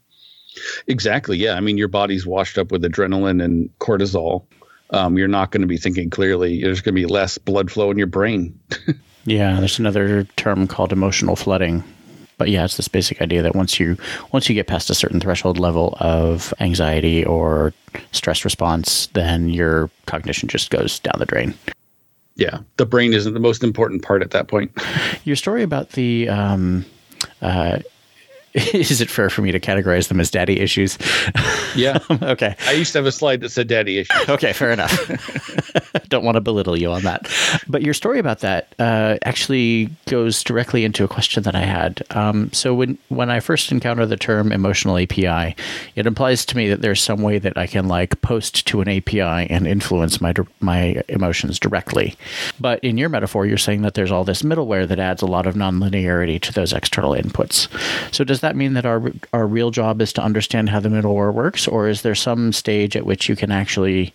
Exactly. 0.87 1.37
Yeah. 1.37 1.55
I 1.55 1.61
mean, 1.61 1.79
your 1.79 1.89
body's 1.89 2.25
washed 2.25 2.59
up 2.59 2.71
with 2.71 2.83
adrenaline 2.83 3.43
and 3.43 3.71
cortisol 3.81 4.47
um, 4.91 5.19
you're 5.19 5.29
not 5.29 5.51
going 5.51 5.61
to 5.61 5.67
be 5.67 5.77
thinking 5.77 6.11
clearly. 6.11 6.63
There's 6.63 6.81
going 6.81 6.95
to 6.95 7.01
be 7.01 7.07
less 7.07 7.39
blood 7.39 7.71
flow 7.71 7.91
in 7.91 7.99
your 7.99 8.07
brain. 8.07 8.59
yeah, 9.25 9.59
there's 9.59 9.79
another 9.79 10.25
term 10.37 10.67
called 10.67 10.93
emotional 10.93 11.37
flooding. 11.37 11.85
But 12.39 12.51
yeah, 12.51 12.65
it's 12.65 12.77
this 12.77 12.89
basic 12.89 13.21
idea 13.21 13.43
that 13.43 13.57
once 13.57 13.81
you 13.81 13.97
once 14.31 14.49
you 14.49 14.55
get 14.55 14.69
past 14.69 14.91
a 14.91 14.95
certain 14.95 15.19
threshold 15.19 15.59
level 15.59 15.97
of 16.01 16.55
anxiety 16.61 17.25
or 17.25 17.75
stress 18.13 18.45
response, 18.45 19.09
then 19.09 19.49
your 19.49 19.91
cognition 20.07 20.49
just 20.49 20.71
goes 20.71 21.01
down 21.01 21.17
the 21.19 21.27
drain. 21.27 21.53
Yeah, 22.37 22.61
the 22.77 22.87
brain 22.87 23.13
isn't 23.13 23.35
the 23.35 23.41
most 23.41 23.65
important 23.65 24.03
part 24.03 24.23
at 24.23 24.31
that 24.31 24.47
point. 24.47 24.71
Your 25.25 25.35
story 25.35 25.65
about 25.65 25.91
the 25.91 26.29
um, 26.29 26.85
uh, 27.43 27.81
is 28.55 29.01
it 29.01 29.11
fair 29.11 29.31
for 29.31 29.43
me 29.43 29.53
to 29.53 29.61
categorize 29.61 30.09
them 30.09 30.21
as 30.21 30.31
daddy 30.31 30.61
issues? 30.61 30.99
Yeah. 31.77 31.99
okay. 32.23 32.57
I 32.67 32.73
used 32.73 32.93
to 32.93 32.99
have 32.99 33.07
a 33.07 33.13
slide 33.13 33.41
that 33.43 33.51
said 33.51 33.69
daddy 33.69 33.99
issues. 33.99 34.17
okay, 34.29 34.53
fair 34.53 34.73
enough. 34.73 35.11
Don't 36.09 36.25
want 36.25 36.37
to 36.37 36.41
belittle 36.41 36.77
you 36.77 36.91
on 36.91 37.03
that. 37.03 37.31
But 37.69 37.83
your 37.83 37.95
story 37.95 38.19
about 38.19 38.41
that 38.41 38.75
uh, 38.79 39.19
actually 39.25 39.91
goes 40.07 40.43
directly 40.43 40.85
into 40.85 41.05
a 41.05 41.09
question 41.09 41.43
that 41.43 41.55
I 41.55 41.63
had. 41.63 42.03
Um, 42.11 42.51
so 42.53 42.75
when 42.75 42.99
when 43.09 43.31
I 43.31 43.41
first 43.41 43.71
encounter 43.71 44.07
the 44.07 44.17
term 44.17 44.53
emotional 44.53 44.99
API, 44.99 45.55
it 45.95 46.07
implies 46.07 46.47
to 46.47 46.57
me 46.57 46.69
that 46.69 46.81
there's 46.81 47.03
some 47.03 47.23
way 47.23 47.39
that 47.39 47.57
I 47.57 47.67
can 47.67 47.89
like 47.89 48.21
post 48.23 48.67
to 48.69 48.81
an 48.81 48.89
API 48.89 49.21
and 49.21 49.67
influence 49.67 50.21
my 50.21 50.35
my 50.61 51.03
emotions 51.09 51.59
directly. 51.59 52.17
But 52.59 52.83
in 52.83 52.99
your 52.99 53.09
metaphor, 53.09 53.47
you're 53.47 53.59
saying 53.59 53.83
that 53.83 53.95
there's 53.95 54.11
all 54.11 54.25
this 54.25 54.43
middleware 54.43 54.89
that 54.89 54.99
adds 54.99 55.23
a 55.23 55.27
lot 55.27 55.47
of 55.47 55.55
nonlinearity 55.55 56.41
to 56.41 56.53
those 56.53 56.73
external 56.73 57.13
inputs. 57.13 57.69
So 58.15 58.25
does 58.25 58.38
that 58.41 58.57
mean 58.57 58.75
that 58.75 58.87
our 58.87 59.13
our 59.33 59.47
real 59.47 59.71
job 59.71 60.01
is 60.01 60.13
to 60.15 60.23
understand 60.23 60.69
how 60.69 60.81
the 60.81 60.89
middleware 60.89 61.33
works, 61.33 61.69
or 61.69 61.89
is 61.89 62.03
there 62.03 62.15
some 62.15 62.53
stage 62.53 62.97
at 62.97 63.07
which 63.07 63.29
you 63.29 63.37
can 63.37 63.53
actually 63.53 64.13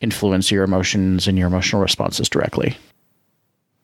influence 0.00 0.50
your 0.50 0.64
emotions 0.64 1.28
and 1.28 1.38
your 1.38 1.46
emotional 1.46 1.82
responses 1.82 2.28
directly? 2.28 2.76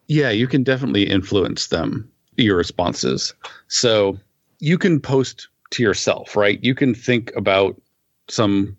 Yeah, 0.06 0.30
you 0.30 0.46
can 0.46 0.62
definitely 0.62 1.04
influence 1.04 1.66
them, 1.66 2.10
your 2.36 2.56
responses. 2.56 3.34
So 3.68 4.18
you 4.58 4.78
can 4.78 5.00
post 5.00 5.48
to 5.70 5.82
yourself, 5.82 6.34
right? 6.34 6.58
You 6.62 6.74
can 6.74 6.94
think 6.94 7.30
about 7.36 7.80
some 8.28 8.76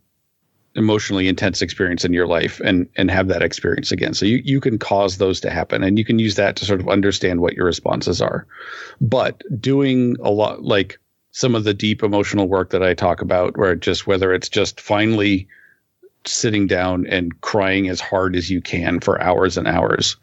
emotionally 0.76 1.28
intense 1.28 1.62
experience 1.62 2.06
in 2.06 2.14
your 2.14 2.28
life 2.28 2.60
and 2.64 2.88
and 2.96 3.10
have 3.10 3.28
that 3.28 3.42
experience 3.42 3.92
again. 3.92 4.14
So 4.14 4.26
you 4.26 4.42
you 4.44 4.62
can 4.62 4.78
cause 4.78 5.18
those 5.18 5.42
to 5.42 5.50
happen 5.50 5.84
and 5.84 5.98
you 5.98 6.06
can 6.06 6.20
use 6.20 6.36
that 6.36 6.56
to 6.58 6.66
sort 6.66 6.80
of 6.80 6.90
understand 6.90 7.42
what 7.42 7.54
your 7.54 7.66
responses 7.66 8.22
are. 8.22 8.46
But 9.02 9.42
doing 9.60 10.18
a 10.22 10.30
lot 10.30 10.64
like 10.64 11.00
some 11.32 11.56
of 11.56 11.64
the 11.64 11.74
deep 11.74 12.04
emotional 12.04 12.48
work 12.48 12.72
that 12.72 12.84
I 12.84 12.94
talk 12.94 13.22
about 13.22 13.58
where 13.58 13.76
just 13.76 14.08
whether 14.08 14.34
it's 14.34 14.50
just 14.50 14.80
finally 14.80 15.48
sitting 16.26 16.68
down 16.68 17.08
and 17.08 17.40
crying 17.42 17.88
as 17.88 18.02
hard 18.02 18.36
as 18.36 18.50
you 18.50 18.62
can 18.62 19.00
for 19.00 19.22
hours 19.22 19.58
and 19.58 19.68
hours 19.68 20.18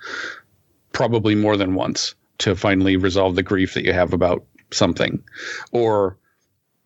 probably 0.93 1.35
more 1.35 1.57
than 1.57 1.75
once 1.75 2.15
to 2.39 2.55
finally 2.55 2.97
resolve 2.97 3.35
the 3.35 3.43
grief 3.43 3.75
that 3.75 3.85
you 3.85 3.93
have 3.93 4.13
about 4.13 4.45
something 4.71 5.23
or 5.73 6.19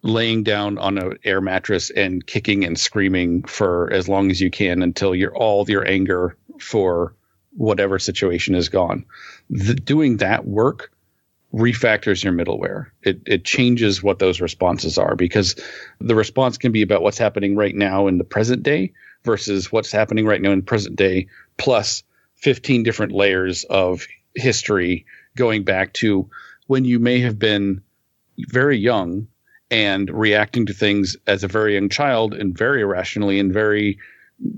laying 0.02 0.42
down 0.42 0.78
on 0.78 0.98
an 0.98 1.18
air 1.24 1.40
mattress 1.40 1.90
and 1.90 2.26
kicking 2.26 2.64
and 2.64 2.78
screaming 2.78 3.42
for 3.42 3.92
as 3.92 4.08
long 4.08 4.30
as 4.30 4.40
you 4.40 4.50
can 4.50 4.82
until 4.82 5.14
your 5.14 5.34
all 5.36 5.68
your 5.68 5.86
anger 5.86 6.36
for 6.58 7.14
whatever 7.52 7.98
situation 7.98 8.54
is 8.54 8.68
gone. 8.68 9.04
The, 9.50 9.74
doing 9.74 10.18
that 10.18 10.46
work 10.46 10.92
refactors 11.52 12.22
your 12.22 12.32
middleware. 12.32 12.86
It 13.02 13.22
it 13.26 13.44
changes 13.44 14.02
what 14.02 14.18
those 14.18 14.40
responses 14.40 14.98
are 14.98 15.16
because 15.16 15.56
the 16.00 16.14
response 16.14 16.58
can 16.58 16.72
be 16.72 16.82
about 16.82 17.02
what's 17.02 17.18
happening 17.18 17.56
right 17.56 17.74
now 17.74 18.06
in 18.06 18.18
the 18.18 18.24
present 18.24 18.62
day 18.62 18.92
versus 19.24 19.70
what's 19.70 19.92
happening 19.92 20.26
right 20.26 20.40
now 20.40 20.52
in 20.52 20.62
present 20.62 20.96
day 20.96 21.26
plus 21.58 22.04
15 22.36 22.84
different 22.84 23.12
layers 23.12 23.64
of 23.64 24.06
history 24.34 25.04
going 25.36 25.64
back 25.64 25.92
to 25.92 26.30
when 26.68 26.84
you 26.84 26.98
may 26.98 27.20
have 27.20 27.38
been 27.38 27.82
very 28.38 28.78
young 28.78 29.26
and 29.70 30.10
reacting 30.10 30.66
to 30.66 30.72
things 30.72 31.16
as 31.26 31.44
a 31.44 31.48
very 31.48 31.74
young 31.74 31.88
child 31.88 32.34
and 32.34 32.56
very 32.56 32.82
irrationally 32.82 33.38
and 33.38 33.52
very 33.52 33.98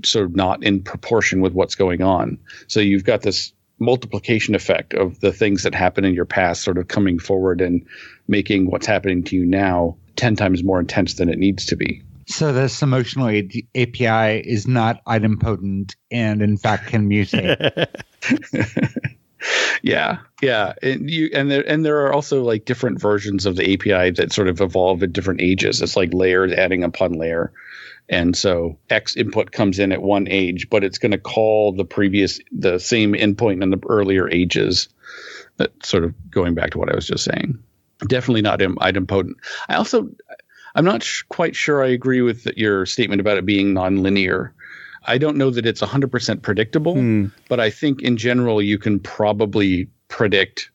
sort 0.05 0.25
of 0.25 0.37
not 0.37 0.63
in 0.63 0.83
proportion 0.83 1.41
with 1.41 1.53
what's 1.53 1.75
going 1.75 2.03
on. 2.03 2.39
So 2.69 2.81
you've 2.81 3.05
got 3.05 3.23
this 3.23 3.53
multiplication 3.79 4.55
effect 4.55 4.95
of 4.95 5.21
the 5.21 5.33
things 5.33 5.65
that 5.65 5.75
happen 5.75 6.05
in 6.05 6.15
your 6.15 6.25
past 6.25 6.63
sort 6.63 6.79
of 6.79 6.89
coming 6.89 7.19
forward 7.19 7.61
and 7.61 7.85
making 8.29 8.71
what's 8.71 8.87
happening 8.87 9.25
to 9.25 9.37
you 9.37 9.45
now 9.45 9.97
10 10.17 10.37
times 10.37 10.63
more 10.63 10.79
intense 10.79 11.15
than 11.15 11.29
it 11.29 11.39
needs 11.39 11.67
to 11.67 11.77
be. 11.77 12.03
So 12.27 12.53
this 12.53 12.81
emotional 12.83 13.29
API 13.29 14.39
is 14.39 14.69
not 14.69 15.05
idempotent 15.05 15.97
and 16.11 16.41
in 16.41 16.57
fact 16.57 16.87
can 16.87 17.09
mutate. 17.09 17.87
yeah, 19.83 20.19
yeah, 20.41 20.75
and 20.83 21.11
you 21.11 21.31
and 21.33 21.51
there 21.51 21.69
and 21.69 21.85
there 21.85 22.05
are 22.07 22.13
also 22.13 22.43
like 22.43 22.65
different 22.65 23.01
versions 23.01 23.47
of 23.47 23.57
the 23.57 23.75
API 23.75 24.11
that 24.13 24.33
sort 24.33 24.49
of 24.49 24.61
evolve 24.61 25.03
at 25.03 25.13
different 25.13 25.41
ages. 25.41 25.83
It's 25.83 25.97
like 25.97 26.13
layers 26.13 26.53
adding 26.53 26.85
upon 26.85 27.13
layer, 27.13 27.53
and 28.09 28.37
so 28.37 28.79
X 28.91 29.17
input 29.17 29.53
comes 29.53 29.79
in 29.79 29.93
at 29.93 30.03
one 30.03 30.29
age, 30.29 30.69
but 30.71 30.85
it's 30.85 30.99
going 30.99 31.13
to 31.13 31.19
call 31.19 31.73
the 31.73 31.85
previous 31.85 32.41
the 32.51 32.79
same 32.79 33.15
endpoint 33.15 33.63
in 33.63 33.71
the 33.71 33.81
earlier 33.89 34.29
ages. 34.31 34.89
That 35.59 35.73
sort 35.85 36.05
of 36.05 36.15
going 36.31 36.55
back 36.55 36.71
to 36.71 36.79
what 36.79 36.91
I 36.91 36.95
was 36.95 37.07
just 37.07 37.25
saying. 37.25 37.63
Definitely 38.09 38.43
not 38.43 38.59
idempotent. 38.59 39.35
I 39.69 39.75
also 39.75 40.09
I'm 40.75 40.85
not 40.85 41.03
sh- 41.03 41.23
quite 41.29 41.55
sure 41.55 41.83
I 41.83 41.89
agree 41.89 42.23
with 42.23 42.47
your 42.57 42.87
statement 42.87 43.21
about 43.21 43.37
it 43.37 43.47
being 43.47 43.75
nonlinear. 43.75 44.53
I 45.05 45.19
don't 45.19 45.37
know 45.37 45.51
that 45.51 45.67
it's 45.67 45.81
100% 45.81 46.43
predictable, 46.43 46.95
hmm. 46.95 47.27
but 47.49 47.61
I 47.61 47.71
think 47.71 48.03
in 48.03 48.17
general 48.17 48.63
you 48.63 48.79
can 48.79 48.99
probably 49.01 49.89
predict 50.09 50.71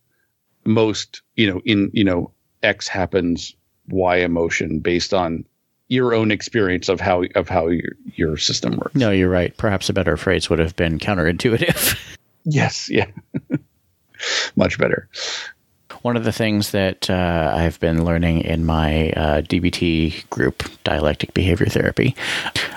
most, 0.65 1.21
you 1.35 1.51
know, 1.51 1.61
in, 1.65 1.89
you 1.93 2.03
know, 2.03 2.31
X 2.63 2.87
happens, 2.87 3.55
Y 3.89 4.17
emotion 4.17 4.79
based 4.79 5.13
on 5.13 5.45
your 5.87 6.13
own 6.13 6.31
experience 6.31 6.89
of 6.89 6.99
how 6.99 7.23
of 7.35 7.47
how 7.47 7.67
your, 7.67 7.93
your 8.15 8.37
system 8.37 8.75
works. 8.77 8.95
No, 8.95 9.11
you're 9.11 9.29
right. 9.29 9.55
Perhaps 9.55 9.89
a 9.89 9.93
better 9.93 10.17
phrase 10.17 10.49
would 10.49 10.59
have 10.59 10.75
been 10.75 10.99
counterintuitive. 10.99 12.17
yes, 12.43 12.89
yeah. 12.89 13.09
Much 14.55 14.77
better. 14.77 15.07
One 16.07 16.15
of 16.15 16.23
the 16.23 16.31
things 16.31 16.71
that 16.71 17.09
uh, 17.09 17.53
I've 17.53 17.81
been 17.81 18.05
learning 18.05 18.39
in 18.43 18.63
my 18.63 19.09
uh, 19.09 19.41
DBT 19.41 20.29
group, 20.29 20.63
Dialectic 20.85 21.33
Behavior 21.33 21.65
Therapy, 21.65 22.15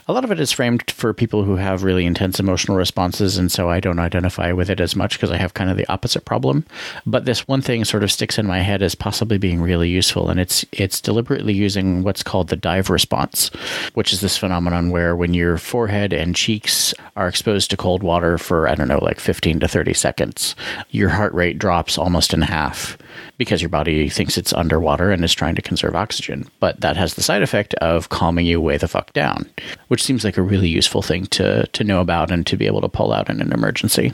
a 0.09 0.13
lot 0.13 0.25
of 0.25 0.33
it 0.33 0.41
is 0.41 0.51
framed 0.51 0.91
for 0.91 1.15
people 1.15 1.45
who 1.45 1.55
have 1.55 1.85
really 1.85 2.05
intense 2.05 2.41
emotional 2.41 2.77
responses, 2.77 3.39
and 3.39 3.53
so 3.53 3.71
I 3.71 3.79
don't 3.79 4.01
identify 4.01 4.51
with 4.51 4.69
it 4.69 4.81
as 4.81 4.97
much 4.97 5.13
because 5.13 5.31
I 5.31 5.37
have 5.37 5.55
kind 5.55 5.71
of 5.71 5.77
the 5.77 5.89
opposite 5.89 6.25
problem. 6.25 6.67
But 7.07 7.25
this 7.25 7.47
one 7.47 7.63
thing 7.63 7.85
sort 7.85 8.03
of 8.03 8.11
sticks 8.11 8.37
in 8.37 8.49
my 8.49 8.63
head 8.63 8.83
as 8.83 8.97
possibly 8.97 9.39
being 9.39 9.63
really 9.63 9.89
useful, 9.89 10.29
and 10.29 10.41
it's 10.41 10.65
it's 10.73 11.01
deliberately 11.01 11.53
using 11.53 12.03
what's 12.03 12.25
called 12.25 12.49
the 12.49 12.57
dive 12.57 12.91
response, 12.91 13.53
which 13.95 14.13
is 14.13 14.21
this 14.21 14.37
phenomenon 14.37 14.91
where 14.91 15.15
when 15.15 15.35
your 15.35 15.57
forehead 15.57 16.13
and 16.13 16.35
cheeks 16.35 16.93
are 17.15 17.29
exposed 17.29 17.71
to 17.71 17.77
cold 17.77 18.03
water 18.03 18.39
for 18.39 18.67
I 18.67 18.75
don't 18.75 18.89
know 18.89 18.99
like 19.05 19.21
15 19.21 19.61
to 19.61 19.69
30 19.69 19.95
seconds, 19.95 20.57
your 20.91 21.11
heart 21.11 21.33
rate 21.33 21.61
drops 21.61 21.97
almost 21.97 22.35
in 22.35 22.43
half 22.43 22.99
because 23.39 23.63
your 23.63 23.69
body 23.69 24.09
thinks 24.09 24.37
it's 24.39 24.53
underwater 24.53 25.11
and 25.11 25.25
is 25.25 25.35
trying 25.35 25.55
to 25.55 25.63
conserve 25.63 25.95
oxygen. 25.95 26.49
But 26.61 26.81
that 26.81 26.97
has 26.97 27.15
the 27.15 27.23
side 27.23 27.43
effect 27.43 27.75
of 27.75 28.09
calming 28.09 28.47
you 28.47 28.61
way 28.61 28.77
the 28.77 28.89
fuck 28.89 29.13
down, 29.13 29.49
which 29.89 30.03
seems 30.03 30.25
like 30.25 30.37
a 30.37 30.43
really 30.43 30.69
useful 30.69 31.03
thing 31.03 31.27
to 31.27 31.67
to 31.67 31.85
know 31.85 32.01
about 32.01 32.31
and 32.31 32.47
to 32.47 32.57
be 32.57 32.67
able 32.67 32.81
to 32.81 32.89
pull 32.89 33.13
out 33.13 33.31
in 33.31 33.41
an 33.41 33.53
emergency. 33.53 34.13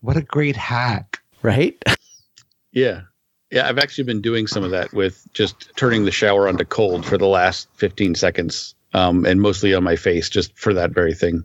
What 0.00 0.16
a 0.16 0.22
great 0.22 0.56
hack. 0.56 1.20
Right? 1.42 1.82
yeah. 2.72 3.02
Yeah, 3.50 3.68
I've 3.68 3.78
actually 3.78 4.04
been 4.04 4.22
doing 4.22 4.46
some 4.46 4.64
of 4.64 4.70
that 4.70 4.92
with 4.94 5.26
just 5.34 5.70
turning 5.76 6.04
the 6.04 6.10
shower 6.10 6.48
onto 6.48 6.64
cold 6.64 7.04
for 7.04 7.18
the 7.18 7.26
last 7.26 7.68
15 7.74 8.14
seconds 8.14 8.74
um, 8.94 9.26
and 9.26 9.42
mostly 9.42 9.74
on 9.74 9.84
my 9.84 9.96
face 9.96 10.30
just 10.30 10.56
for 10.58 10.72
that 10.72 10.92
very 10.92 11.14
thing. 11.14 11.44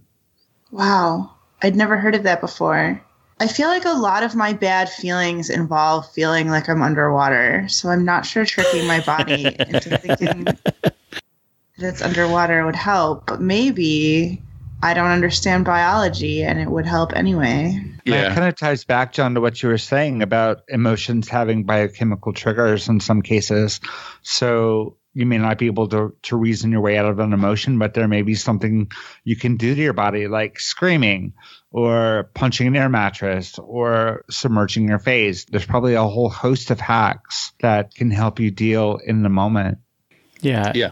Wow. 0.71 1.31
I'd 1.61 1.75
never 1.75 1.97
heard 1.97 2.15
of 2.15 2.23
that 2.23 2.41
before. 2.41 3.01
I 3.39 3.47
feel 3.47 3.67
like 3.67 3.85
a 3.85 3.93
lot 3.93 4.23
of 4.23 4.35
my 4.35 4.53
bad 4.53 4.89
feelings 4.89 5.49
involve 5.49 6.11
feeling 6.11 6.49
like 6.49 6.67
I'm 6.67 6.81
underwater. 6.81 7.67
So 7.69 7.89
I'm 7.89 8.03
not 8.03 8.25
sure 8.25 8.45
tricking 8.45 8.87
my 8.87 8.99
body 9.01 9.45
into 9.45 9.97
thinking 9.97 10.43
that 10.81 10.95
it's 11.77 12.01
underwater 12.01 12.65
would 12.65 12.75
help. 12.75 13.27
But 13.27 13.39
maybe 13.39 14.41
I 14.81 14.95
don't 14.95 15.11
understand 15.11 15.65
biology 15.65 16.43
and 16.43 16.59
it 16.59 16.69
would 16.69 16.87
help 16.87 17.13
anyway. 17.13 17.79
Yeah. 18.05 18.31
It 18.31 18.35
kind 18.35 18.47
of 18.47 18.55
ties 18.55 18.83
back, 18.83 19.13
John, 19.13 19.35
to 19.35 19.41
what 19.41 19.61
you 19.61 19.69
were 19.69 19.77
saying 19.77 20.23
about 20.23 20.63
emotions 20.67 21.27
having 21.27 21.63
biochemical 21.63 22.33
triggers 22.33 22.87
in 22.87 22.99
some 22.99 23.21
cases. 23.21 23.79
So 24.23 24.97
you 25.13 25.25
may 25.25 25.37
not 25.37 25.57
be 25.59 25.67
able 25.67 25.87
to, 25.89 26.15
to 26.23 26.37
reason 26.37 26.71
your 26.71 26.81
way 26.81 26.97
out 26.97 27.05
of 27.05 27.19
an 27.19 27.33
emotion, 27.33 27.77
but 27.77 27.93
there 27.93 28.07
may 28.07 28.23
be 28.23 28.35
something 28.35 28.91
you 29.23 29.35
can 29.35 29.57
do 29.57 29.75
to 29.75 29.81
your 29.81 29.93
body, 29.93 30.27
like 30.27 30.59
screaming 30.59 31.33
or 31.77 32.27
punching 32.33 32.65
an 32.65 32.75
air 32.75 32.89
mattress 32.89 33.59
or 33.59 34.25
submerging 34.31 34.87
your 34.87 34.97
face. 34.97 35.45
There's 35.45 35.63
probably 35.63 35.93
a 35.93 36.01
whole 36.01 36.27
host 36.27 36.71
of 36.71 36.79
hacks 36.79 37.51
that 37.61 37.93
can 37.93 38.09
help 38.09 38.39
you 38.39 38.49
deal 38.49 38.99
in 39.05 39.21
the 39.21 39.29
moment. 39.29 39.77
Yeah. 40.41 40.71
Yeah. 40.73 40.89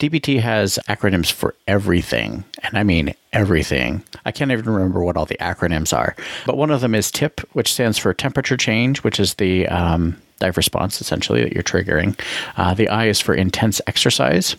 DBT 0.00 0.40
has 0.40 0.76
acronyms 0.88 1.30
for 1.30 1.54
everything. 1.68 2.42
And 2.64 2.76
I 2.76 2.82
mean 2.82 3.14
everything. 3.32 4.02
I 4.24 4.32
can't 4.32 4.50
even 4.50 4.68
remember 4.68 5.04
what 5.04 5.16
all 5.16 5.24
the 5.24 5.36
acronyms 5.36 5.96
are. 5.96 6.16
But 6.46 6.56
one 6.56 6.72
of 6.72 6.80
them 6.80 6.96
is 6.96 7.12
TIP, 7.12 7.40
which 7.52 7.72
stands 7.72 7.96
for 7.96 8.12
temperature 8.12 8.56
change, 8.56 9.04
which 9.04 9.20
is 9.20 9.34
the 9.34 9.68
um, 9.68 10.20
dive 10.44 10.56
response 10.56 11.00
essentially 11.00 11.42
that 11.42 11.52
you're 11.52 11.62
triggering. 11.62 12.18
Uh, 12.56 12.74
the 12.74 12.88
I 12.88 13.06
is 13.06 13.20
for 13.20 13.34
intense 13.34 13.80
exercise, 13.86 14.56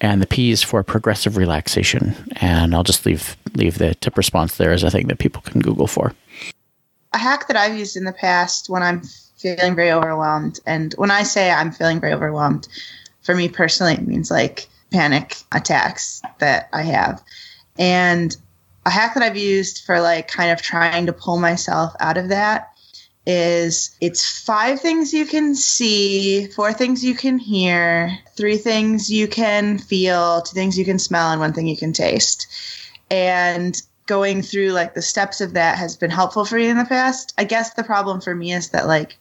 and 0.00 0.20
the 0.20 0.26
P 0.26 0.50
is 0.50 0.62
for 0.62 0.82
progressive 0.82 1.36
relaxation. 1.36 2.14
And 2.36 2.74
I'll 2.74 2.84
just 2.84 3.06
leave 3.06 3.36
leave 3.54 3.78
the 3.78 3.94
tip 3.94 4.16
response 4.16 4.56
there 4.56 4.72
as 4.72 4.82
a 4.82 4.90
thing 4.90 5.06
that 5.08 5.18
people 5.18 5.42
can 5.42 5.60
Google 5.60 5.86
for. 5.86 6.12
A 7.12 7.18
hack 7.18 7.46
that 7.48 7.56
I've 7.56 7.78
used 7.78 7.96
in 7.96 8.04
the 8.04 8.12
past 8.12 8.68
when 8.68 8.82
I'm 8.82 9.02
feeling 9.36 9.74
very 9.74 9.92
overwhelmed, 9.92 10.60
and 10.66 10.92
when 10.94 11.10
I 11.10 11.22
say 11.22 11.50
I'm 11.50 11.72
feeling 11.72 12.00
very 12.00 12.12
overwhelmed, 12.12 12.68
for 13.22 13.34
me 13.34 13.48
personally, 13.48 13.94
it 13.94 14.06
means 14.06 14.30
like 14.30 14.68
panic 14.90 15.36
attacks 15.52 16.22
that 16.38 16.68
I 16.72 16.82
have. 16.82 17.22
And 17.78 18.36
a 18.86 18.90
hack 18.90 19.14
that 19.14 19.22
I've 19.22 19.36
used 19.36 19.84
for 19.84 20.00
like 20.00 20.28
kind 20.28 20.50
of 20.50 20.60
trying 20.60 21.06
to 21.06 21.12
pull 21.12 21.38
myself 21.38 21.94
out 22.00 22.18
of 22.18 22.28
that 22.28 22.73
is 23.26 23.96
it's 24.00 24.42
five 24.44 24.80
things 24.80 25.14
you 25.14 25.24
can 25.24 25.54
see, 25.54 26.46
four 26.48 26.72
things 26.72 27.04
you 27.04 27.14
can 27.14 27.38
hear, 27.38 28.18
three 28.36 28.58
things 28.58 29.10
you 29.10 29.26
can 29.26 29.78
feel, 29.78 30.42
two 30.42 30.54
things 30.54 30.78
you 30.78 30.84
can 30.84 30.98
smell, 30.98 31.30
and 31.30 31.40
one 31.40 31.52
thing 31.52 31.66
you 31.66 31.76
can 31.76 31.92
taste. 31.92 32.46
And 33.10 33.80
going 34.06 34.42
through 34.42 34.70
like 34.70 34.94
the 34.94 35.02
steps 35.02 35.40
of 35.40 35.54
that 35.54 35.78
has 35.78 35.96
been 35.96 36.10
helpful 36.10 36.44
for 36.44 36.56
me 36.56 36.68
in 36.68 36.76
the 36.76 36.84
past. 36.84 37.32
I 37.38 37.44
guess 37.44 37.74
the 37.74 37.84
problem 37.84 38.20
for 38.20 38.34
me 38.34 38.52
is 38.52 38.70
that 38.70 38.86
like 38.86 39.16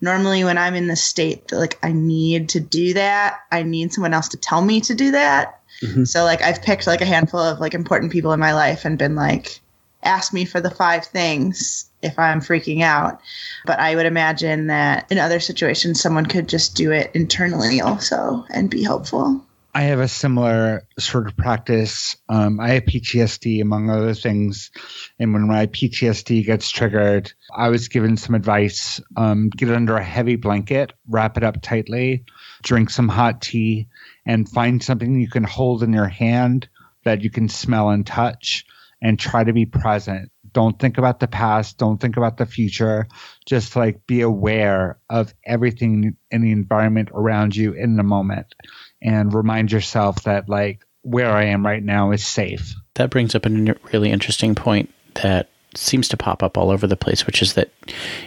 normally 0.00 0.44
when 0.44 0.58
I'm 0.58 0.74
in 0.74 0.88
the 0.88 0.96
state 0.96 1.48
that 1.48 1.58
like 1.58 1.78
I 1.82 1.92
need 1.92 2.50
to 2.50 2.60
do 2.60 2.92
that, 2.94 3.40
I 3.50 3.62
need 3.62 3.92
someone 3.92 4.12
else 4.12 4.28
to 4.28 4.36
tell 4.36 4.62
me 4.62 4.80
to 4.82 4.94
do 4.94 5.10
that. 5.12 5.60
Mm-hmm. 5.82 6.04
So 6.04 6.24
like 6.24 6.42
I've 6.42 6.62
picked 6.62 6.86
like 6.86 7.00
a 7.00 7.06
handful 7.06 7.40
of 7.40 7.60
like 7.60 7.74
important 7.74 8.12
people 8.12 8.32
in 8.32 8.40
my 8.40 8.52
life 8.52 8.84
and 8.84 8.98
been 8.98 9.14
like, 9.14 9.60
ask 10.02 10.32
me 10.32 10.44
for 10.44 10.60
the 10.60 10.70
five 10.70 11.04
things 11.04 11.90
if 12.06 12.18
I'm 12.18 12.40
freaking 12.40 12.82
out. 12.82 13.20
But 13.64 13.78
I 13.78 13.94
would 13.94 14.06
imagine 14.06 14.68
that 14.68 15.10
in 15.10 15.18
other 15.18 15.40
situations, 15.40 16.00
someone 16.00 16.26
could 16.26 16.48
just 16.48 16.76
do 16.76 16.92
it 16.92 17.10
internally 17.14 17.80
also 17.80 18.44
and 18.50 18.70
be 18.70 18.82
helpful. 18.82 19.44
I 19.76 19.82
have 19.82 20.00
a 20.00 20.08
similar 20.08 20.88
sort 20.98 21.26
of 21.26 21.36
practice. 21.36 22.16
Um, 22.30 22.58
I 22.60 22.70
have 22.70 22.84
PTSD, 22.84 23.60
among 23.60 23.90
other 23.90 24.14
things. 24.14 24.70
And 25.18 25.34
when 25.34 25.46
my 25.46 25.66
PTSD 25.66 26.46
gets 26.46 26.70
triggered, 26.70 27.30
I 27.54 27.68
was 27.68 27.88
given 27.88 28.16
some 28.16 28.34
advice 28.34 29.02
um, 29.18 29.50
get 29.50 29.68
under 29.68 29.98
a 29.98 30.02
heavy 30.02 30.36
blanket, 30.36 30.94
wrap 31.06 31.36
it 31.36 31.44
up 31.44 31.60
tightly, 31.60 32.24
drink 32.62 32.88
some 32.88 33.08
hot 33.08 33.42
tea, 33.42 33.88
and 34.24 34.48
find 34.48 34.82
something 34.82 35.20
you 35.20 35.28
can 35.28 35.44
hold 35.44 35.82
in 35.82 35.92
your 35.92 36.08
hand 36.08 36.70
that 37.04 37.20
you 37.20 37.28
can 37.28 37.50
smell 37.50 37.90
and 37.90 38.06
touch, 38.06 38.64
and 39.02 39.18
try 39.18 39.44
to 39.44 39.52
be 39.52 39.66
present. 39.66 40.30
Don't 40.56 40.78
think 40.78 40.96
about 40.96 41.20
the 41.20 41.28
past. 41.28 41.76
Don't 41.76 42.00
think 42.00 42.16
about 42.16 42.38
the 42.38 42.46
future. 42.46 43.06
Just 43.44 43.76
like 43.76 44.06
be 44.06 44.22
aware 44.22 44.98
of 45.10 45.34
everything 45.44 46.16
in 46.30 46.40
the 46.40 46.50
environment 46.50 47.10
around 47.12 47.54
you 47.54 47.74
in 47.74 47.96
the 47.96 48.02
moment 48.02 48.54
and 49.02 49.34
remind 49.34 49.70
yourself 49.70 50.22
that 50.22 50.48
like 50.48 50.80
where 51.02 51.30
I 51.30 51.44
am 51.44 51.66
right 51.66 51.82
now 51.82 52.10
is 52.10 52.26
safe. 52.26 52.72
That 52.94 53.10
brings 53.10 53.34
up 53.34 53.44
a 53.44 53.50
really 53.92 54.10
interesting 54.10 54.54
point 54.54 54.90
that 55.22 55.50
seems 55.74 56.08
to 56.08 56.16
pop 56.16 56.42
up 56.42 56.56
all 56.56 56.70
over 56.70 56.86
the 56.86 56.96
place, 56.96 57.26
which 57.26 57.42
is 57.42 57.52
that, 57.52 57.70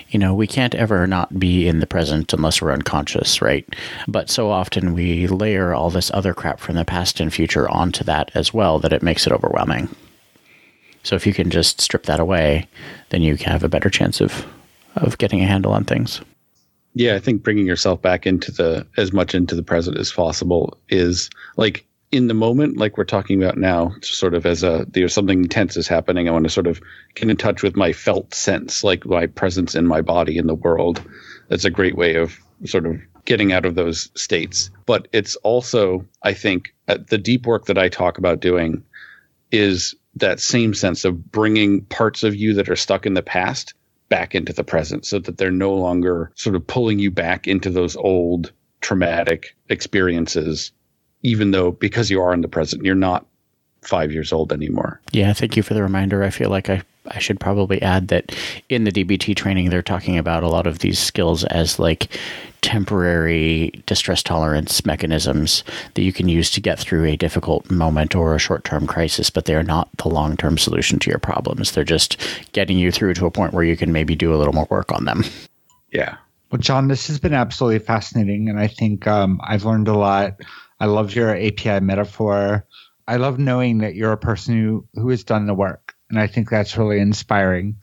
you 0.10 0.20
know, 0.20 0.36
we 0.36 0.46
can't 0.46 0.76
ever 0.76 1.08
not 1.08 1.40
be 1.40 1.68
in 1.68 1.80
the 1.80 1.88
present 1.88 2.32
unless 2.32 2.62
we're 2.62 2.72
unconscious, 2.72 3.42
right? 3.42 3.68
But 4.08 4.30
so 4.30 4.52
often 4.52 4.94
we 4.94 5.26
layer 5.26 5.74
all 5.74 5.90
this 5.90 6.12
other 6.14 6.36
crap 6.36 6.60
from 6.60 6.76
the 6.76 6.86
past 6.86 7.20
and 7.20 7.34
future 7.34 7.68
onto 7.68 8.04
that 8.04 8.30
as 8.36 8.54
well 8.54 8.78
that 8.82 8.94
it 8.94 9.02
makes 9.02 9.26
it 9.26 9.34
overwhelming. 9.34 9.90
So 11.04 11.16
if 11.16 11.26
you 11.26 11.34
can 11.34 11.50
just 11.50 11.82
strip 11.82 12.04
that 12.04 12.20
away, 12.20 12.68
then 13.10 13.22
you 13.22 13.36
have 13.38 13.64
a 13.64 13.70
better 13.70 13.90
chance 13.90 14.22
of 14.22 14.46
of 14.96 15.18
getting 15.18 15.42
a 15.42 15.48
handle 15.48 15.72
on 15.72 15.86
things. 15.86 16.22
Yeah, 16.94 17.16
I 17.16 17.20
think 17.20 17.44
bringing 17.44 17.68
yourself 17.68 18.02
back 18.02 18.26
into 18.26 18.52
the 18.52 18.86
as 18.98 19.14
much 19.14 19.36
into 19.36 19.56
the 19.56 19.64
present 19.64 19.98
as 19.98 20.12
possible 20.12 20.78
is 20.90 21.30
like 21.56 21.86
in 22.12 22.28
the 22.28 22.34
moment, 22.34 22.78
like 22.78 22.98
we're 22.98 23.04
talking 23.04 23.42
about 23.42 23.58
now, 23.58 23.94
sort 24.02 24.34
of 24.34 24.46
as 24.46 24.64
a 24.64 24.86
there's 24.90 25.14
something 25.14 25.44
intense 25.44 25.78
is 25.78 25.88
happening. 25.88 26.28
I 26.28 26.32
want 26.32 26.46
to 26.46 26.50
sort 26.50 26.68
of 26.68 26.82
get 27.16 27.30
in 27.30 27.38
touch 27.38 27.62
with 27.62 27.76
my 27.76 27.94
felt 27.94 28.34
sense, 28.34 28.84
like 28.84 29.06
my 29.06 29.28
presence 29.28 29.76
in 29.76 29.86
my 29.86 30.02
body 30.02 30.38
in 30.38 30.48
the 30.48 30.56
world. 30.56 31.04
That's 31.50 31.66
a 31.66 31.70
great 31.70 31.96
way 31.96 32.16
of 32.16 32.40
sort 32.66 32.86
of 32.86 33.00
getting 33.26 33.54
out 33.54 33.66
of 33.66 33.76
those 33.76 34.10
states. 34.16 34.72
But 34.88 35.08
it's 35.12 35.36
also, 35.38 36.06
I 36.24 36.34
think, 36.34 36.74
uh, 36.88 36.98
the 37.10 37.18
deep 37.18 37.46
work 37.46 37.66
that 37.66 37.78
I 37.78 37.90
talk 37.90 38.18
about 38.18 38.40
doing 38.40 38.84
is 39.52 39.96
that 40.20 40.40
same 40.40 40.74
sense 40.74 41.06
of 41.06 41.32
bringing 41.32 41.82
parts 41.86 42.24
of 42.24 42.36
you 42.36 42.54
that 42.54 42.70
are 42.70 42.76
stuck 42.76 43.06
in 43.06 43.14
the 43.14 43.22
past 43.22 43.74
back 44.10 44.34
into 44.34 44.54
the 44.54 44.64
present 44.64 45.06
so 45.06 45.20
that 45.20 45.38
they're 45.38 45.52
no 45.52 45.74
longer 45.74 46.32
sort 46.36 46.56
of 46.56 46.66
pulling 46.66 47.00
you 47.00 47.12
back 47.12 47.48
into 47.48 47.70
those 47.70 47.96
old 47.96 48.52
traumatic 48.82 49.56
experiences 49.70 50.72
even 51.22 51.52
though 51.52 51.72
because 51.72 52.10
you 52.10 52.22
are 52.22 52.34
in 52.34 52.42
the 52.42 52.48
present 52.48 52.84
you're 52.84 52.96
not 52.96 53.26
five 53.82 54.12
years 54.12 54.34
old 54.34 54.52
anymore. 54.52 55.00
Yeah 55.12 55.34
thank 55.34 55.56
you 55.56 55.64
for 55.64 55.74
the 55.74 55.84
reminder. 55.84 56.24
I 56.24 56.30
feel 56.30 56.50
like 56.50 56.70
i 56.70 56.82
I 57.10 57.20
should 57.20 57.40
probably 57.40 57.82
add 57.82 58.08
that 58.10 58.36
in 58.70 58.84
the 58.84 58.92
DBT 58.92 59.36
training, 59.36 59.70
they're 59.70 59.82
talking 59.82 60.18
about 60.18 60.44
a 60.44 60.48
lot 60.50 60.68
of 60.68 60.80
these 60.80 61.00
skills 61.00 61.44
as 61.46 61.80
like 61.80 62.18
temporary 62.62 63.72
distress 63.86 64.22
tolerance 64.22 64.86
mechanisms 64.86 65.64
that 65.94 66.02
you 66.02 66.12
can 66.12 66.28
use 66.28 66.52
to 66.52 66.62
get 66.62 66.78
through 66.78 67.06
a 67.06 67.16
difficult 67.16 67.70
moment 67.72 68.16
or 68.16 68.36
a 68.36 68.40
short 68.40 68.64
term 68.64 68.86
crisis, 68.86 69.30
but 69.30 69.46
they're 69.46 69.64
not 69.64 69.90
the 69.98 70.10
long 70.10 70.36
term 70.36 70.58
solution 70.58 71.00
to 71.00 71.10
your 71.10 71.20
problems. 71.20 71.72
They're 71.72 71.84
just 71.84 72.18
getting 72.52 72.78
you 72.78 72.92
through 72.92 73.14
to 73.16 73.26
a 73.26 73.32
point 73.32 73.54
where 73.54 73.64
you 73.64 73.78
can 73.78 73.92
maybe 73.92 74.16
do 74.16 74.34
a 74.34 74.38
little 74.38 74.54
more 74.54 74.68
work 74.70 74.92
on 74.92 75.06
them. 75.06 75.24
Yeah. 75.92 76.18
Well, 76.52 76.60
John, 76.60 76.88
this 76.88 77.08
has 77.08 77.20
been 77.20 77.34
absolutely 77.34 77.80
fascinating. 77.80 78.50
And 78.50 78.60
I 78.60 78.68
think 78.68 79.08
um, 79.08 79.40
I've 79.44 79.66
learned 79.66 79.88
a 79.88 79.98
lot. 79.98 80.40
I 80.80 80.86
love 80.86 81.14
your 81.14 81.36
API 81.36 81.80
metaphor. 81.80 82.66
I 83.08 83.18
love 83.18 83.40
knowing 83.40 83.80
that 83.80 83.96
you're 83.96 84.12
a 84.12 84.18
person 84.18 84.56
who, 84.56 84.86
who 84.94 85.10
has 85.10 85.24
done 85.24 85.48
the 85.48 85.54
work. 85.54 85.96
And 86.10 86.20
I 86.20 86.26
think 86.26 86.50
that's 86.50 86.76
really 86.76 87.00
inspiring. 87.00 87.78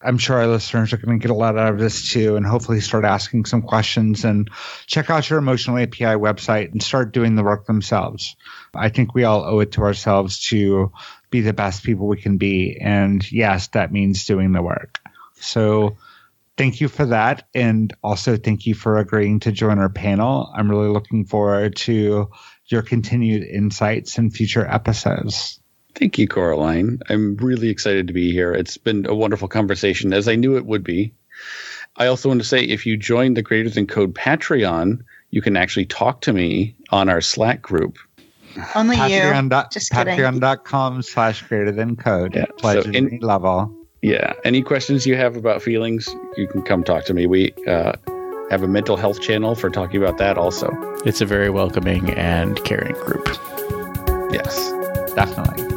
I'm 0.00 0.18
sure 0.18 0.36
our 0.36 0.46
listeners 0.46 0.92
are 0.92 0.98
going 0.98 1.18
to 1.18 1.22
get 1.22 1.32
a 1.32 1.38
lot 1.38 1.58
out 1.58 1.72
of 1.72 1.80
this 1.80 2.12
too, 2.12 2.36
and 2.36 2.46
hopefully 2.46 2.80
start 2.80 3.04
asking 3.04 3.46
some 3.46 3.62
questions 3.62 4.24
and 4.24 4.50
check 4.86 5.10
out 5.10 5.28
your 5.28 5.40
Emotional 5.40 5.78
API 5.78 6.14
website 6.14 6.70
and 6.70 6.82
start 6.82 7.12
doing 7.12 7.34
the 7.34 7.42
work 7.42 7.66
themselves. 7.66 8.36
I 8.74 8.88
think 8.88 9.14
we 9.14 9.24
all 9.24 9.44
owe 9.44 9.60
it 9.60 9.72
to 9.72 9.82
ourselves 9.82 10.40
to 10.48 10.92
be 11.30 11.40
the 11.40 11.52
best 11.52 11.82
people 11.82 12.06
we 12.06 12.20
can 12.20 12.36
be. 12.36 12.78
And 12.80 13.30
yes, 13.32 13.68
that 13.68 13.92
means 13.92 14.26
doing 14.26 14.52
the 14.52 14.62
work. 14.62 15.00
So 15.34 15.96
thank 16.56 16.80
you 16.80 16.86
for 16.86 17.06
that. 17.06 17.48
And 17.52 17.92
also 18.02 18.36
thank 18.36 18.66
you 18.66 18.74
for 18.74 18.98
agreeing 18.98 19.40
to 19.40 19.50
join 19.50 19.80
our 19.80 19.88
panel. 19.88 20.52
I'm 20.54 20.70
really 20.70 20.88
looking 20.88 21.24
forward 21.24 21.74
to 21.76 22.30
your 22.66 22.82
continued 22.82 23.42
insights 23.42 24.18
in 24.18 24.30
future 24.30 24.64
episodes. 24.64 25.58
Thank 25.94 26.18
you, 26.18 26.26
Coraline. 26.26 27.00
I'm 27.08 27.36
really 27.36 27.68
excited 27.68 28.06
to 28.06 28.12
be 28.12 28.32
here. 28.32 28.52
It's 28.52 28.76
been 28.76 29.06
a 29.06 29.14
wonderful 29.14 29.48
conversation, 29.48 30.12
as 30.12 30.26
I 30.28 30.34
knew 30.36 30.56
it 30.56 30.66
would 30.66 30.82
be. 30.84 31.12
I 31.96 32.06
also 32.06 32.28
want 32.28 32.40
to 32.40 32.46
say 32.46 32.64
if 32.64 32.86
you 32.86 32.96
join 32.96 33.34
the 33.34 33.42
Greater 33.42 33.68
Than 33.68 33.86
Code 33.86 34.14
Patreon, 34.14 35.02
you 35.30 35.42
can 35.42 35.56
actually 35.56 35.84
talk 35.86 36.22
to 36.22 36.32
me 36.32 36.74
on 36.90 37.08
our 37.08 37.20
Slack 37.20 37.60
group. 37.60 37.98
Only 38.74 38.96
Patreon 38.96 39.42
you. 39.44 39.48
dot, 39.50 39.72
Just 39.72 39.90
kidding. 39.90 40.18
Patreon.com 40.18 41.02
slash 41.02 41.42
greater 41.42 41.72
than 41.72 41.96
code. 41.96 42.34
Yeah, 42.34 42.46
Pledge 42.58 42.84
so 42.84 42.90
in- 42.90 42.96
any 43.08 43.18
level. 43.18 43.74
Yeah. 44.02 44.32
Any 44.44 44.62
questions 44.62 45.06
you 45.06 45.16
have 45.16 45.36
about 45.36 45.62
feelings, 45.62 46.08
you 46.36 46.48
can 46.48 46.62
come 46.62 46.82
talk 46.82 47.04
to 47.04 47.14
me. 47.14 47.26
We 47.26 47.52
uh, 47.68 47.92
have 48.50 48.62
a 48.62 48.68
mental 48.68 48.96
health 48.96 49.20
channel 49.20 49.54
for 49.54 49.70
talking 49.70 50.02
about 50.02 50.18
that 50.18 50.36
also. 50.36 50.70
It's 51.06 51.20
a 51.20 51.26
very 51.26 51.50
welcoming 51.50 52.10
and 52.14 52.62
caring 52.64 52.94
group. 52.94 53.26
Yes. 54.32 54.72
Definitely. 55.14 55.71